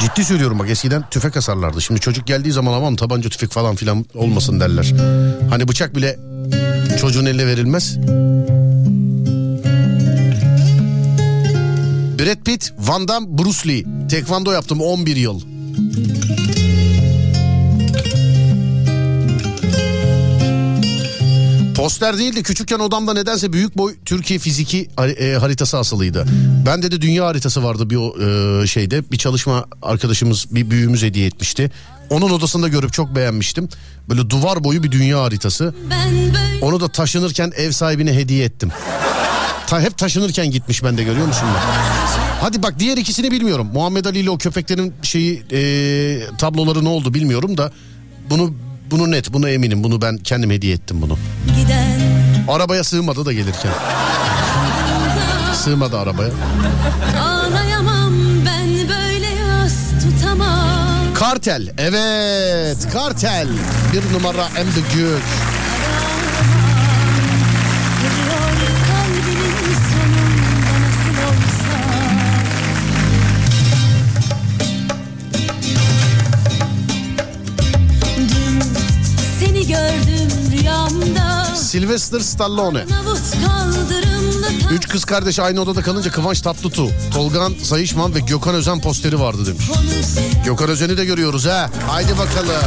Ciddi 0.00 0.24
söylüyorum 0.24 0.58
bak 0.58 0.70
eskiden 0.70 1.04
tüfek 1.10 1.36
asarlardı. 1.36 1.82
Şimdi 1.82 2.00
çocuk 2.00 2.26
geldiği 2.26 2.52
zaman 2.52 2.72
aman 2.72 2.96
tabanca 2.96 3.30
tüfek 3.30 3.50
falan 3.50 3.76
filan 3.76 4.06
olmasın 4.14 4.60
derler. 4.60 4.92
Hani 5.50 5.68
bıçak 5.68 5.96
bile 5.96 6.18
çocuğun 7.00 7.24
eline 7.26 7.46
verilmez. 7.46 7.96
Brad 12.18 12.44
Pitt, 12.44 12.72
Van 12.78 13.08
Damme, 13.08 13.38
Bruce 13.38 13.68
Lee. 13.68 13.84
Tekvando 14.08 14.52
yaptım 14.52 14.80
11 14.80 15.16
yıl. 15.16 15.40
Poster 21.76 22.18
değil 22.18 22.36
de 22.36 22.42
küçükken 22.42 22.78
odamda 22.78 23.14
nedense 23.14 23.52
büyük 23.52 23.78
boy 23.78 23.94
Türkiye 24.04 24.38
fiziki 24.38 24.88
e, 25.18 25.32
haritası 25.32 25.78
asılıydı. 25.78 26.26
Bende 26.66 26.92
de 26.92 27.00
dünya 27.00 27.26
haritası 27.26 27.64
vardı 27.64 27.90
bir 27.90 27.96
e, 28.62 28.66
şeyde. 28.66 29.10
Bir 29.10 29.16
çalışma 29.16 29.64
arkadaşımız 29.82 30.46
bir 30.50 30.70
büyüğümüz 30.70 31.02
hediye 31.02 31.26
etmişti. 31.26 31.70
Onun 32.10 32.30
odasında 32.30 32.68
görüp 32.68 32.92
çok 32.92 33.16
beğenmiştim. 33.16 33.68
Böyle 34.08 34.30
duvar 34.30 34.64
boyu 34.64 34.82
bir 34.82 34.92
dünya 34.92 35.22
haritası. 35.22 35.74
Onu 36.62 36.80
da 36.80 36.88
taşınırken 36.88 37.52
ev 37.56 37.70
sahibine 37.70 38.12
hediye 38.14 38.44
ettim. 38.44 38.70
Ta, 39.66 39.80
hep 39.80 39.98
taşınırken 39.98 40.50
gitmiş 40.50 40.84
bende 40.84 41.02
görüyor 41.04 41.26
musun? 41.26 41.48
Hadi 42.40 42.62
bak 42.62 42.74
diğer 42.78 42.96
ikisini 42.96 43.30
bilmiyorum. 43.30 43.68
Muhammed 43.74 44.04
Ali 44.04 44.18
ile 44.18 44.30
o 44.30 44.38
köpeklerin 44.38 44.94
şeyi 45.02 45.42
e, 45.52 46.36
tabloları 46.38 46.84
ne 46.84 46.88
oldu 46.88 47.14
bilmiyorum 47.14 47.58
da 47.58 47.72
bunu 48.30 48.54
bunu 48.92 49.10
net 49.10 49.32
bunu 49.32 49.48
eminim 49.48 49.84
bunu 49.84 50.02
ben 50.02 50.18
kendim 50.18 50.50
hediye 50.50 50.74
ettim 50.74 51.02
bunu. 51.02 51.18
giden 51.56 52.00
Arabaya 52.48 52.84
sığmadı 52.84 53.26
da 53.26 53.32
gelirken. 53.32 53.72
Sığmadı 55.54 55.98
arabaya. 55.98 56.30
Ağlayamam 57.22 58.12
ben 58.46 58.68
böyle 58.88 59.26
yas 59.26 59.74
tutamam 60.02 61.14
Kartel 61.14 61.72
evet 61.78 62.92
kartel 62.92 63.48
bir 63.92 64.12
numara 64.18 64.48
en 64.58 64.66
büyük. 64.66 65.22
Sylvester 81.92 82.20
Stallone. 82.20 82.84
Üç 84.70 84.88
kız 84.88 85.04
kardeş 85.04 85.38
aynı 85.38 85.60
odada 85.60 85.82
kalınca 85.82 86.10
Kıvanç 86.10 86.40
Tatlıtuğ, 86.40 86.88
Tolgan 87.14 87.54
Sayışman 87.62 88.14
ve 88.14 88.20
Gökhan 88.20 88.54
Özen 88.54 88.80
posteri 88.80 89.20
vardı 89.20 89.46
demiş. 89.46 89.64
Gökhan 90.44 90.68
Özen'i 90.70 90.96
de 90.96 91.04
görüyoruz 91.04 91.46
ha. 91.46 91.70
Haydi 91.88 92.18
bakalım. 92.18 92.62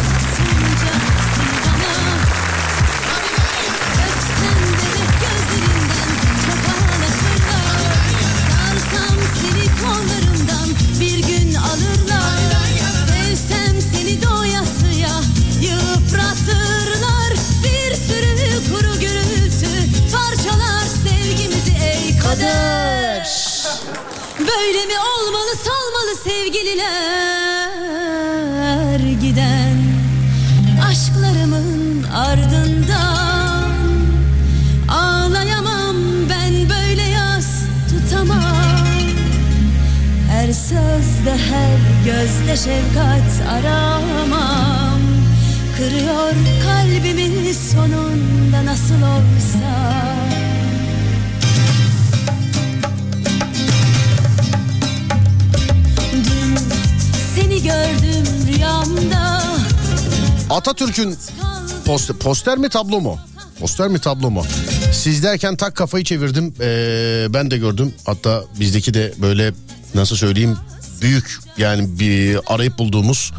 Poster, 61.95 62.15
poster 62.15 62.57
mi 62.57 62.69
tablo 62.69 63.01
mu? 63.01 63.17
Poster 63.59 63.87
mi 63.87 63.99
tablo 63.99 64.29
mu? 64.31 64.43
Siz 64.91 65.23
derken 65.23 65.55
tak 65.55 65.75
kafayı 65.75 66.03
çevirdim. 66.03 66.53
Ee, 66.61 67.27
ben 67.29 67.51
de 67.51 67.57
gördüm. 67.57 67.93
Hatta 68.05 68.43
bizdeki 68.59 68.93
de 68.93 69.13
böyle 69.21 69.53
nasıl 69.93 70.15
söyleyeyim 70.15 70.57
büyük 71.01 71.37
yani 71.57 71.99
bir 71.99 72.39
arayıp 72.47 72.77
bulduğumuz 72.77 73.31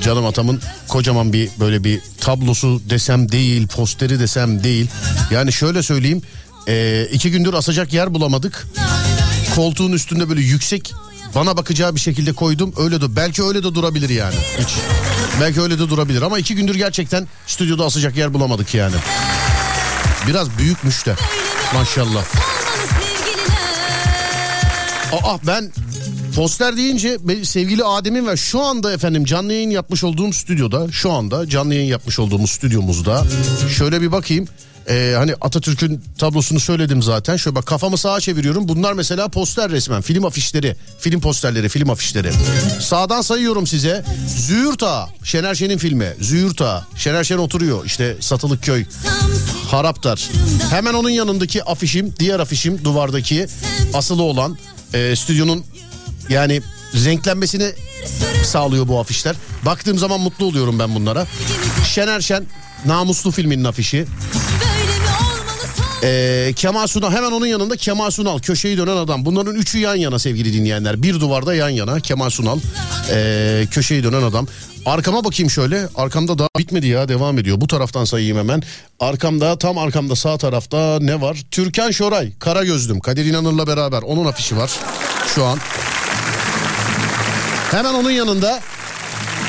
canım 0.00 0.26
atamın 0.26 0.60
kocaman 0.88 1.32
bir 1.32 1.50
böyle 1.60 1.84
bir 1.84 2.00
tablosu 2.20 2.82
desem 2.90 3.32
değil 3.32 3.66
posteri 3.66 4.20
desem 4.20 4.64
değil. 4.64 4.88
Yani 5.30 5.52
şöyle 5.52 5.82
söyleyeyim 5.82 6.22
ee, 6.68 7.08
iki 7.12 7.30
gündür 7.30 7.54
asacak 7.54 7.92
yer 7.92 8.14
bulamadık. 8.14 8.66
Koltuğun 9.54 9.92
üstünde 9.92 10.28
böyle 10.28 10.40
yüksek 10.40 10.92
bana 11.34 11.56
bakacağı 11.56 11.94
bir 11.94 12.00
şekilde 12.00 12.32
koydum. 12.32 12.72
Öyle 12.76 13.00
de 13.00 13.16
belki 13.16 13.42
öyle 13.42 13.58
de 13.58 13.74
durabilir 13.74 14.10
yani. 14.10 14.36
Hiç. 14.58 14.68
Belki 15.40 15.60
öyle 15.60 15.78
de 15.78 15.88
durabilir 15.90 16.22
ama 16.22 16.38
iki 16.38 16.54
gündür 16.54 16.74
gerçekten 16.74 17.28
stüdyoda 17.46 17.84
asacak 17.84 18.16
yer 18.16 18.34
bulamadık 18.34 18.74
yani. 18.74 18.94
Biraz 20.28 20.58
büyükmüş 20.58 21.06
de 21.06 21.14
maşallah. 21.74 22.24
Aa 25.12 25.38
ben 25.46 25.72
poster 26.36 26.76
deyince 26.76 27.18
sevgili 27.44 27.84
Adem'in 27.84 28.26
ve 28.26 28.36
şu 28.36 28.62
anda 28.62 28.92
efendim 28.92 29.24
canlı 29.24 29.52
yayın 29.52 29.70
yapmış 29.70 30.04
olduğum 30.04 30.32
stüdyoda 30.32 30.92
şu 30.92 31.12
anda 31.12 31.48
canlı 31.48 31.74
yayın 31.74 31.88
yapmış 31.88 32.18
olduğumuz 32.18 32.50
stüdyomuzda 32.50 33.24
şöyle 33.78 34.00
bir 34.02 34.12
bakayım. 34.12 34.48
Ee, 34.90 35.14
hani 35.16 35.34
Atatürk'ün 35.40 36.02
tablosunu 36.18 36.60
söyledim 36.60 37.02
zaten. 37.02 37.36
Şöyle 37.36 37.54
bak 37.54 37.66
kafamı 37.66 37.98
sağa 37.98 38.20
çeviriyorum. 38.20 38.68
Bunlar 38.68 38.92
mesela 38.92 39.28
poster 39.28 39.70
resmen. 39.70 40.00
Film 40.02 40.24
afişleri, 40.24 40.76
film 40.98 41.20
posterleri, 41.20 41.68
film 41.68 41.90
afişleri. 41.90 42.32
Sağdan 42.80 43.22
sayıyorum 43.22 43.66
size. 43.66 44.04
Züğürt 44.26 44.82
Ağa, 44.82 45.08
Şener 45.24 45.54
Şen'in 45.54 45.78
filmi. 45.78 46.14
Züğürt 46.20 46.62
Ağa. 46.62 46.86
Şener 46.96 47.24
Şen 47.24 47.38
oturuyor 47.38 47.84
işte 47.84 48.16
Satılık 48.20 48.62
Köy. 48.62 48.84
Haraptar. 49.68 50.28
Hemen 50.70 50.94
onun 50.94 51.10
yanındaki 51.10 51.64
afişim, 51.64 52.14
diğer 52.18 52.40
afişim 52.40 52.84
duvardaki 52.84 53.46
asılı 53.94 54.22
olan 54.22 54.58
e, 54.94 55.16
stüdyonun 55.16 55.64
yani 56.28 56.62
renklenmesini 57.04 57.72
sağlıyor 58.44 58.88
bu 58.88 59.00
afişler. 59.00 59.36
Baktığım 59.66 59.98
zaman 59.98 60.20
mutlu 60.20 60.46
oluyorum 60.46 60.78
ben 60.78 60.94
bunlara. 60.94 61.26
Şener 61.84 62.20
Şen 62.20 62.46
Namuslu 62.86 63.30
filminin 63.30 63.64
afişi. 63.64 64.06
Ee, 66.02 66.52
Kemal 66.56 66.86
Sunal 66.86 67.12
hemen 67.12 67.32
onun 67.32 67.46
yanında 67.46 67.76
Kemal 67.76 68.10
Sunal 68.10 68.38
köşeyi 68.38 68.78
dönen 68.78 68.96
adam. 68.96 69.24
Bunların 69.24 69.54
üçü 69.54 69.78
yan 69.78 69.94
yana 69.94 70.18
sevgili 70.18 70.52
dinleyenler. 70.52 71.02
Bir 71.02 71.20
duvarda 71.20 71.54
yan 71.54 71.68
yana 71.68 72.00
Kemal 72.00 72.30
Sunal 72.30 72.58
ee, 73.10 73.66
köşeyi 73.70 74.04
dönen 74.04 74.22
adam. 74.22 74.46
Arkama 74.86 75.24
bakayım 75.24 75.50
şöyle. 75.50 75.88
Arkamda 75.94 76.38
daha 76.38 76.48
bitmedi 76.58 76.86
ya 76.86 77.08
devam 77.08 77.38
ediyor. 77.38 77.60
Bu 77.60 77.66
taraftan 77.66 78.04
sayayım 78.04 78.38
hemen. 78.38 78.62
Arkamda 79.00 79.58
tam 79.58 79.78
arkamda 79.78 80.16
sağ 80.16 80.38
tarafta 80.38 80.98
ne 81.00 81.20
var? 81.20 81.38
Türkan 81.50 81.90
Şoray, 81.90 82.32
Kara 82.38 82.64
Gözlüm, 82.64 83.00
Kadir 83.00 83.24
İnanır'la 83.24 83.66
beraber 83.66 84.02
onun 84.02 84.26
afişi 84.26 84.56
var 84.56 84.70
şu 85.34 85.44
an. 85.44 85.58
Hemen 87.70 87.94
onun 87.94 88.10
yanında 88.10 88.60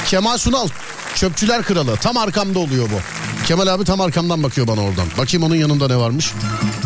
Kemal 0.07 0.37
Sunal 0.37 0.67
Çöpçüler 1.15 1.63
Kralı 1.63 1.95
tam 1.97 2.17
arkamda 2.17 2.59
oluyor 2.59 2.89
bu. 2.89 2.99
Kemal 3.47 3.67
abi 3.67 3.83
tam 3.83 4.01
arkamdan 4.01 4.43
bakıyor 4.43 4.67
bana 4.67 4.81
oradan. 4.81 5.05
Bakayım 5.17 5.43
onun 5.43 5.55
yanında 5.55 5.87
ne 5.87 5.97
varmış. 5.97 6.33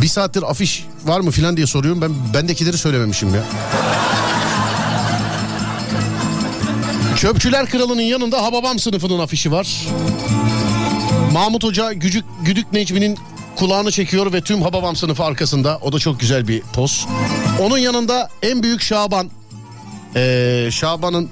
Bir 0.02 0.08
saattir 0.08 0.44
afiş 0.44 0.86
var 1.06 1.20
mı 1.20 1.32
filan 1.32 1.58
diye 1.58 1.68
soruyorum. 1.68 2.02
Ben 2.02 2.12
bendekileri 2.34 2.78
söylememişim 2.78 3.36
ya. 3.36 3.44
Çöpçüler 7.18 7.66
Kralı'nın 7.66 8.02
yanında 8.02 8.44
Hababam 8.44 8.80
sınıfının 8.80 9.20
afişi 9.20 9.52
var. 9.52 9.68
Mahmut 11.34 11.64
Hoca 11.64 11.94
Gücük, 11.94 12.26
Güdük 12.46 12.74
Necmi'nin 12.74 13.18
kulağını 13.56 13.92
çekiyor 13.92 14.34
ve 14.34 14.42
tüm 14.42 14.62
Hababam 14.62 14.96
sınıfı 14.96 15.24
arkasında. 15.24 15.80
O 15.82 15.92
da 15.94 16.00
çok 16.00 16.20
güzel 16.20 16.48
bir 16.48 16.62
poz. 16.62 17.08
Onun 17.62 17.78
yanında 17.78 18.30
en 18.42 18.64
büyük 18.64 18.82
Şaban. 18.82 19.30
Ee, 20.16 20.70
Şaban'ın 20.72 21.30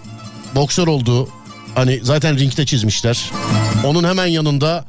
boksör 0.56 0.88
olduğu 0.88 1.30
hani 1.76 2.00
zaten 2.04 2.40
ringde 2.40 2.66
çizmişler. 2.66 3.32
Onun 3.86 4.04
hemen 4.04 4.26
yanında 4.26 4.86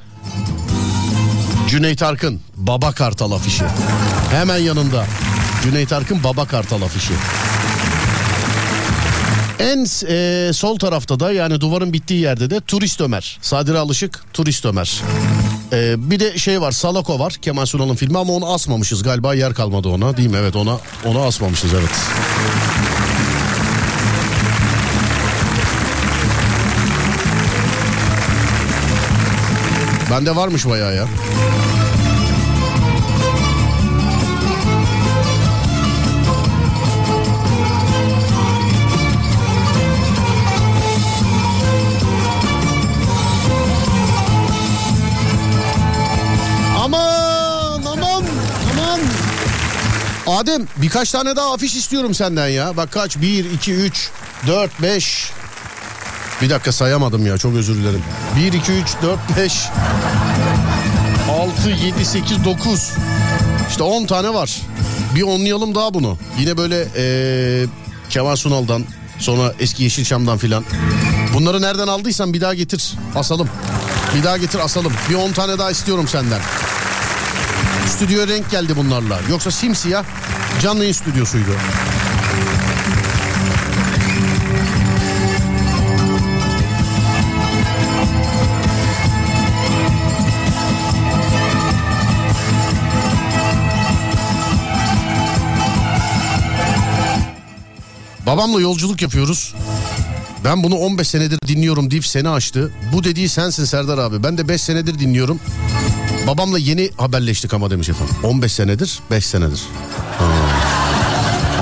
Cüneyt 1.68 2.02
Arkın 2.02 2.40
Baba 2.56 2.92
Kartal 2.92 3.32
afişi. 3.32 3.64
Hemen 4.30 4.58
yanında 4.58 5.06
Cüneyt 5.62 5.92
Arkın 5.92 6.24
Baba 6.24 6.44
Kartal 6.44 6.82
afişi. 6.82 7.12
En 9.58 9.86
e, 10.08 10.52
sol 10.52 10.78
tarafta 10.78 11.20
da 11.20 11.32
yani 11.32 11.60
duvarın 11.60 11.92
bittiği 11.92 12.20
yerde 12.20 12.50
de 12.50 12.60
Turist 12.60 13.00
Ömer. 13.00 13.38
Sadire 13.42 13.78
Alışık 13.78 14.24
Turist 14.32 14.64
Ömer. 14.64 15.02
E, 15.72 16.10
bir 16.10 16.20
de 16.20 16.38
şey 16.38 16.60
var 16.60 16.72
Salako 16.72 17.18
var 17.18 17.32
Kemal 17.32 17.66
Sunal'ın 17.66 17.94
filmi 17.94 18.18
ama 18.18 18.32
onu 18.32 18.52
asmamışız 18.52 19.02
galiba 19.02 19.34
yer 19.34 19.54
kalmadı 19.54 19.88
ona 19.88 20.16
değil 20.16 20.30
mi? 20.30 20.36
Evet 20.40 20.56
ona 20.56 20.78
onu 21.04 21.22
asmamışız 21.22 21.74
evet. 21.74 21.90
Bende 30.14 30.36
varmış 30.36 30.68
bayağı 30.68 30.96
ya. 30.96 31.06
Adem 50.26 50.66
birkaç 50.76 51.10
tane 51.12 51.36
daha 51.36 51.54
afiş 51.54 51.76
istiyorum 51.76 52.14
senden 52.14 52.48
ya. 52.48 52.76
Bak 52.76 52.92
kaç? 52.92 53.16
1, 53.16 53.44
2, 53.50 53.74
3, 53.74 54.10
4, 54.46 54.82
5. 54.82 55.32
Bir 56.44 56.50
dakika 56.50 56.72
sayamadım 56.72 57.26
ya 57.26 57.38
çok 57.38 57.54
özür 57.54 57.74
dilerim. 57.74 58.02
1, 58.36 58.52
2, 58.52 58.72
3, 58.72 58.86
4, 59.02 59.18
5. 59.36 59.68
6, 61.30 61.70
7, 61.70 62.04
8, 62.04 62.44
9. 62.44 62.92
İşte 63.70 63.82
10 63.82 64.06
tane 64.06 64.34
var. 64.34 64.60
Bir 65.14 65.22
onlayalım 65.22 65.74
daha 65.74 65.94
bunu. 65.94 66.18
Yine 66.38 66.56
böyle 66.56 66.86
ee, 66.96 67.66
Kemal 68.10 68.36
Sunal'dan 68.36 68.84
sonra 69.18 69.54
eski 69.60 69.82
Yeşilçam'dan 69.82 70.38
filan. 70.38 70.64
Bunları 71.34 71.62
nereden 71.62 71.88
aldıysan 71.88 72.32
bir 72.32 72.40
daha 72.40 72.54
getir 72.54 72.94
asalım. 73.14 73.48
Bir 74.14 74.24
daha 74.24 74.36
getir 74.36 74.58
asalım. 74.58 74.92
Bir 75.10 75.14
10 75.14 75.32
tane 75.32 75.58
daha 75.58 75.70
istiyorum 75.70 76.08
senden. 76.08 76.40
Stüdyo 77.86 78.28
renk 78.28 78.50
geldi 78.50 78.76
bunlarla. 78.76 79.20
Yoksa 79.30 79.50
simsiyah 79.50 80.04
canlı 80.62 80.80
yayın 80.80 80.92
stüdyosuydu. 80.92 81.50
Babamla 98.34 98.60
yolculuk 98.60 99.02
yapıyoruz. 99.02 99.54
Ben 100.44 100.62
bunu 100.62 100.74
15 100.74 101.08
senedir 101.08 101.38
dinliyorum 101.46 101.90
deyip 101.90 102.06
seni 102.06 102.28
açtı. 102.28 102.72
Bu 102.92 103.04
dediği 103.04 103.28
sensin 103.28 103.64
Serdar 103.64 103.98
abi. 103.98 104.22
Ben 104.22 104.38
de 104.38 104.48
5 104.48 104.62
senedir 104.62 104.98
dinliyorum. 104.98 105.40
Babamla 106.26 106.58
yeni 106.58 106.90
haberleştik 106.96 107.54
ama 107.54 107.70
demiş 107.70 107.88
efendim. 107.88 108.14
15 108.22 108.52
senedir, 108.52 108.98
5 109.10 109.26
senedir. 109.26 109.62
Ha, 110.18 110.24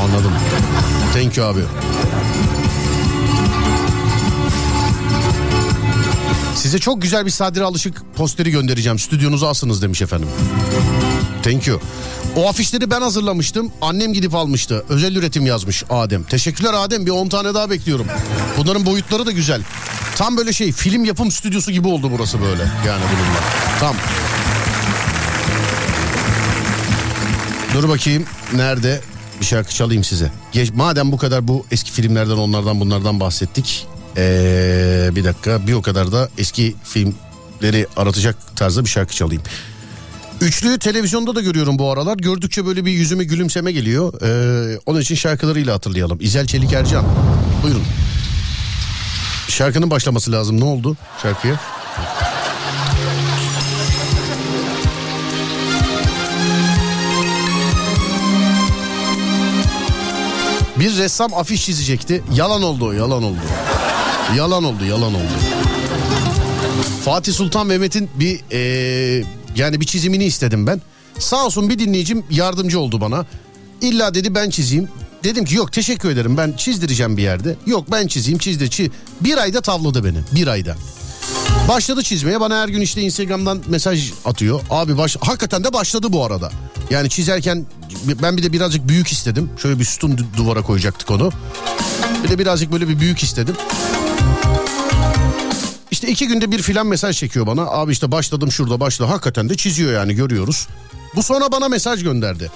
anladım. 0.01 0.33
Thank 1.15 1.37
you 1.37 1.47
abi. 1.47 1.61
Size 6.57 6.79
çok 6.79 7.03
güzel 7.03 7.27
bir 7.27 7.31
Sadri 7.31 7.65
Alışık 7.65 8.03
posteri 8.17 8.51
göndereceğim. 8.51 8.99
Stüdyonuza 8.99 9.49
asınız 9.49 9.83
demiş 9.83 10.03
efendim. 10.03 10.29
Thank 11.43 11.67
you. 11.67 11.81
O 12.37 12.49
afişleri 12.49 12.91
ben 12.91 13.01
hazırlamıştım. 13.01 13.73
Annem 13.81 14.13
gidip 14.13 14.35
almıştı. 14.35 14.85
Özel 14.89 15.17
üretim 15.17 15.47
yazmış 15.47 15.85
Adem. 15.91 16.23
Teşekkürler 16.23 16.73
Adem. 16.75 17.07
Bir 17.07 17.11
10 17.11 17.29
tane 17.29 17.55
daha 17.55 17.71
bekliyorum. 17.71 18.07
Bunların 18.59 18.87
boyutları 18.87 19.27
da 19.27 19.31
güzel. 19.31 19.63
Tam 20.17 20.37
böyle 20.37 20.53
şey 20.53 20.73
film 20.73 21.05
yapım 21.05 21.31
stüdyosu 21.31 21.73
gibi 21.73 21.89
oldu 21.89 22.11
burası 22.13 22.41
böyle. 22.41 22.63
Yani 22.63 23.03
bununla. 23.13 23.41
Tam. 23.81 23.97
Dur 27.75 27.89
bakayım 27.89 28.25
nerede 28.55 29.01
bir 29.41 29.47
şarkı 29.47 29.75
çalayım 29.75 30.05
size. 30.05 30.33
Geç, 30.53 30.71
madem 30.75 31.13
bu 31.13 31.17
kadar 31.19 31.49
bu 31.49 31.67
eski 31.71 31.93
filmlerden 31.93 32.37
onlardan 32.37 32.81
bunlardan 32.81 33.21
bahsettik. 33.21 33.87
Ee, 34.17 35.11
bir 35.13 35.25
dakika 35.25 35.67
bir 35.67 35.73
o 35.73 35.83
kadar 35.83 36.13
da 36.13 36.29
eski 36.39 36.75
filmleri 36.85 37.87
aratacak 37.97 38.57
tarzda 38.57 38.85
bir 38.85 38.91
şarkı 38.91 39.15
çalayım. 39.15 39.43
Üçlüyü 40.43 40.79
televizyonda 40.79 41.35
da 41.35 41.41
görüyorum 41.41 41.79
bu 41.79 41.91
aralar. 41.93 42.17
Gördükçe 42.17 42.67
böyle 42.67 42.85
bir 42.85 42.91
yüzüme 42.91 43.25
gülümseme 43.25 43.73
geliyor. 43.73 44.23
Ee, 44.23 44.79
onun 44.87 45.01
için 45.01 45.15
şarkılarıyla 45.15 45.75
hatırlayalım. 45.75 46.19
İzel 46.21 46.47
Çelik 46.47 46.73
Ercan. 46.73 47.05
Buyurun. 47.63 47.83
Şarkının 49.49 49.91
başlaması 49.91 50.33
lazım. 50.33 50.61
Ne 50.61 50.65
oldu 50.65 50.97
şarkıya? 51.23 51.61
Bir 60.81 60.99
ressam 60.99 61.35
afiş 61.35 61.67
çizecekti. 61.67 62.23
Yalan 62.35 62.63
oldu 62.63 62.95
yalan 62.95 63.23
oldu. 63.23 63.41
Yalan 64.37 64.65
oldu, 64.65 64.85
yalan 64.85 65.15
oldu. 65.15 65.33
Fatih 67.05 67.33
Sultan 67.33 67.67
Mehmet'in 67.67 68.11
bir 68.15 68.41
ee, 68.53 69.25
yani 69.57 69.81
bir 69.81 69.87
çizimini 69.87 70.25
istedim 70.25 70.67
ben. 70.67 70.81
Sağ 71.19 71.47
olsun 71.47 71.69
bir 71.71 71.79
dinleyicim 71.79 72.25
yardımcı 72.31 72.81
oldu 72.81 73.01
bana. 73.01 73.27
İlla 73.81 74.15
dedi 74.15 74.35
ben 74.35 74.51
çizeyim. 74.51 74.89
Dedim 75.25 75.45
ki 75.45 75.55
yok 75.55 75.73
teşekkür 75.73 76.11
ederim 76.11 76.37
ben 76.37 76.53
çizdireceğim 76.53 77.17
bir 77.17 77.23
yerde. 77.23 77.57
Yok 77.67 77.91
ben 77.91 78.07
çizeyim 78.07 78.39
çizdir. 78.39 78.69
Çiz. 78.71 78.89
Bir 79.21 79.39
ayda 79.39 79.61
tavladı 79.61 80.05
beni 80.05 80.19
bir 80.33 80.47
ayda. 80.47 80.77
Başladı 81.69 82.03
çizmeye 82.03 82.41
bana 82.41 82.63
her 82.63 82.69
gün 82.69 82.81
işte 82.81 83.01
Instagram'dan 83.03 83.63
mesaj 83.69 84.13
atıyor. 84.25 84.61
Abi 84.71 84.99
baş... 84.99 85.17
hakikaten 85.21 85.65
de 85.65 85.73
başladı 85.73 86.13
bu 86.13 86.25
arada. 86.25 86.53
Yani 86.91 87.09
çizerken 87.09 87.67
ben 88.23 88.37
bir 88.37 88.43
de 88.43 88.53
birazcık 88.53 88.89
büyük 88.89 89.09
istedim. 89.13 89.51
Şöyle 89.63 89.79
bir 89.79 89.85
sütun 89.85 90.11
du- 90.11 90.37
duvara 90.37 90.63
koyacaktık 90.63 91.11
onu. 91.11 91.31
Bir 92.25 92.29
de 92.29 92.39
birazcık 92.39 92.73
böyle 92.73 92.89
bir 92.89 93.01
büyük 93.01 93.23
istedim. 93.23 93.57
İşte 96.03 96.13
iki 96.13 96.29
günde 96.29 96.51
bir 96.51 96.63
filan 96.63 96.87
mesaj 96.87 97.19
çekiyor 97.19 97.47
bana. 97.47 97.63
Abi 97.63 97.93
işte 97.93 98.13
başladım 98.13 98.53
şurada 98.53 98.81
başla. 98.81 99.09
Hakikaten 99.09 99.49
de 99.49 99.57
çiziyor 99.57 99.93
yani 99.93 100.15
görüyoruz. 100.15 100.69
Bu 101.17 101.23
sonra 101.23 101.53
bana 101.53 101.69
mesaj 101.69 102.03
gönderdi. 102.03 102.51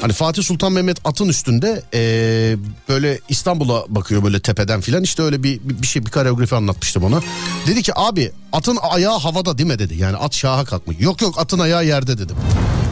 Hani 0.00 0.12
Fatih 0.12 0.42
Sultan 0.42 0.72
Mehmet 0.72 0.98
atın 1.04 1.28
üstünde 1.28 1.82
ee, 1.94 2.56
böyle 2.88 3.20
İstanbul'a 3.28 3.84
bakıyor 3.88 4.24
böyle 4.24 4.40
tepeden 4.40 4.80
filan. 4.80 5.02
İşte 5.02 5.22
öyle 5.22 5.42
bir, 5.42 5.60
bir 5.62 5.86
şey 5.86 6.06
bir 6.06 6.10
koreografi 6.10 6.54
anlatmıştı 6.54 7.02
bana. 7.02 7.20
Dedi 7.66 7.82
ki 7.82 7.92
abi 7.96 8.32
atın 8.52 8.78
ayağı 8.90 9.18
havada 9.18 9.58
değil 9.58 9.68
mi 9.68 9.78
dedi. 9.78 9.94
Yani 9.96 10.16
at 10.16 10.34
şaha 10.34 10.64
kalkmış. 10.64 10.96
Yok 11.00 11.22
yok 11.22 11.38
atın 11.38 11.58
ayağı 11.58 11.86
yerde 11.86 12.18
dedim. 12.18 12.36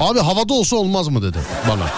Abi 0.00 0.18
havada 0.18 0.54
olsa 0.54 0.76
olmaz 0.76 1.08
mı 1.08 1.22
dedi 1.22 1.38
bana. 1.68 1.90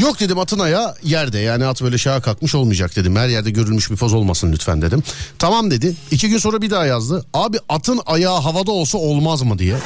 Yok 0.00 0.20
dedim 0.20 0.38
atın 0.38 0.58
ayağı 0.58 0.94
yerde 1.02 1.38
yani 1.38 1.66
at 1.66 1.82
böyle 1.82 1.98
şaha 1.98 2.20
kalkmış 2.20 2.54
olmayacak 2.54 2.96
dedim. 2.96 3.16
Her 3.16 3.28
yerde 3.28 3.50
görülmüş 3.50 3.90
bir 3.90 3.96
poz 3.96 4.14
olmasın 4.14 4.52
lütfen 4.52 4.82
dedim. 4.82 5.02
Tamam 5.38 5.70
dedi. 5.70 5.94
İki 6.10 6.28
gün 6.28 6.38
sonra 6.38 6.62
bir 6.62 6.70
daha 6.70 6.86
yazdı. 6.86 7.24
Abi 7.34 7.58
atın 7.68 8.00
ayağı 8.06 8.40
havada 8.40 8.70
olsa 8.70 8.98
olmaz 8.98 9.42
mı 9.42 9.58
diye. 9.58 9.76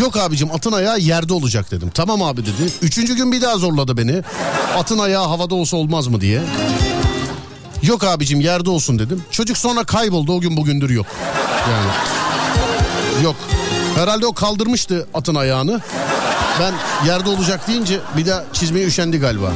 Yok 0.00 0.16
abicim 0.16 0.50
atın 0.52 0.72
ayağı 0.72 0.98
yerde 0.98 1.32
olacak 1.32 1.70
dedim. 1.70 1.90
Tamam 1.94 2.22
abi 2.22 2.42
dedi. 2.42 2.72
Üçüncü 2.82 3.16
gün 3.16 3.32
bir 3.32 3.42
daha 3.42 3.56
zorladı 3.58 3.96
beni. 3.96 4.22
Atın 4.76 4.98
ayağı 4.98 5.26
havada 5.26 5.54
olsa 5.54 5.76
olmaz 5.76 6.06
mı 6.06 6.20
diye. 6.20 6.42
Yok 7.82 8.04
abicim 8.04 8.40
yerde 8.40 8.70
olsun 8.70 8.98
dedim. 8.98 9.24
Çocuk 9.30 9.56
sonra 9.58 9.84
kayboldu 9.84 10.32
o 10.32 10.40
gün 10.40 10.56
bugündür 10.56 10.90
yok. 10.90 11.06
Yani 11.70 11.90
yok. 13.24 13.36
Herhalde 13.94 14.26
o 14.26 14.32
kaldırmıştı 14.32 15.06
atın 15.14 15.34
ayağını. 15.34 15.80
Ben 16.62 16.74
yerde 17.06 17.28
olacak 17.28 17.68
deyince 17.68 18.00
bir 18.16 18.26
daha 18.26 18.44
çizmeye 18.52 18.86
üşendi 18.86 19.18
galiba. 19.18 19.52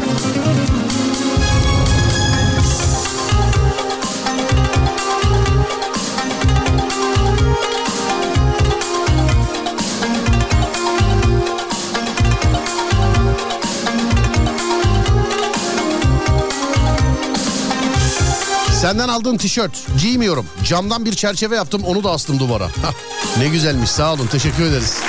Senden 18.80 19.08
aldığım 19.08 19.36
tişört 19.36 19.86
giymiyorum. 20.00 20.46
Camdan 20.64 21.04
bir 21.04 21.14
çerçeve 21.14 21.56
yaptım 21.56 21.82
onu 21.84 22.04
da 22.04 22.10
astım 22.10 22.38
duvara. 22.38 22.64
Hah, 22.64 22.92
ne 23.38 23.48
güzelmiş 23.48 23.90
sağ 23.90 24.12
olun 24.12 24.26
teşekkür 24.26 24.64
ederiz. 24.64 25.00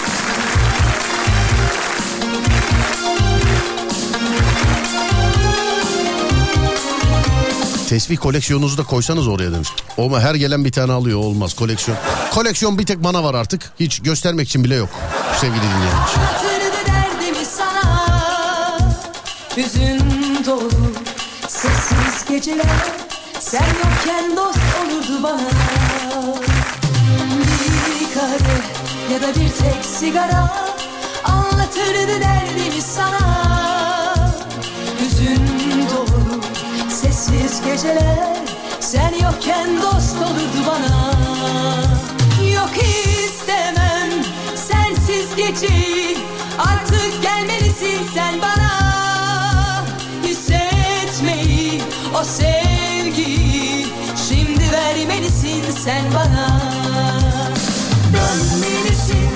Tesbih 7.87 8.17
koleksiyonunuzu 8.17 8.77
da 8.77 8.83
koysanız 8.83 9.27
oraya 9.27 9.51
demiş. 9.51 9.69
Ama 9.97 10.19
her 10.19 10.35
gelen 10.35 10.65
bir 10.65 10.71
tane 10.71 10.91
alıyor 10.91 11.19
olmaz 11.19 11.53
koleksiyon. 11.53 11.97
Koleksiyon 12.33 12.79
bir 12.79 12.85
tek 12.85 13.03
bana 13.03 13.23
var 13.23 13.33
artık. 13.33 13.71
Hiç 13.79 13.99
göstermek 13.99 14.47
için 14.47 14.63
bile 14.63 14.75
yok 14.75 14.89
sevgili 15.41 15.61
dinleyenler. 15.61 16.07
Hüzün 19.57 20.45
dolu 20.45 20.69
Sessiz 21.47 22.25
geceler 22.29 22.85
Sen 23.39 23.65
yokken 23.65 24.37
dost 24.37 24.59
olurdu 24.81 25.23
bana 25.23 25.39
Bir 27.99 28.13
kadeh 28.13 28.63
ya 29.13 29.21
da 29.21 29.27
bir 29.27 29.49
tek 29.49 29.85
sigara 29.85 30.53
Anlatırdı 31.23 32.21
derdimi 32.21 32.81
sana 32.95 33.46
Geceler 37.65 38.37
Sen 38.79 39.13
yokken 39.23 39.81
dost 39.81 40.15
olurdu 40.15 40.61
bana. 40.67 41.13
Yok 42.55 42.69
istemem 42.77 44.23
sensiz 44.55 45.35
geceyi 45.35 46.17
Artık 46.59 47.23
gelmelisin 47.23 48.07
sen 48.13 48.41
bana. 48.41 48.71
Hissetmeyi 50.23 51.81
o 52.21 52.23
sevgiyi 52.23 53.85
Şimdi 54.29 54.71
vermelisin 54.71 55.63
sen 55.83 56.03
bana. 56.15 56.61
Dönmelisin, 58.13 59.29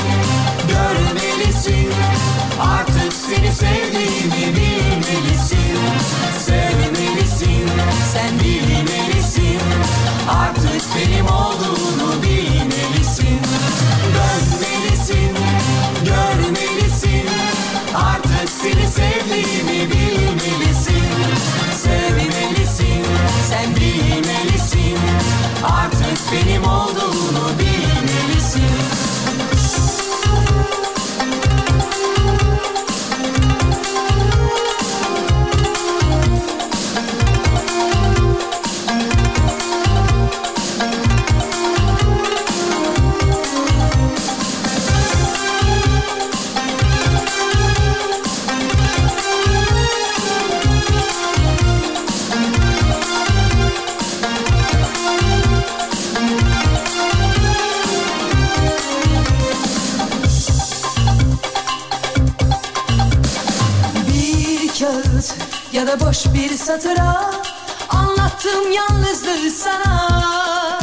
görmelisin 0.68 1.94
Artık 2.62 3.14
seni 3.14 3.54
sevdiğimi 3.54 4.56
bilmelisin. 4.56 5.78
Sevmelisin, 6.46 7.21
sen 8.14 8.40
bilmelisin. 8.40 9.60
Artık 10.30 10.82
benim 10.96 11.26
olduğunu 11.26 12.24
bilmelisin. 12.24 13.40
Dönmelisin, 14.16 15.36
görmelisin. 16.06 17.30
Artık 17.96 18.50
seni 18.62 18.88
sevdiğimi 18.88 19.92
bilmelisin. 19.92 21.04
Sevmelisin, 21.74 23.06
sen 23.50 23.76
bilmelisin. 23.76 24.98
Artık 25.64 26.18
benim 26.32 26.64
olduğunu 26.64 27.50
bilmelisin 27.60 29.01
bir 66.34 66.58
satıra 66.58 67.32
Anlattım 67.90 68.72
yalnızlığı 68.72 69.50
sana. 69.50 70.80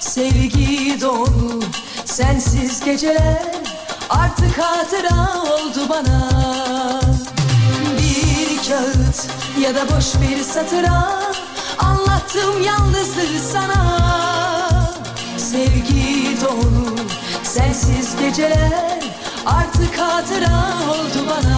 Sevgi 0.00 1.00
dolu 1.00 1.62
sensiz 2.04 2.84
geceler 2.84 3.42
Artık 4.10 4.58
hatıra 4.58 5.42
oldu 5.42 5.88
bana. 5.88 6.30
Bir 7.98 8.68
kağıt 8.68 9.26
ya 9.60 9.74
da 9.74 9.96
boş 9.96 10.06
bir 10.22 10.42
satıra 10.42 11.12
Anlattım 11.78 12.62
yalnızlığı 12.62 13.50
sana. 13.52 14.10
Sevgi 15.38 16.36
dolu 16.40 16.96
sensiz 17.42 18.16
geceler 18.20 19.00
Artık 19.46 19.98
hatıra 19.98 20.74
oldu 20.90 21.26
bana 21.30 21.53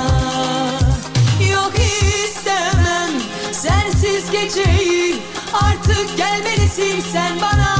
gelmelisin 6.76 7.02
sen 7.12 7.40
bana 7.40 7.76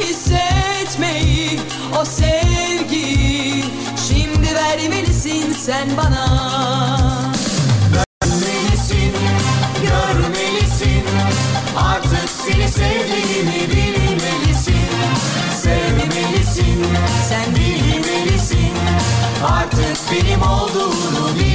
Hissetmeyi 0.00 1.60
o 2.00 2.04
sevgiyi 2.04 3.64
Şimdi 4.08 4.54
vermelisin 4.54 5.52
sen 5.52 5.88
bana. 5.96 6.26
Görmelisin, 7.92 9.12
görmelisin 9.82 11.04
Artık 11.76 12.28
seni 12.46 12.68
sevdiğimi 12.68 13.70
bilmelisin. 13.70 14.88
Sevmelisin, 15.62 16.86
sen 17.28 17.54
bilmelisin 17.54 18.72
Artık 19.44 19.96
benim 20.12 20.42
olduğunu 20.42 21.28
bilmelisin 21.28 21.47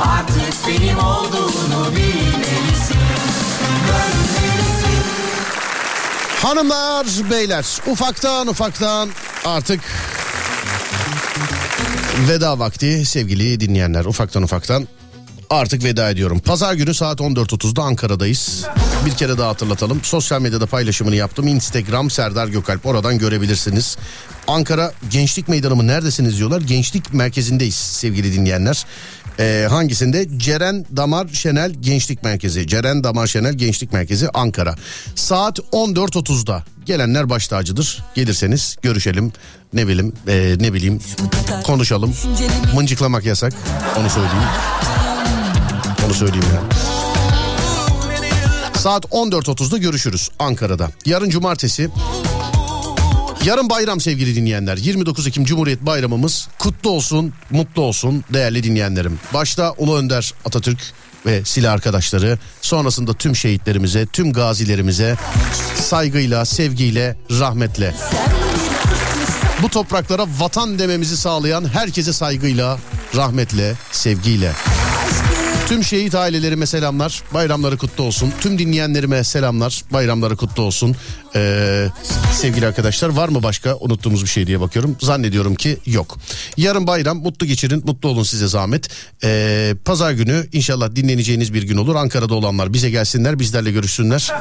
Artık 0.00 0.68
benim 0.68 0.98
olduğunu 0.98 1.96
bilmelisin 1.96 2.98
Hanımlar 6.42 7.06
beyler 7.30 7.66
ufaktan 7.86 8.46
ufaktan 8.46 9.10
artık 9.44 9.80
veda 12.28 12.58
vakti 12.58 13.04
sevgili 13.06 13.60
dinleyenler 13.60 14.04
ufaktan 14.04 14.42
ufaktan 14.42 14.88
artık 15.50 15.84
veda 15.84 16.10
ediyorum. 16.10 16.38
Pazar 16.38 16.74
günü 16.74 16.94
saat 16.94 17.20
14.30'da 17.20 17.82
Ankara'dayız. 17.82 18.64
Bir 19.06 19.10
kere 19.10 19.38
daha 19.38 19.48
hatırlatalım. 19.48 20.00
Sosyal 20.02 20.40
medyada 20.40 20.66
paylaşımını 20.66 21.16
yaptım. 21.16 21.46
Instagram 21.46 22.10
Serdar 22.10 22.48
Gökalp 22.48 22.86
oradan 22.86 23.18
görebilirsiniz. 23.18 23.96
Ankara 24.48 24.92
Gençlik 25.10 25.48
Meydanı 25.48 25.76
mı 25.76 25.86
neredesiniz 25.86 26.38
diyorlar. 26.38 26.60
Gençlik 26.60 27.14
merkezindeyiz 27.14 27.74
sevgili 27.74 28.32
dinleyenler. 28.32 28.84
Ee, 29.38 29.66
hangisinde? 29.70 30.26
Ceren 30.36 30.86
Damar 30.96 31.28
Şenel 31.28 31.72
Gençlik 31.72 32.22
Merkezi. 32.22 32.66
Ceren 32.66 33.04
Damar 33.04 33.26
Şenel 33.26 33.54
Gençlik 33.54 33.92
Merkezi 33.92 34.28
Ankara. 34.34 34.74
Saat 35.14 35.58
14.30'da 35.58 36.64
gelenler 36.86 37.30
baş 37.30 37.48
tacıdır. 37.48 38.04
Gelirseniz 38.14 38.76
görüşelim. 38.82 39.32
Ne 39.72 39.88
bileyim, 39.88 40.12
ee, 40.28 40.56
ne 40.60 40.72
bileyim 40.72 41.00
konuşalım. 41.64 42.14
Mıncıklamak 42.74 43.24
yasak. 43.24 43.52
Onu 44.00 44.10
söyleyeyim. 44.10 44.48
Onu 46.06 46.14
söyleyeyim 46.14 46.46
ya. 46.54 46.62
Saat 48.74 49.04
14.30'da 49.04 49.78
görüşürüz 49.78 50.30
Ankara'da. 50.38 50.90
Yarın 51.06 51.30
cumartesi 51.30 51.88
Yarın 53.44 53.70
bayram 53.70 54.00
sevgili 54.00 54.36
dinleyenler. 54.36 54.76
29 54.76 55.26
Ekim 55.26 55.44
Cumhuriyet 55.44 55.86
Bayramımız 55.86 56.48
kutlu 56.58 56.90
olsun, 56.90 57.32
mutlu 57.50 57.82
olsun 57.82 58.24
değerli 58.32 58.62
dinleyenlerim. 58.62 59.20
Başta 59.34 59.74
Ulu 59.78 59.96
Önder 59.96 60.34
Atatürk 60.44 60.78
ve 61.26 61.44
silah 61.44 61.72
arkadaşları 61.72 62.38
sonrasında 62.60 63.14
tüm 63.14 63.36
şehitlerimize, 63.36 64.06
tüm 64.06 64.32
gazilerimize 64.32 65.16
saygıyla, 65.76 66.44
sevgiyle, 66.44 67.16
rahmetle. 67.30 67.94
Bu 69.62 69.68
topraklara 69.68 70.26
vatan 70.38 70.78
dememizi 70.78 71.16
sağlayan 71.16 71.68
herkese 71.72 72.12
saygıyla, 72.12 72.78
rahmetle, 73.16 73.74
sevgiyle. 73.92 74.52
Tüm 75.68 75.84
şehit 75.84 76.14
ailelerime 76.14 76.66
selamlar. 76.66 77.22
Bayramları 77.34 77.76
kutlu 77.76 78.04
olsun. 78.04 78.32
Tüm 78.40 78.58
dinleyenlerime 78.58 79.24
selamlar. 79.24 79.84
Bayramları 79.92 80.36
kutlu 80.36 80.62
olsun. 80.62 80.96
Ee, 81.34 81.88
sevgili 82.32 82.66
arkadaşlar 82.66 83.08
var 83.08 83.28
mı 83.28 83.42
başka 83.42 83.76
unuttuğumuz 83.76 84.22
bir 84.22 84.28
şey 84.28 84.46
diye 84.46 84.60
bakıyorum. 84.60 84.96
Zannediyorum 85.00 85.54
ki 85.54 85.78
yok. 85.86 86.16
Yarın 86.56 86.86
bayram 86.86 87.18
mutlu 87.18 87.46
geçirin. 87.46 87.82
Mutlu 87.86 88.08
olun 88.08 88.22
size 88.22 88.48
zahmet. 88.48 88.88
Ee, 89.24 89.74
Pazar 89.84 90.12
günü 90.12 90.46
inşallah 90.52 90.96
dinleneceğiniz 90.96 91.54
bir 91.54 91.62
gün 91.62 91.76
olur. 91.76 91.94
Ankara'da 91.94 92.34
olanlar 92.34 92.72
bize 92.72 92.90
gelsinler 92.90 93.38
bizlerle 93.38 93.70
görüşsünler. 93.70 94.32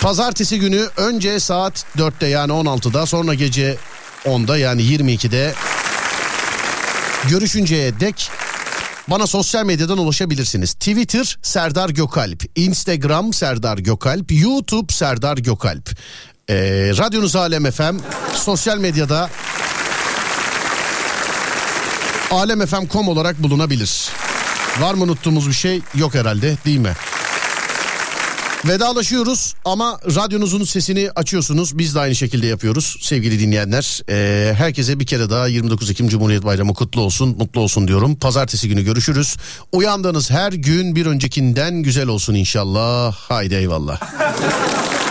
Pazartesi 0.00 0.58
günü 0.58 0.88
önce 0.96 1.40
saat 1.40 1.84
4'te 1.98 2.26
yani 2.26 2.52
16'da 2.52 3.06
sonra 3.06 3.34
gece 3.34 3.76
10'da 4.24 4.58
yani 4.58 4.82
22'de 4.82 5.54
görüşünceye 7.28 8.00
dek 8.00 8.30
bana 9.10 9.26
sosyal 9.26 9.64
medyadan 9.64 9.98
ulaşabilirsiniz. 9.98 10.74
Twitter 10.74 11.38
Serdar 11.42 11.88
Gökalp, 11.88 12.44
Instagram 12.54 13.32
Serdar 13.32 13.78
Gökalp, 13.78 14.32
YouTube 14.32 14.92
Serdar 14.92 15.38
Gökalp. 15.38 15.90
Ee, 16.50 16.54
Radyonuz 16.98 17.36
Alem 17.36 17.70
FM, 17.70 17.96
sosyal 18.34 18.78
medyada 18.78 19.30
alemfm.com 22.30 23.08
olarak 23.08 23.42
bulunabilir. 23.42 24.08
Var 24.80 24.94
mı 24.94 25.04
unuttuğumuz 25.04 25.48
bir 25.48 25.52
şey? 25.54 25.80
Yok 25.94 26.14
herhalde 26.14 26.56
değil 26.64 26.78
mi? 26.78 26.92
Vedalaşıyoruz 28.64 29.54
ama 29.64 30.00
radyonuzun 30.16 30.64
sesini 30.64 31.10
açıyorsunuz. 31.16 31.78
Biz 31.78 31.94
de 31.94 32.00
aynı 32.00 32.14
şekilde 32.14 32.46
yapıyoruz 32.46 32.96
sevgili 33.00 33.40
dinleyenler. 33.40 34.00
Ee, 34.08 34.54
herkese 34.54 35.00
bir 35.00 35.06
kere 35.06 35.30
daha 35.30 35.46
29 35.46 35.90
Ekim 35.90 36.08
Cumhuriyet 36.08 36.44
Bayramı 36.44 36.74
kutlu 36.74 37.00
olsun, 37.00 37.36
mutlu 37.38 37.60
olsun 37.60 37.88
diyorum. 37.88 38.16
Pazartesi 38.16 38.68
günü 38.68 38.84
görüşürüz. 38.84 39.36
Uyandığınız 39.72 40.30
her 40.30 40.52
gün 40.52 40.96
bir 40.96 41.06
öncekinden 41.06 41.74
güzel 41.74 42.08
olsun 42.08 42.34
inşallah. 42.34 43.14
Haydi 43.16 43.54
eyvallah. 43.54 44.00